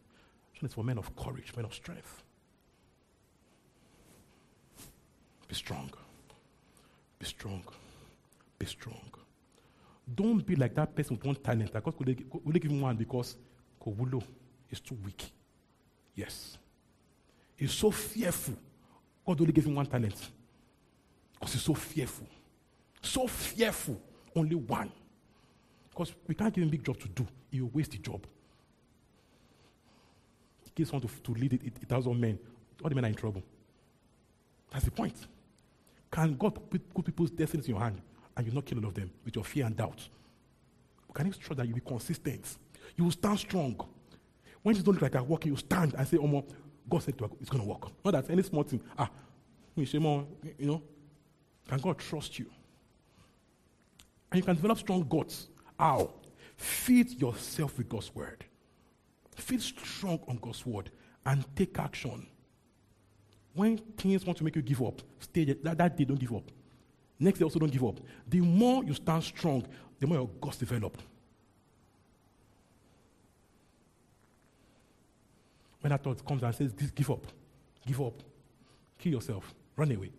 Vision 0.53 0.67
is 0.67 0.73
for 0.73 0.83
men 0.83 0.97
of 0.97 1.15
courage, 1.15 1.53
men 1.55 1.65
of 1.65 1.73
strength. 1.73 2.23
Be 5.47 5.55
strong. 5.55 5.89
Be 7.19 7.25
strong. 7.25 7.63
Be 8.57 8.65
strong. 8.65 9.01
Don't 10.15 10.45
be 10.45 10.55
like 10.55 10.75
that 10.75 10.95
person 10.95 11.15
with 11.15 11.25
one 11.25 11.35
talent. 11.35 11.71
That 11.73 11.83
God 11.83 11.97
could 11.97 12.25
only 12.45 12.59
give 12.59 12.71
him 12.71 12.81
one 12.81 12.95
because 12.95 13.37
Kowulo 13.83 14.23
is 14.69 14.79
too 14.79 14.97
weak. 15.03 15.31
Yes. 16.15 16.57
He's 17.55 17.71
so 17.71 17.91
fearful. 17.91 18.55
God 19.25 19.39
only 19.39 19.53
gave 19.53 19.65
him 19.65 19.75
one 19.75 19.85
talent. 19.85 20.31
Because 21.33 21.53
he's 21.53 21.61
so 21.61 21.73
fearful. 21.73 22.27
So 23.01 23.27
fearful. 23.27 24.01
Only 24.35 24.55
one. 24.55 24.91
Because 25.93 26.13
we 26.27 26.33
can't 26.33 26.51
give 26.51 26.63
him 26.63 26.69
big 26.69 26.83
job 26.83 26.99
to 26.99 27.07
do. 27.07 27.27
He 27.51 27.61
will 27.61 27.69
waste 27.69 27.91
the 27.91 27.99
job. 27.99 28.25
He 30.63 30.71
gives 30.73 30.91
one 30.91 31.01
to, 31.01 31.07
to 31.07 31.31
lead 31.33 31.53
it, 31.53 31.63
it, 31.63 31.73
it 31.81 31.87
thousand 31.87 32.19
men. 32.19 32.39
All 32.83 32.89
the 32.89 32.95
men 32.95 33.05
are 33.05 33.09
in 33.09 33.15
trouble. 33.15 33.43
That's 34.71 34.85
the 34.85 34.91
point. 34.91 35.15
Can 36.11 36.35
God 36.35 36.59
put 36.69 37.05
people's 37.05 37.29
destinies 37.29 37.67
in 37.67 37.75
your 37.75 37.81
hand 37.81 38.01
and 38.35 38.45
you 38.45 38.51
not 38.51 38.65
kill 38.65 38.79
all 38.79 38.87
of 38.87 38.95
them 38.95 39.11
with 39.23 39.35
your 39.35 39.43
fear 39.43 39.67
and 39.67 39.77
doubt? 39.77 40.07
Can 41.13 41.27
you 41.27 41.33
trust 41.33 41.57
that 41.57 41.67
you 41.67 41.75
be 41.75 41.81
consistent? 41.81 42.57
You 42.95 43.03
will 43.03 43.11
stand 43.11 43.37
strong. 43.37 43.79
When 44.63 44.75
you 44.75 44.81
don't 44.81 44.93
look 44.93 45.03
like 45.03 45.13
you're 45.13 45.23
working, 45.23 45.51
you 45.51 45.57
stand 45.57 45.93
and 45.93 46.07
say, 46.07 46.17
Oh, 46.17 46.25
more, 46.25 46.43
God 46.89 47.03
said 47.03 47.15
it's 47.39 47.49
going 47.51 47.63
to 47.63 47.69
work. 47.69 47.91
Not 48.03 48.11
that 48.11 48.31
any 48.31 48.41
small 48.41 48.63
thing, 48.63 48.81
ah, 48.97 49.09
you 49.75 49.85
know, 50.59 50.81
can 51.67 51.79
God 51.79 51.99
trust 51.99 52.39
you? 52.39 52.47
And 54.31 54.39
you 54.39 54.43
can 54.43 54.55
develop 54.55 54.79
strong 54.79 55.03
guts 55.03 55.49
how? 55.83 56.09
Feed 56.55 57.19
yourself 57.19 57.77
with 57.77 57.89
God's 57.89 58.15
word. 58.15 58.45
Feel 59.35 59.59
strong 59.59 60.19
on 60.29 60.37
God's 60.37 60.65
word 60.65 60.89
and 61.25 61.43
take 61.57 61.77
action. 61.77 62.25
When 63.53 63.77
things 63.97 64.25
want 64.25 64.37
to 64.37 64.45
make 64.45 64.55
you 64.55 64.61
give 64.61 64.81
up, 64.81 65.01
stay 65.19 65.43
that, 65.43 65.77
that 65.77 65.97
day, 65.97 66.05
don't 66.05 66.19
give 66.19 66.33
up. 66.33 66.49
Next 67.19 67.39
day, 67.39 67.43
also 67.43 67.59
don't 67.59 67.71
give 67.71 67.83
up. 67.83 67.99
The 68.27 68.39
more 68.39 68.83
you 68.83 68.93
stand 68.93 69.23
strong, 69.23 69.65
the 69.99 70.07
more 70.07 70.17
your 70.19 70.29
guts 70.39 70.57
develop. 70.57 70.97
When 75.81 75.91
that 75.91 76.01
thought 76.01 76.25
comes 76.25 76.43
and 76.43 76.55
says, 76.55 76.71
give 76.71 77.11
up, 77.11 77.27
give 77.85 77.99
up, 77.99 78.23
kill 78.97 79.11
yourself, 79.11 79.53
run 79.75 79.91
away. 79.91 80.11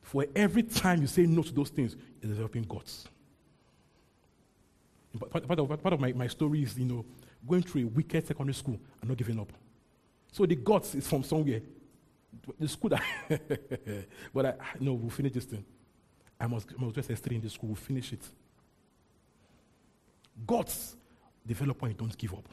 For 0.00 0.24
every 0.34 0.62
time 0.62 1.02
you 1.02 1.08
say 1.08 1.26
no 1.26 1.42
to 1.42 1.52
those 1.52 1.68
things, 1.68 1.94
you're 2.22 2.32
developing 2.32 2.62
guts 2.62 3.08
part, 5.18 5.46
part, 5.46 5.58
of, 5.58 5.82
part 5.82 5.94
of 5.94 6.00
my, 6.00 6.12
my 6.12 6.26
story 6.26 6.62
is, 6.62 6.78
you 6.78 6.84
know, 6.84 7.04
going 7.46 7.62
through 7.62 7.82
a 7.82 7.86
wicked 7.86 8.26
secondary 8.26 8.54
school 8.54 8.78
and 9.00 9.08
not 9.08 9.16
giving 9.16 9.38
up. 9.38 9.52
So 10.32 10.46
the 10.46 10.56
guts 10.56 10.94
is 10.94 11.06
from 11.06 11.22
somewhere. 11.22 11.60
The 12.58 12.68
school 12.68 12.90
that, 12.90 13.02
but 14.34 14.46
I, 14.46 14.54
no, 14.80 14.94
we'll 14.94 15.10
finish 15.10 15.32
this 15.32 15.44
thing. 15.44 15.64
I 16.38 16.46
must, 16.46 16.68
I 16.78 16.82
must 16.82 16.94
just 16.94 17.08
S3 17.08 17.32
in 17.32 17.40
the 17.40 17.50
school, 17.50 17.70
we'll 17.70 17.76
finish 17.76 18.12
it. 18.12 18.22
Guts 20.46 20.96
develop 21.46 21.80
when 21.80 21.92
you 21.92 21.96
don't 21.96 22.16
give 22.16 22.34
up. 22.34 22.48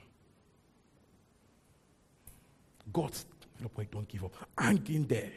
Guts 2.91 3.26
develop 3.51 3.78
when 3.78 3.88
you 3.88 3.91
don't 3.91 4.07
give 4.07 4.24
up. 4.24 4.34
Hang 4.57 4.86
in 4.88 5.07
there. 5.07 5.32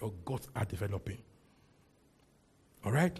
Your 0.00 0.12
guts 0.24 0.48
are 0.56 0.64
developing. 0.64 1.18
All 2.84 2.92
right? 2.92 3.18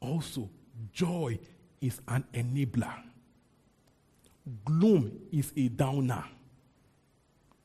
Also, 0.00 0.48
joy 0.92 1.38
is 1.84 2.00
an 2.08 2.24
enabler. 2.32 2.94
Gloom 4.64 5.12
is 5.32 5.52
a 5.56 5.68
downer. 5.68 6.24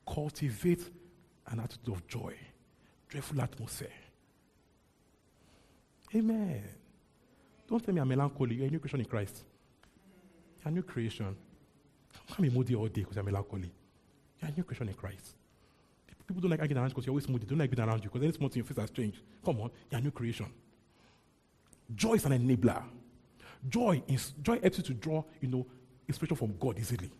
Cultivate 0.06 0.88
an 1.46 1.60
attitude 1.60 1.94
of 1.94 2.06
joy, 2.06 2.34
joyful 3.08 3.40
atmosphere. 3.40 3.88
Amen. 6.14 6.64
Don't 7.68 7.84
tell 7.84 7.94
me 7.94 8.00
I'm 8.00 8.08
melancholy. 8.08 8.56
You're 8.56 8.66
a 8.66 8.70
new 8.70 8.78
creation 8.80 9.00
in 9.00 9.06
Christ. 9.06 9.44
You're 10.62 10.70
a 10.70 10.74
new 10.74 10.82
creation. 10.82 11.36
Can't 12.28 12.42
be 12.42 12.50
moody 12.50 12.74
all 12.74 12.88
day 12.88 13.02
because 13.02 13.16
I'm 13.16 13.26
melancholy. 13.26 13.70
You're 14.40 14.50
a 14.50 14.54
new 14.56 14.64
creation 14.64 14.88
in 14.88 14.94
Christ. 14.94 15.36
People 16.26 16.42
don't 16.42 16.50
like 16.50 16.60
arguing 16.60 16.78
around 16.78 16.90
because 16.90 17.06
you're 17.06 17.12
always 17.12 17.28
moody. 17.28 17.44
They 17.44 17.50
don't 17.50 17.58
like 17.58 17.70
being 17.70 17.88
around 17.88 18.04
you 18.04 18.10
because 18.10 18.22
any 18.22 18.32
small 18.32 18.48
thing 18.48 18.58
your 18.58 18.66
face 18.66 18.78
has 18.78 18.90
changed. 18.90 19.20
Come 19.44 19.60
on, 19.60 19.70
you're 19.90 20.00
a 20.00 20.02
new 20.02 20.10
creation. 20.10 20.46
Joy 21.94 22.14
is 22.14 22.24
an 22.24 22.32
enabler. 22.32 22.82
Joy 23.68 24.02
is 24.08 24.32
joy 24.42 24.58
helps 24.60 24.78
you 24.78 24.84
to 24.84 24.94
draw, 24.94 25.22
you 25.40 25.48
know, 25.48 25.66
inspiration 26.08 26.36
from 26.36 26.56
God 26.58 26.78
easily. 26.78 27.10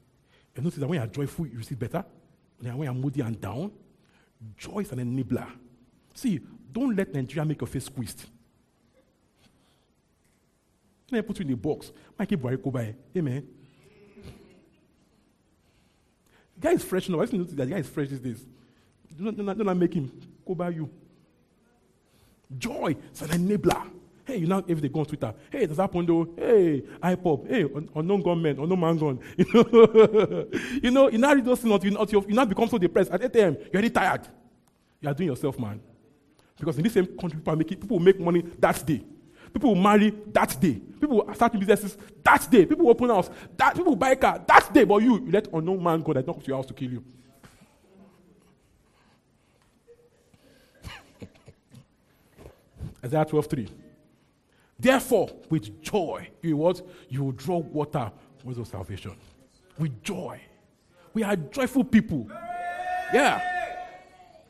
You 0.56 0.62
notice 0.62 0.78
that 0.78 0.86
when 0.86 0.98
you're 0.98 1.06
joyful, 1.08 1.46
you 1.46 1.58
receive 1.58 1.78
better. 1.78 2.04
And 2.64 2.78
when 2.78 2.86
you're 2.86 2.94
moody 2.94 3.20
and 3.20 3.40
down, 3.40 3.72
joy 4.56 4.80
is 4.80 4.92
an 4.92 4.98
enabler. 4.98 5.46
See, 6.14 6.40
don't 6.72 6.96
let 6.96 7.12
Nigeria 7.12 7.44
make 7.44 7.60
your 7.60 7.68
face 7.68 7.84
squeezed. 7.86 8.24
Let 11.10 11.18
me 11.18 11.26
put 11.26 11.38
you 11.40 11.46
in 11.46 11.52
a 11.52 11.56
box. 11.56 11.92
Mikey 12.18 12.36
Buhari 12.36 12.94
Amen. 13.16 13.46
The 16.56 16.60
guy 16.60 16.72
is 16.72 16.84
fresh 16.84 17.08
now. 17.08 17.20
I 17.20 17.22
just 17.24 17.32
notice 17.32 17.54
that 17.54 17.64
the 17.64 17.70
guy 17.70 17.78
is 17.78 17.88
fresh 17.88 18.08
these 18.08 18.20
days. 18.20 18.44
Do 19.16 19.24
not, 19.24 19.36
do 19.36 19.42
not, 19.42 19.58
do 19.58 19.64
not 19.64 19.76
make 19.76 19.94
him 19.94 20.10
go 20.46 20.54
by 20.54 20.70
you. 20.70 20.88
Joy 22.56 22.96
is 23.12 23.22
an 23.22 23.28
enabler. 23.30 23.90
Hey, 24.30 24.36
you 24.36 24.46
know, 24.46 24.62
if 24.64 24.80
they 24.80 24.88
go 24.88 25.00
on 25.00 25.06
Twitter, 25.06 25.34
hey, 25.50 25.66
there's 25.66 25.78
that 25.78 25.90
Pondo, 25.90 26.24
hey, 26.36 26.82
IPOB, 27.02 27.48
hey, 27.48 27.66
unknown 27.96 28.22
gunmen, 28.22 28.60
unknown 28.60 28.78
man 28.78 28.96
gun. 28.96 29.18
You 29.36 29.44
know, 29.54 30.46
you 30.82 30.90
know, 30.92 31.10
you 31.10 31.18
now 31.18 31.34
read 31.34 31.44
those 31.44 31.58
things, 31.58 31.84
you, 31.84 31.90
not, 31.90 32.12
you 32.12 32.24
now 32.28 32.44
become 32.44 32.68
so 32.68 32.78
depressed. 32.78 33.10
At 33.10 33.24
8 33.24 33.34
a.m., 33.34 33.56
you're 33.56 33.72
already 33.74 33.90
tired. 33.90 34.28
You 35.00 35.08
are 35.08 35.14
doing 35.14 35.30
yourself, 35.30 35.58
man. 35.58 35.80
Because 36.60 36.76
in 36.76 36.84
this 36.84 36.92
same 36.92 37.06
country, 37.06 37.40
people, 37.40 37.56
make, 37.56 37.68
people 37.68 37.88
will 37.88 38.04
make 38.04 38.20
money 38.20 38.42
that 38.60 38.86
day. 38.86 39.02
People 39.52 39.74
will 39.74 39.82
marry 39.82 40.10
that 40.28 40.56
day. 40.60 40.74
People 40.74 41.24
will 41.26 41.34
start 41.34 41.52
businesses 41.58 41.98
that 42.22 42.48
day. 42.48 42.66
People 42.66 42.84
will 42.84 42.92
open 42.92 43.08
house. 43.08 43.30
That, 43.56 43.74
people 43.74 43.90
will 43.90 43.96
buy 43.96 44.10
a 44.10 44.16
car 44.16 44.40
that 44.46 44.72
day. 44.72 44.84
But 44.84 45.02
you, 45.02 45.24
you 45.24 45.32
let 45.32 45.52
unknown 45.52 45.82
man 45.82 46.02
go 46.02 46.12
that 46.12 46.24
knock 46.24 46.38
to 46.40 46.46
your 46.46 46.58
house 46.58 46.66
to 46.66 46.74
kill 46.74 46.92
you. 46.92 47.02
Isaiah 53.04 53.24
12 53.24 53.46
3. 53.46 53.68
Therefore, 54.80 55.30
with 55.50 55.82
joy, 55.82 56.28
you 56.40 56.56
what? 56.56 56.80
You 57.08 57.24
will 57.24 57.32
draw 57.32 57.58
water 57.58 58.10
from 58.38 58.54
the 58.54 58.64
salvation. 58.64 59.12
With 59.78 60.02
joy. 60.02 60.40
We 61.12 61.22
are 61.22 61.36
joyful 61.36 61.84
people. 61.84 62.30
Yeah. 63.12 63.42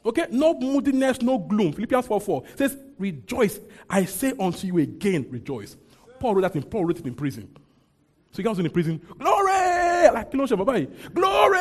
Okay? 0.05 0.27
No 0.31 0.55
moodiness, 0.55 1.21
no 1.21 1.39
gloom. 1.39 1.73
Philippians 1.73 2.07
4 2.07 2.21
4 2.21 2.43
says, 2.55 2.77
Rejoice. 2.99 3.59
I 3.89 4.05
say 4.05 4.33
unto 4.39 4.67
you 4.67 4.79
again, 4.79 5.27
rejoice. 5.31 5.77
Paul 6.21 6.35
wrote 6.35 6.43
that 6.43 6.57
in 6.57 6.63
Paul 6.63 6.85
wrote 6.85 6.99
it 6.99 7.07
in 7.07 7.15
prison. 7.15 7.49
So 8.31 8.43
he 8.43 8.49
was 8.49 8.59
in 8.59 8.71
prison. 8.71 9.01
Glory! 9.19 10.11
Like 10.13 10.31
Glory! 10.31 11.59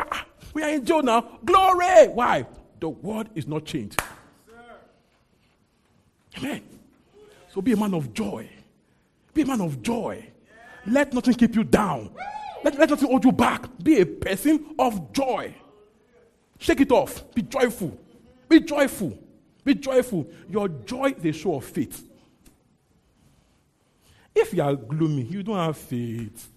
Ah, 0.00 0.26
we 0.52 0.62
are 0.62 0.70
in 0.70 0.84
jail 0.84 1.02
now. 1.02 1.38
Glory! 1.44 2.08
Why? 2.08 2.46
The 2.80 2.88
word 2.88 3.30
is 3.34 3.46
not 3.46 3.64
changed. 3.64 4.02
Amen. 6.36 6.77
So 7.58 7.62
be 7.62 7.72
a 7.72 7.76
man 7.76 7.92
of 7.92 8.14
joy. 8.14 8.48
Be 9.34 9.42
a 9.42 9.46
man 9.46 9.60
of 9.60 9.82
joy. 9.82 10.24
Let 10.86 11.12
nothing 11.12 11.34
keep 11.34 11.56
you 11.56 11.64
down. 11.64 12.12
Let, 12.62 12.78
let 12.78 12.88
nothing 12.88 13.08
hold 13.08 13.24
you 13.24 13.32
back. 13.32 13.64
Be 13.82 14.00
a 14.00 14.06
person 14.06 14.76
of 14.78 15.12
joy. 15.12 15.52
Shake 16.60 16.82
it 16.82 16.92
off. 16.92 17.34
Be 17.34 17.42
joyful. 17.42 17.98
Be 18.48 18.60
joyful. 18.60 19.18
Be 19.64 19.74
joyful. 19.74 20.28
Your 20.48 20.68
joy 20.68 21.16
is 21.18 21.24
a 21.24 21.32
show 21.32 21.56
of 21.56 21.64
faith. 21.64 22.08
If 24.36 24.54
you 24.54 24.62
are 24.62 24.76
gloomy, 24.76 25.22
you 25.22 25.42
don't 25.42 25.56
have 25.56 25.76
faith. 25.76 26.52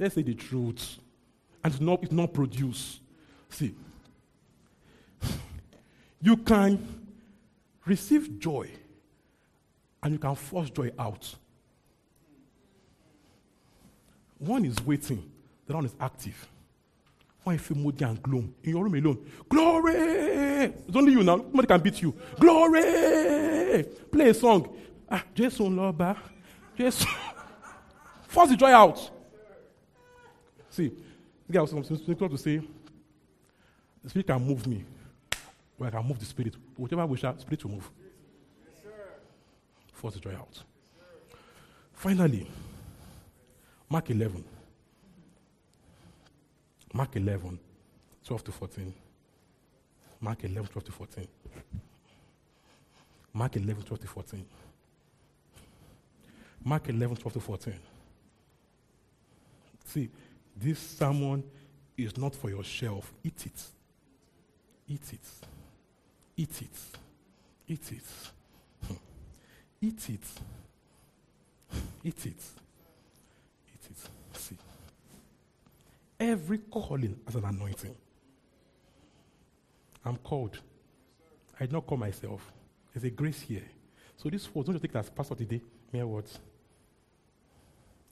Let's 0.00 0.16
say 0.16 0.22
the 0.22 0.34
truth. 0.34 0.98
And 1.62 1.72
it's 1.72 1.80
not, 1.80 2.02
it's 2.02 2.10
not 2.10 2.34
produced. 2.34 2.98
See, 3.50 3.72
you 6.20 6.36
can 6.38 7.06
receive 7.86 8.40
joy 8.40 8.68
and 10.04 10.12
you 10.12 10.18
can 10.18 10.34
force 10.34 10.70
joy 10.70 10.92
out. 10.98 11.34
One 14.38 14.64
is 14.66 14.80
waiting, 14.84 15.30
the 15.66 15.74
one 15.74 15.86
is 15.86 15.94
active. 15.98 16.46
You 17.46 17.58
feel 17.58 17.76
moody 17.76 18.04
and 18.04 18.22
gloom 18.22 18.54
in 18.62 18.70
your 18.70 18.84
room 18.84 18.94
alone, 18.94 19.30
glory! 19.48 19.94
It's 19.94 20.96
only 20.96 21.12
you 21.12 21.22
now. 21.22 21.36
Nobody 21.36 21.66
can 21.66 21.80
beat 21.80 22.00
you. 22.00 22.14
Glory! 22.38 23.84
Play 24.10 24.30
a 24.30 24.34
song. 24.34 24.74
Ah, 25.10 25.22
Jason 25.34 25.76
Loba. 25.76 26.16
Jason. 26.76 27.08
Force 28.28 28.50
the 28.50 28.56
joy 28.56 28.72
out. 28.72 29.10
See, 30.70 30.88
this 30.88 30.96
guy 31.50 31.60
was 31.60 31.70
something 31.70 32.16
to 32.16 32.38
say. 32.38 32.62
The 34.02 34.10
spirit 34.10 34.26
can 34.26 34.46
move 34.46 34.66
me, 34.66 34.84
I 35.80 35.90
can 35.90 36.06
move 36.06 36.18
the 36.18 36.26
spirit. 36.26 36.54
Whatever 36.76 37.02
I 37.02 37.04
wish, 37.04 37.22
the 37.22 37.34
spirit 37.38 37.64
will 37.64 37.72
move 37.72 37.90
the 40.12 40.20
joy 40.20 40.34
out. 40.34 40.62
Finally, 41.92 42.46
Mark 43.88 44.10
11. 44.10 44.44
Mark 46.92 47.16
11, 47.16 47.58
12 48.24 48.44
to 48.44 48.52
14. 48.52 48.94
Mark 50.20 50.44
11, 50.44 50.66
12 50.68 50.84
to 50.84 50.92
14. 50.92 51.28
Mark 53.32 53.56
11, 53.56 53.82
12 53.82 54.00
to 54.00 54.06
14. 54.06 54.46
Mark 56.62 56.88
11, 56.88 57.16
12 57.16 57.32
to 57.32 57.40
14. 57.40 57.74
See, 59.84 60.08
this 60.56 60.78
sermon 60.78 61.42
is 61.96 62.16
not 62.16 62.34
for 62.34 62.48
your 62.48 62.64
shelf. 62.64 63.12
Eat 63.22 63.46
it. 63.46 63.62
Eat 64.88 65.12
it. 65.12 65.46
Eat 66.36 66.62
it. 66.62 66.98
Eat 67.68 67.92
it. 67.92 68.30
Eat 69.84 70.08
it. 70.08 70.20
Eat 72.02 72.26
it. 72.26 72.42
Eat 73.68 73.90
it. 73.90 73.98
See. 74.32 74.56
Every 76.18 76.56
calling 76.56 77.20
has 77.26 77.34
an 77.34 77.44
anointing. 77.44 77.94
I'm 80.02 80.16
called. 80.16 80.58
I 81.60 81.66
did 81.66 81.72
not 81.72 81.86
call 81.86 81.98
myself. 81.98 82.50
There's 82.94 83.04
a 83.04 83.10
grace 83.10 83.42
here. 83.42 83.68
So 84.16 84.30
this 84.30 84.54
word, 84.54 84.64
don't 84.64 84.76
you 84.76 84.80
take 84.80 84.94
it 84.94 84.96
as 84.96 85.10
pastor 85.10 85.34
today, 85.34 85.60
mere 85.92 86.06
words. 86.06 86.38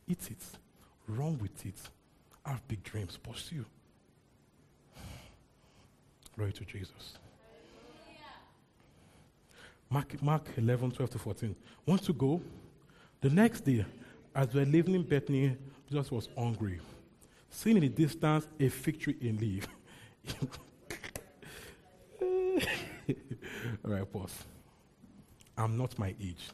Eat 0.06 0.30
it. 0.30 0.44
Run 1.08 1.38
with 1.38 1.64
it. 1.64 1.80
Have 2.44 2.68
big 2.68 2.82
dreams. 2.82 3.16
Pursue. 3.16 3.64
Glory 6.36 6.52
to 6.52 6.66
Jesus. 6.66 7.14
Mark, 9.92 10.22
Mark 10.22 10.48
11, 10.56 10.92
12 10.92 11.10
to 11.10 11.18
14. 11.18 11.54
Want 11.84 12.02
to 12.04 12.14
go? 12.14 12.40
The 13.20 13.28
next 13.28 13.60
day, 13.60 13.84
as 14.34 14.54
we 14.54 14.60
were 14.60 14.66
leaving 14.66 14.94
in 14.94 15.02
Bethany, 15.02 15.54
Jesus 15.86 16.10
was 16.10 16.30
hungry. 16.36 16.80
Seeing 17.50 17.76
in 17.76 17.82
the 17.82 17.90
distance 17.90 18.48
a 18.58 18.70
fig 18.70 18.98
tree 18.98 19.18
in 19.20 19.36
leaf. 19.36 19.68
All 23.84 23.90
right, 23.90 24.10
pause. 24.10 24.44
I'm 25.58 25.76
not 25.76 25.98
my 25.98 26.14
age. 26.18 26.48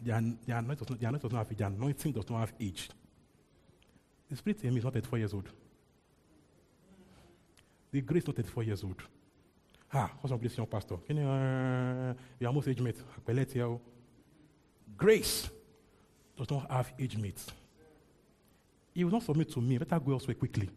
The, 0.00 0.36
the, 0.46 0.56
anointing 0.56 0.86
not, 0.88 1.00
the 1.00 1.06
anointing 1.08 1.30
not 1.32 1.38
have 1.38 1.50
age. 1.50 1.58
The 1.58 1.66
anointing 1.66 2.12
does 2.12 2.30
not 2.30 2.38
have 2.38 2.52
age. 2.60 2.88
The 4.30 4.36
spirit 4.36 4.62
in 4.62 4.70
me 4.70 4.78
is 4.78 4.84
not 4.84 4.92
34 4.92 5.18
years 5.18 5.34
old. 5.34 5.48
The 7.90 8.00
grace 8.00 8.22
is 8.22 8.28
not 8.28 8.36
34 8.36 8.62
years 8.62 8.84
old. 8.84 9.02
Ah, 9.96 10.10
what's 10.20 10.36
place, 10.36 10.56
young 10.56 10.66
pastor? 10.66 10.96
Can 11.06 11.18
you, 11.18 11.28
uh, 11.28 12.14
you're 12.40 12.48
almost 12.48 12.66
age 12.66 12.80
mate. 12.80 12.96
Grace 14.96 15.48
does 16.36 16.50
not 16.50 16.68
have 16.68 16.92
age 16.98 17.16
mates. 17.16 17.46
He 18.92 19.04
will 19.04 19.12
not 19.12 19.22
submit 19.22 19.52
to 19.52 19.60
me. 19.60 19.78
Better 19.78 20.00
go 20.00 20.12
elsewhere 20.12 20.34
quickly. 20.34 20.68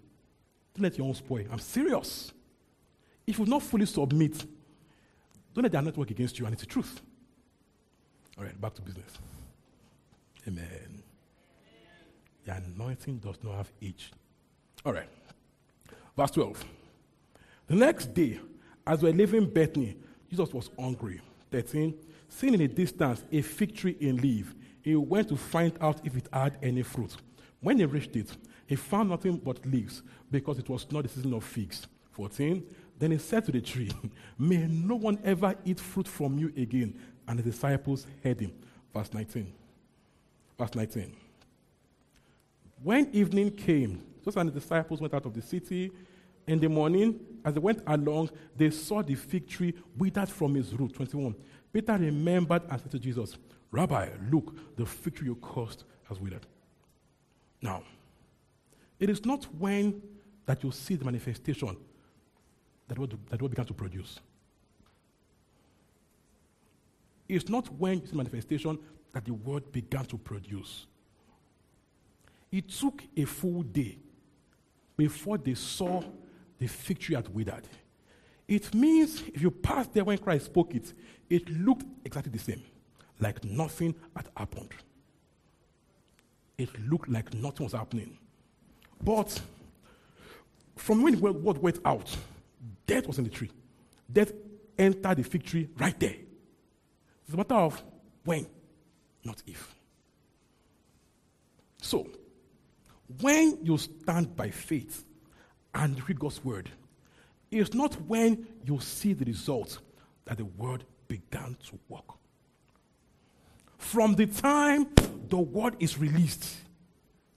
Don't 0.75 0.83
let 0.83 0.97
your 0.97 1.07
own 1.07 1.15
spoil. 1.15 1.45
I'm 1.51 1.59
serious. 1.59 2.31
If 3.25 3.39
you 3.39 3.43
will 3.43 3.49
not 3.49 3.63
fully 3.63 3.87
submit, 3.87 4.37
don't 5.53 5.63
let 5.63 5.71
their 5.71 5.81
network 5.81 6.11
against 6.11 6.37
you, 6.37 6.45
and 6.45 6.53
it's 6.53 6.61
the 6.61 6.69
truth. 6.69 7.01
All 8.37 8.43
right, 8.43 8.59
back 8.61 8.75
to 8.75 8.81
business. 8.83 9.17
Amen. 10.47 11.03
The 12.45 12.53
anointing 12.53 13.17
does 13.17 13.37
not 13.43 13.55
have 13.55 13.71
age. 13.81 14.11
All 14.85 14.93
right. 14.93 15.09
Verse 16.15 16.31
12. 16.31 16.63
The 17.65 17.75
next 17.75 18.13
day, 18.13 18.39
as 18.87 19.03
we 19.03 19.11
were 19.11 19.17
leaving 19.17 19.49
Bethany, 19.49 19.97
Jesus 20.29 20.53
was 20.53 20.69
hungry. 20.79 21.21
13. 21.51 21.93
Seeing 22.29 22.53
in 22.53 22.59
the 22.59 22.67
distance 22.67 23.23
a 23.31 23.41
fig 23.41 23.75
tree 23.75 23.97
in 23.99 24.17
leaf, 24.17 24.55
he 24.81 24.95
went 24.95 25.29
to 25.29 25.35
find 25.35 25.73
out 25.81 26.05
if 26.05 26.15
it 26.15 26.27
had 26.31 26.57
any 26.61 26.83
fruit. 26.83 27.15
When 27.59 27.77
he 27.77 27.85
reached 27.85 28.15
it, 28.15 28.35
he 28.65 28.75
found 28.75 29.09
nothing 29.09 29.37
but 29.37 29.65
leaves 29.65 30.01
because 30.31 30.59
it 30.59 30.69
was 30.69 30.89
not 30.91 31.03
the 31.03 31.09
season 31.09 31.33
of 31.33 31.43
figs. 31.43 31.87
14. 32.11 32.63
Then 32.97 33.11
he 33.11 33.17
said 33.17 33.45
to 33.45 33.51
the 33.51 33.61
tree, 33.61 33.91
May 34.37 34.67
no 34.67 34.95
one 34.95 35.19
ever 35.23 35.55
eat 35.65 35.79
fruit 35.79 36.07
from 36.07 36.37
you 36.37 36.47
again. 36.57 36.97
And 37.27 37.39
the 37.39 37.43
disciples 37.43 38.07
heard 38.23 38.39
him. 38.39 38.53
Verse 38.93 39.13
19. 39.13 39.53
Verse 40.57 40.75
19. 40.75 41.15
When 42.83 43.09
evening 43.13 43.51
came, 43.51 44.03
just 44.23 44.37
and 44.37 44.49
the 44.49 44.59
disciples 44.59 45.01
went 45.01 45.13
out 45.13 45.25
of 45.25 45.33
the 45.33 45.41
city 45.41 45.91
in 46.47 46.59
the 46.59 46.69
morning, 46.69 47.19
as 47.47 47.53
they 47.53 47.61
went 47.61 47.81
along, 47.87 48.29
they 48.57 48.69
saw 48.69 49.01
the 49.01 49.15
fig 49.15 49.47
tree 49.47 49.73
withered 49.97 50.27
from 50.27 50.57
its 50.57 50.73
root. 50.73 50.93
21. 50.93 51.33
Peter 51.71 51.93
remembered 51.93 52.61
and 52.69 52.81
said 52.81 52.91
to 52.91 52.99
Jesus, 52.99 53.37
Rabbi, 53.71 54.09
look, 54.29 54.53
the 54.75 54.85
fig 54.85 55.15
tree 55.15 55.27
you 55.27 55.35
cursed 55.35 55.85
has 56.09 56.19
withered. 56.19 56.45
Now, 57.61 57.83
it 58.99 59.09
is 59.09 59.25
not 59.25 59.45
when 59.57 60.01
that 60.45 60.61
you 60.61 60.71
see 60.71 60.95
the 60.95 61.05
manifestation 61.05 61.77
that 62.89 62.99
what, 62.99 63.11
that 63.29 63.41
what 63.41 63.51
began 63.51 63.65
to 63.65 63.73
produce. 63.73 64.19
It's 67.29 67.47
not 67.47 67.73
when 67.75 68.01
you 68.01 68.07
see 68.07 68.15
manifestation 68.17 68.77
that 69.13 69.23
the 69.23 69.33
word 69.33 69.71
began 69.71 70.03
to 70.03 70.17
produce. 70.17 70.85
It 72.51 72.67
took 72.67 73.03
a 73.15 73.23
full 73.23 73.63
day 73.63 73.99
before 74.97 75.37
they 75.37 75.53
saw 75.53 76.03
the 76.59 76.67
fig 76.67 76.99
tree 76.99 77.15
had 77.15 77.33
withered. 77.33 77.67
It 78.47 78.73
means 78.73 79.21
if 79.33 79.41
you 79.41 79.51
passed 79.51 79.93
there 79.93 80.03
when 80.03 80.17
Christ 80.17 80.45
spoke 80.45 80.73
it, 80.73 80.93
it 81.29 81.49
looked 81.49 81.85
exactly 82.05 82.31
the 82.31 82.39
same, 82.39 82.63
like 83.19 83.43
nothing 83.43 83.93
had 84.15 84.29
happened. 84.35 84.71
It 86.57 86.69
looked 86.89 87.09
like 87.09 87.33
nothing 87.33 87.65
was 87.65 87.73
happening. 87.73 88.17
But 89.03 89.39
from 90.75 91.03
when 91.03 91.15
the 91.15 91.33
word 91.33 91.57
went 91.57 91.79
out, 91.85 92.15
death 92.85 93.07
was 93.07 93.17
in 93.17 93.25
the 93.25 93.29
tree. 93.29 93.51
Death 94.11 94.31
entered 94.77 95.17
the 95.17 95.23
fig 95.23 95.43
tree 95.43 95.69
right 95.77 95.99
there. 95.99 96.15
It's 97.25 97.33
a 97.33 97.37
matter 97.37 97.55
of 97.55 97.83
when, 98.23 98.47
not 99.23 99.43
if. 99.45 99.75
So, 101.81 102.07
when 103.21 103.59
you 103.63 103.77
stand 103.77 104.35
by 104.35 104.49
faith, 104.49 105.03
and 105.77 106.09
read 106.09 106.19
God's 106.19 106.43
word. 106.43 106.69
It's 107.51 107.73
not 107.73 107.93
when 108.07 108.47
you 108.65 108.79
see 108.79 109.13
the 109.13 109.25
result 109.25 109.79
that 110.25 110.37
the 110.37 110.45
word 110.45 110.83
began 111.07 111.55
to 111.67 111.79
work. 111.87 112.03
From 113.77 114.15
the 114.15 114.25
time 114.25 114.87
the 115.29 115.37
word 115.37 115.75
is 115.79 115.97
released, 115.97 116.57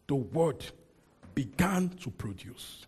the 0.08 0.16
word 0.16 0.64
began 1.34 1.90
to 2.00 2.10
produce. 2.10 2.86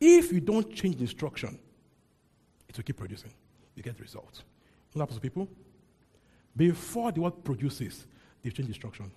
If 0.00 0.32
you 0.32 0.40
don't 0.40 0.74
change 0.74 0.96
the 0.96 1.02
instruction, 1.02 1.58
it 2.68 2.76
will 2.76 2.84
keep 2.84 2.96
producing. 2.96 3.32
You 3.74 3.82
get 3.82 3.96
the 3.96 4.02
result. 4.02 4.42
What 4.92 5.00
happens 5.00 5.16
to 5.16 5.22
people? 5.22 5.48
Before 6.56 7.12
the 7.12 7.20
word 7.20 7.44
produces, 7.44 8.04
they 8.42 8.50
change 8.50 8.66
the 8.66 8.74
instruction. 8.74 9.10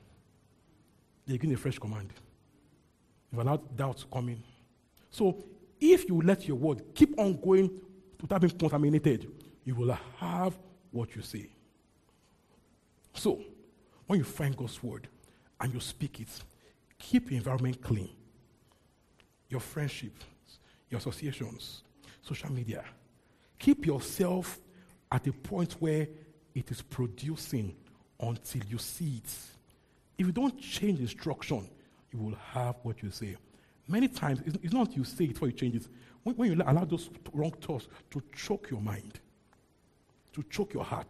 They 1.25 1.37
give 1.37 1.51
a 1.51 1.57
fresh 1.57 1.79
command. 1.79 2.13
You've 3.31 3.41
allowed 3.41 3.75
doubt 3.75 3.97
to 3.99 4.05
come 4.07 4.29
in. 4.29 4.43
So 5.09 5.43
if 5.79 6.07
you 6.07 6.21
let 6.21 6.47
your 6.47 6.57
word 6.57 6.83
keep 6.93 7.17
on 7.17 7.39
going 7.41 7.71
without 8.21 8.41
being 8.41 8.57
contaminated, 8.57 9.31
you 9.63 9.75
will 9.75 9.97
have 10.17 10.57
what 10.91 11.15
you 11.15 11.21
say. 11.21 11.49
So, 13.13 13.41
when 14.07 14.19
you 14.19 14.25
find 14.25 14.55
God's 14.55 14.81
word 14.81 15.07
and 15.59 15.73
you 15.73 15.79
speak 15.79 16.19
it, 16.19 16.29
keep 16.97 17.31
your 17.31 17.37
environment 17.37 17.81
clean. 17.81 18.09
Your 19.49 19.59
friendships, 19.59 20.25
your 20.89 20.99
associations, 20.99 21.83
social 22.21 22.51
media. 22.51 22.83
Keep 23.59 23.85
yourself 23.85 24.59
at 25.11 25.27
a 25.27 25.33
point 25.33 25.73
where 25.73 26.07
it 26.55 26.71
is 26.71 26.81
producing 26.81 27.75
until 28.19 28.61
you 28.69 28.77
see 28.77 29.21
it. 29.23 29.33
If 30.17 30.27
you 30.27 30.31
don't 30.31 30.59
change 30.59 30.99
instruction, 30.99 31.69
you 32.11 32.19
will 32.19 32.37
have 32.53 32.75
what 32.83 33.01
you 33.01 33.09
say. 33.09 33.35
Many 33.87 34.07
times, 34.07 34.41
it's, 34.45 34.57
it's 34.61 34.73
not 34.73 34.95
you 34.95 35.03
say 35.03 35.25
it 35.25 35.33
before 35.33 35.47
you 35.47 35.53
change 35.53 35.75
it. 35.75 35.87
When, 36.23 36.35
when, 36.35 36.51
you 36.51 36.63
allow 36.65 36.85
those 36.85 37.09
wrong 37.33 37.51
thoughts 37.61 37.87
to 38.11 38.21
choke 38.35 38.69
your 38.69 38.81
mind, 38.81 39.19
to 40.33 40.43
choke 40.49 40.73
your 40.73 40.83
heart, 40.83 41.07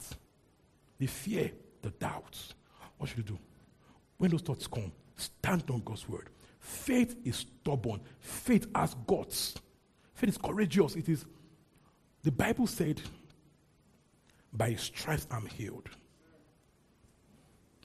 the 0.97 1.07
fear, 1.07 1.51
the 1.81 1.89
doubts, 1.91 2.53
what 2.97 3.09
should 3.09 3.17
you 3.17 3.23
do? 3.23 3.39
When 4.17 4.31
those 4.31 4.41
thoughts 4.41 4.67
come, 4.67 4.91
stand 5.15 5.63
on 5.69 5.81
God's 5.81 6.07
word. 6.07 6.29
Faith 6.59 7.15
is 7.25 7.37
stubborn. 7.37 8.01
Faith 8.19 8.67
has 8.75 8.95
guts. 9.07 9.55
Faith 10.13 10.29
is 10.29 10.37
courageous. 10.37 10.95
It 10.95 11.09
is, 11.09 11.25
the 12.23 12.31
Bible 12.31 12.67
said, 12.67 13.01
by 14.53 14.75
stripes 14.75 15.27
I'm 15.31 15.47
healed. 15.47 15.89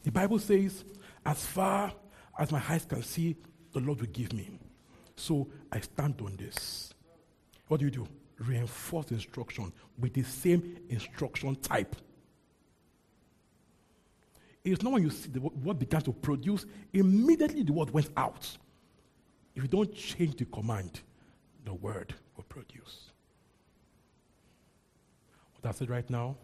The 0.03 0.13
Bible 0.13 0.39
says, 0.39 0.85
as 1.25 1.45
far 1.45 1.93
as 2.39 2.53
my 2.53 2.63
eyes 2.69 2.85
can 2.85 3.03
see, 3.03 3.37
the 3.73 3.81
Lord 3.81 4.01
will 4.01 4.09
give 4.09 4.33
me. 4.33 4.59
So 5.17 5.49
I 5.73 5.81
stand 5.81 6.21
on 6.21 6.37
this. 6.37 6.93
What 7.69 7.81
do 7.81 7.87
you 7.87 7.91
do? 7.91 8.07
Reinforce 8.39 9.11
instruction 9.11 9.73
with 9.99 10.13
the 10.13 10.23
same 10.23 10.77
instruction 10.89 11.57
type. 11.57 11.97
It's 14.65 14.83
not 14.83 14.95
when 14.95 15.03
you 15.03 15.11
see 15.11 15.31
the 15.31 15.41
word 15.41 15.79
began 15.79 16.03
to 16.03 16.13
produce, 16.13 16.67
immediately 16.93 17.63
the 17.63 17.73
word 17.73 17.91
went 17.91 18.11
out. 18.17 18.47
If 19.55 19.63
you 19.63 19.69
don't 19.69 19.95
change 19.95 20.37
the 20.37 20.45
command, 20.45 21.01
the 21.65 21.73
word 21.73 22.15
will 22.37 22.45
produce. 22.45 23.11
What 25.55 25.71
I 25.71 25.73
said 25.73 25.89
right 25.89 26.09
now, 26.11 26.37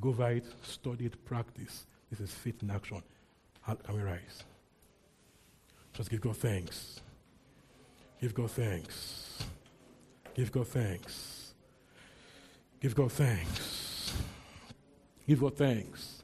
go 0.00 0.08
over 0.08 0.30
it, 0.30 0.46
study 0.62 1.06
it, 1.06 1.24
practice. 1.24 1.86
This 2.10 2.20
is 2.20 2.30
faith 2.32 2.62
in 2.62 2.70
action. 2.70 3.02
Can 3.64 3.94
we 3.94 4.00
rise? 4.00 4.44
Just 5.92 6.10
give 6.10 6.20
God 6.20 6.36
thanks. 6.36 7.00
Give 8.20 8.34
God 8.34 8.50
thanks. 8.50 9.44
Give 10.34 10.50
God 10.50 10.68
thanks. 10.68 11.54
Give 12.80 12.94
God 12.94 13.12
thanks. 13.12 14.14
Give 15.26 15.40
God 15.40 15.56
thanks. 15.56 16.22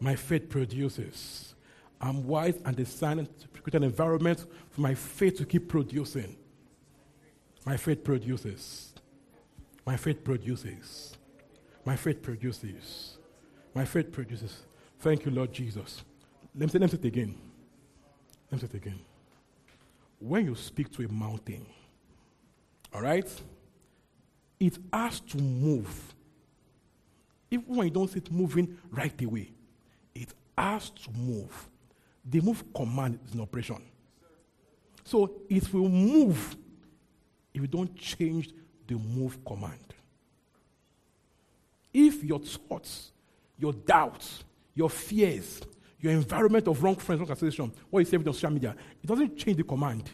My 0.00 0.16
faith 0.16 0.48
produces. 0.48 1.54
I'm 2.00 2.26
wise 2.26 2.58
and 2.64 2.74
designed 2.74 3.28
to 3.38 3.48
create 3.48 3.74
an 3.74 3.82
environment 3.82 4.46
for 4.70 4.80
my 4.80 4.94
faith 4.94 5.36
to 5.38 5.44
keep 5.44 5.68
producing. 5.68 6.36
My 7.66 7.76
faith 7.76 8.02
produces. 8.02 8.94
My 9.86 9.96
faith 9.96 10.24
produces. 10.24 11.16
My 11.84 11.96
faith 11.96 12.22
produces. 12.22 13.18
My 13.74 13.84
faith 13.84 14.10
produces. 14.10 14.62
Thank 14.98 15.26
you, 15.26 15.30
Lord 15.30 15.52
Jesus. 15.52 16.02
Let 16.54 16.62
me 16.62 16.68
say, 16.68 16.78
let 16.78 16.92
me 16.92 16.98
say 16.98 17.02
it 17.02 17.08
again. 17.08 17.49
Let 18.50 18.62
me 18.62 18.68
say 18.68 18.74
it 18.74 18.82
again. 18.82 19.00
When 20.18 20.44
you 20.44 20.54
speak 20.54 20.90
to 20.92 21.04
a 21.04 21.08
mountain, 21.08 21.64
all 22.92 23.02
right, 23.02 23.28
it 24.58 24.78
has 24.92 25.20
to 25.20 25.38
move. 25.38 26.14
Even 27.50 27.64
when 27.76 27.86
you 27.86 27.92
don't 27.92 28.08
see 28.10 28.18
it 28.18 28.30
moving 28.30 28.76
right 28.90 29.22
away, 29.22 29.50
it 30.14 30.32
has 30.58 30.90
to 30.90 31.10
move. 31.12 31.68
The 32.24 32.40
move 32.40 32.62
command 32.74 33.18
is 33.26 33.34
in 33.34 33.40
operation. 33.40 33.82
So 35.04 35.32
it 35.48 35.72
will 35.72 35.88
move 35.88 36.56
if 37.54 37.62
you 37.62 37.66
don't 37.66 37.94
change 37.96 38.50
the 38.86 38.94
move 38.96 39.42
command. 39.44 39.94
If 41.92 42.22
your 42.22 42.38
thoughts, 42.38 43.10
your 43.58 43.72
doubts, 43.72 44.44
your 44.74 44.90
fears, 44.90 45.60
your 46.00 46.12
environment 46.12 46.66
of 46.66 46.82
wrong 46.82 46.96
friends, 46.96 47.20
wrong 47.20 47.30
association, 47.30 47.72
what 47.90 48.00
you 48.00 48.06
say 48.06 48.16
on 48.16 48.24
social 48.24 48.50
media, 48.50 48.74
it 49.02 49.06
doesn't 49.06 49.36
change 49.36 49.56
the 49.56 49.64
command. 49.64 50.10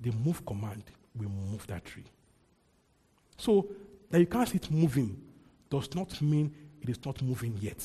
The 0.00 0.10
move 0.12 0.44
command 0.44 0.84
will 1.16 1.30
move 1.30 1.66
that 1.68 1.84
tree. 1.84 2.04
So 3.36 3.68
that 4.10 4.18
you 4.18 4.26
can't 4.26 4.48
see 4.48 4.56
it 4.56 4.70
moving 4.70 5.20
does 5.70 5.94
not 5.94 6.20
mean 6.20 6.54
it 6.80 6.88
is 6.88 7.04
not 7.04 7.20
moving 7.22 7.56
yet. 7.60 7.84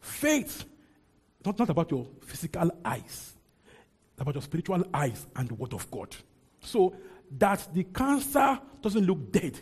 Faith 0.00 0.64
is 1.40 1.46
not, 1.46 1.58
not 1.58 1.68
about 1.68 1.90
your 1.90 2.06
physical 2.22 2.70
eyes, 2.84 3.34
it's 4.12 4.20
about 4.20 4.34
your 4.34 4.42
spiritual 4.42 4.82
eyes 4.94 5.26
and 5.36 5.48
the 5.48 5.54
word 5.54 5.74
of 5.74 5.90
God. 5.90 6.14
So 6.60 6.94
that 7.38 7.68
the 7.74 7.84
cancer 7.84 8.58
doesn't 8.80 9.04
look 9.04 9.32
dead 9.32 9.58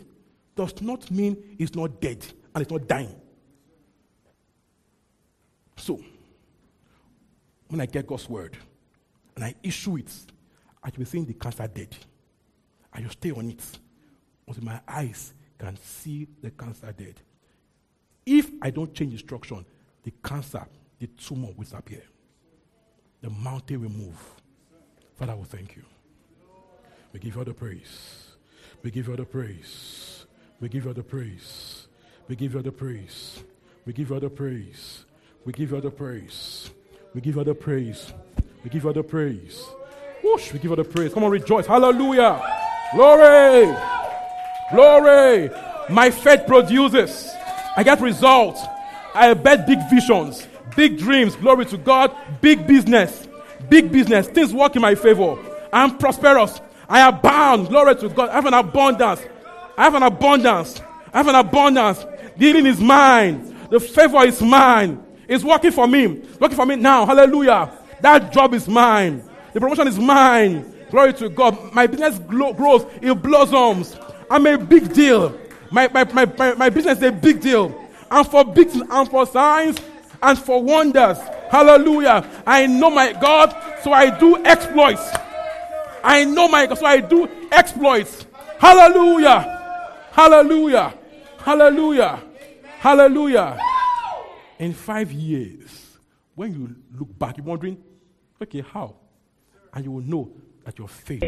does 0.55 0.81
not 0.81 1.09
mean 1.11 1.55
it's 1.59 1.75
not 1.75 1.99
dead 1.99 2.25
and 2.55 2.61
it's 2.61 2.71
not 2.71 2.87
dying. 2.87 3.13
So, 5.75 5.99
when 7.67 7.81
I 7.81 7.85
get 7.85 8.07
God's 8.07 8.29
word 8.29 8.57
and 9.35 9.43
I 9.43 9.53
issue 9.61 9.97
it, 9.97 10.11
I 10.81 10.87
should 10.89 10.99
be 10.99 11.05
seeing 11.05 11.25
the 11.25 11.33
cancer 11.33 11.67
dead. 11.67 11.95
I 12.93 13.01
should 13.01 13.11
stay 13.11 13.31
on 13.31 13.49
it 13.49 13.61
until 14.47 14.63
my 14.63 14.79
eyes 14.87 15.33
can 15.59 15.75
see 15.77 16.27
the 16.41 16.49
cancer 16.51 16.93
dead. 16.97 17.15
If 18.25 18.49
I 18.61 18.69
don't 18.69 18.93
change 18.93 19.11
instruction, 19.11 19.65
the 20.03 20.13
cancer, 20.23 20.65
the 20.97 21.07
tumor 21.07 21.49
will 21.55 21.63
disappear. 21.63 22.03
The 23.21 23.29
mountain 23.29 23.81
will 23.81 23.89
move. 23.89 24.17
Father, 25.15 25.35
we 25.35 25.43
thank 25.43 25.75
you. 25.75 25.83
We 27.11 27.19
give 27.19 27.33
you 27.33 27.41
all 27.41 27.45
the 27.45 27.53
praise. 27.53 28.27
We 28.81 28.91
give 28.91 29.07
you 29.07 29.13
all 29.13 29.17
the 29.17 29.25
praise. 29.25 30.25
We 30.59 30.69
give 30.69 30.83
you 30.83 30.89
all 30.89 30.93
the 30.93 31.03
praise. 31.03 31.87
We 32.27 32.35
give 32.35 32.53
you 32.55 32.61
the 32.61 32.71
praise. 32.71 33.43
We 33.85 33.93
give 33.93 34.09
you 34.09 34.19
the 34.19 34.29
praise. 34.29 35.05
We 35.45 35.53
give 35.53 35.71
you 35.71 35.79
the 35.79 35.91
praise. 35.91 36.71
We 37.13 37.21
give 37.21 37.35
you 37.35 37.43
the 37.43 37.53
praise. 37.53 38.13
We 38.63 38.69
give 38.69 38.83
you 38.83 38.93
the 38.93 39.03
praise. 39.03 39.63
Whoosh, 40.23 40.51
we 40.53 40.59
give 40.59 40.71
you 40.71 40.75
the 40.75 40.83
praise. 40.83 41.13
Come 41.13 41.23
on, 41.23 41.31
rejoice. 41.31 41.67
Hallelujah. 41.67 42.41
Glory. 42.93 43.75
Glory. 44.71 45.51
My 45.89 46.09
faith 46.09 46.47
produces. 46.47 47.31
I 47.77 47.83
get 47.83 48.01
results. 48.01 48.61
I 49.13 49.33
bet 49.35 49.67
big 49.67 49.79
visions, 49.89 50.47
big 50.75 50.97
dreams. 50.97 51.35
Glory 51.35 51.65
to 51.67 51.77
God. 51.77 52.15
Big 52.41 52.65
business. 52.65 53.27
Big 53.69 53.91
business. 53.91 54.27
Things 54.27 54.53
work 54.53 54.75
in 54.75 54.81
my 54.81 54.95
favor. 54.95 55.37
I'm 55.71 55.97
prosperous. 55.97 56.59
I 56.89 57.07
abound. 57.07 57.69
Glory 57.69 57.95
to 57.95 58.09
God. 58.09 58.29
I 58.29 58.33
have 58.33 58.45
an 58.45 58.53
abundance. 58.53 59.21
I 59.77 59.83
have 59.83 59.95
an 59.95 60.03
abundance. 60.03 60.81
I 61.13 61.17
have 61.17 61.27
an 61.27 61.35
abundance. 61.35 62.05
The 62.37 62.45
is 62.67 62.79
mine. 62.79 63.67
The 63.69 63.79
favor 63.79 64.23
is 64.25 64.41
mine. 64.41 65.03
It's 65.27 65.43
working 65.43 65.71
for 65.71 65.87
me. 65.87 66.07
Working 66.39 66.55
for 66.55 66.65
me 66.65 66.75
now. 66.75 67.05
Hallelujah. 67.05 67.71
That 68.01 68.31
job 68.31 68.53
is 68.53 68.67
mine. 68.67 69.23
The 69.53 69.59
promotion 69.59 69.87
is 69.87 69.97
mine. 69.97 70.73
Glory 70.91 71.13
to 71.13 71.29
God. 71.29 71.73
My 71.73 71.87
business 71.87 72.19
grows. 72.19 72.85
It 73.01 73.21
blossoms. 73.21 73.97
I'm 74.29 74.45
a 74.47 74.57
big 74.57 74.93
deal. 74.93 75.37
My, 75.71 75.87
my, 75.87 76.03
my, 76.05 76.25
my, 76.37 76.53
my 76.53 76.69
business 76.69 76.97
is 76.97 77.03
a 77.03 77.11
big 77.11 77.41
deal. 77.41 77.81
And 78.11 78.27
for 78.27 78.45
big 78.45 78.69
and 78.73 79.09
for 79.09 79.25
signs 79.25 79.77
and 80.21 80.37
for 80.37 80.61
wonders. 80.61 81.17
Hallelujah. 81.49 82.29
I 82.45 82.67
know 82.67 82.89
my 82.89 83.13
God, 83.13 83.55
so 83.81 83.93
I 83.93 84.17
do 84.17 84.43
exploits. 84.45 85.09
I 86.03 86.23
know 86.23 86.47
my 86.47 86.65
God, 86.67 86.77
so 86.77 86.85
I 86.85 87.01
do 87.01 87.29
exploits. 87.51 88.25
Hallelujah. 88.59 90.09
Hallelujah. 90.11 90.93
Hallelujah. 91.39 92.21
Hallelujah. 92.85 93.57
In 94.59 94.71
five 94.71 95.11
years, 95.11 95.97
when 96.35 96.53
you 96.53 96.75
look 96.93 97.17
back, 97.17 97.35
you're 97.35 97.43
wondering, 97.43 97.83
okay, 98.39 98.61
how? 98.61 98.97
And 99.73 99.83
you 99.83 99.91
will 99.91 100.03
know 100.03 100.29
that 100.63 100.77
your 100.77 100.87
faith 100.87 101.23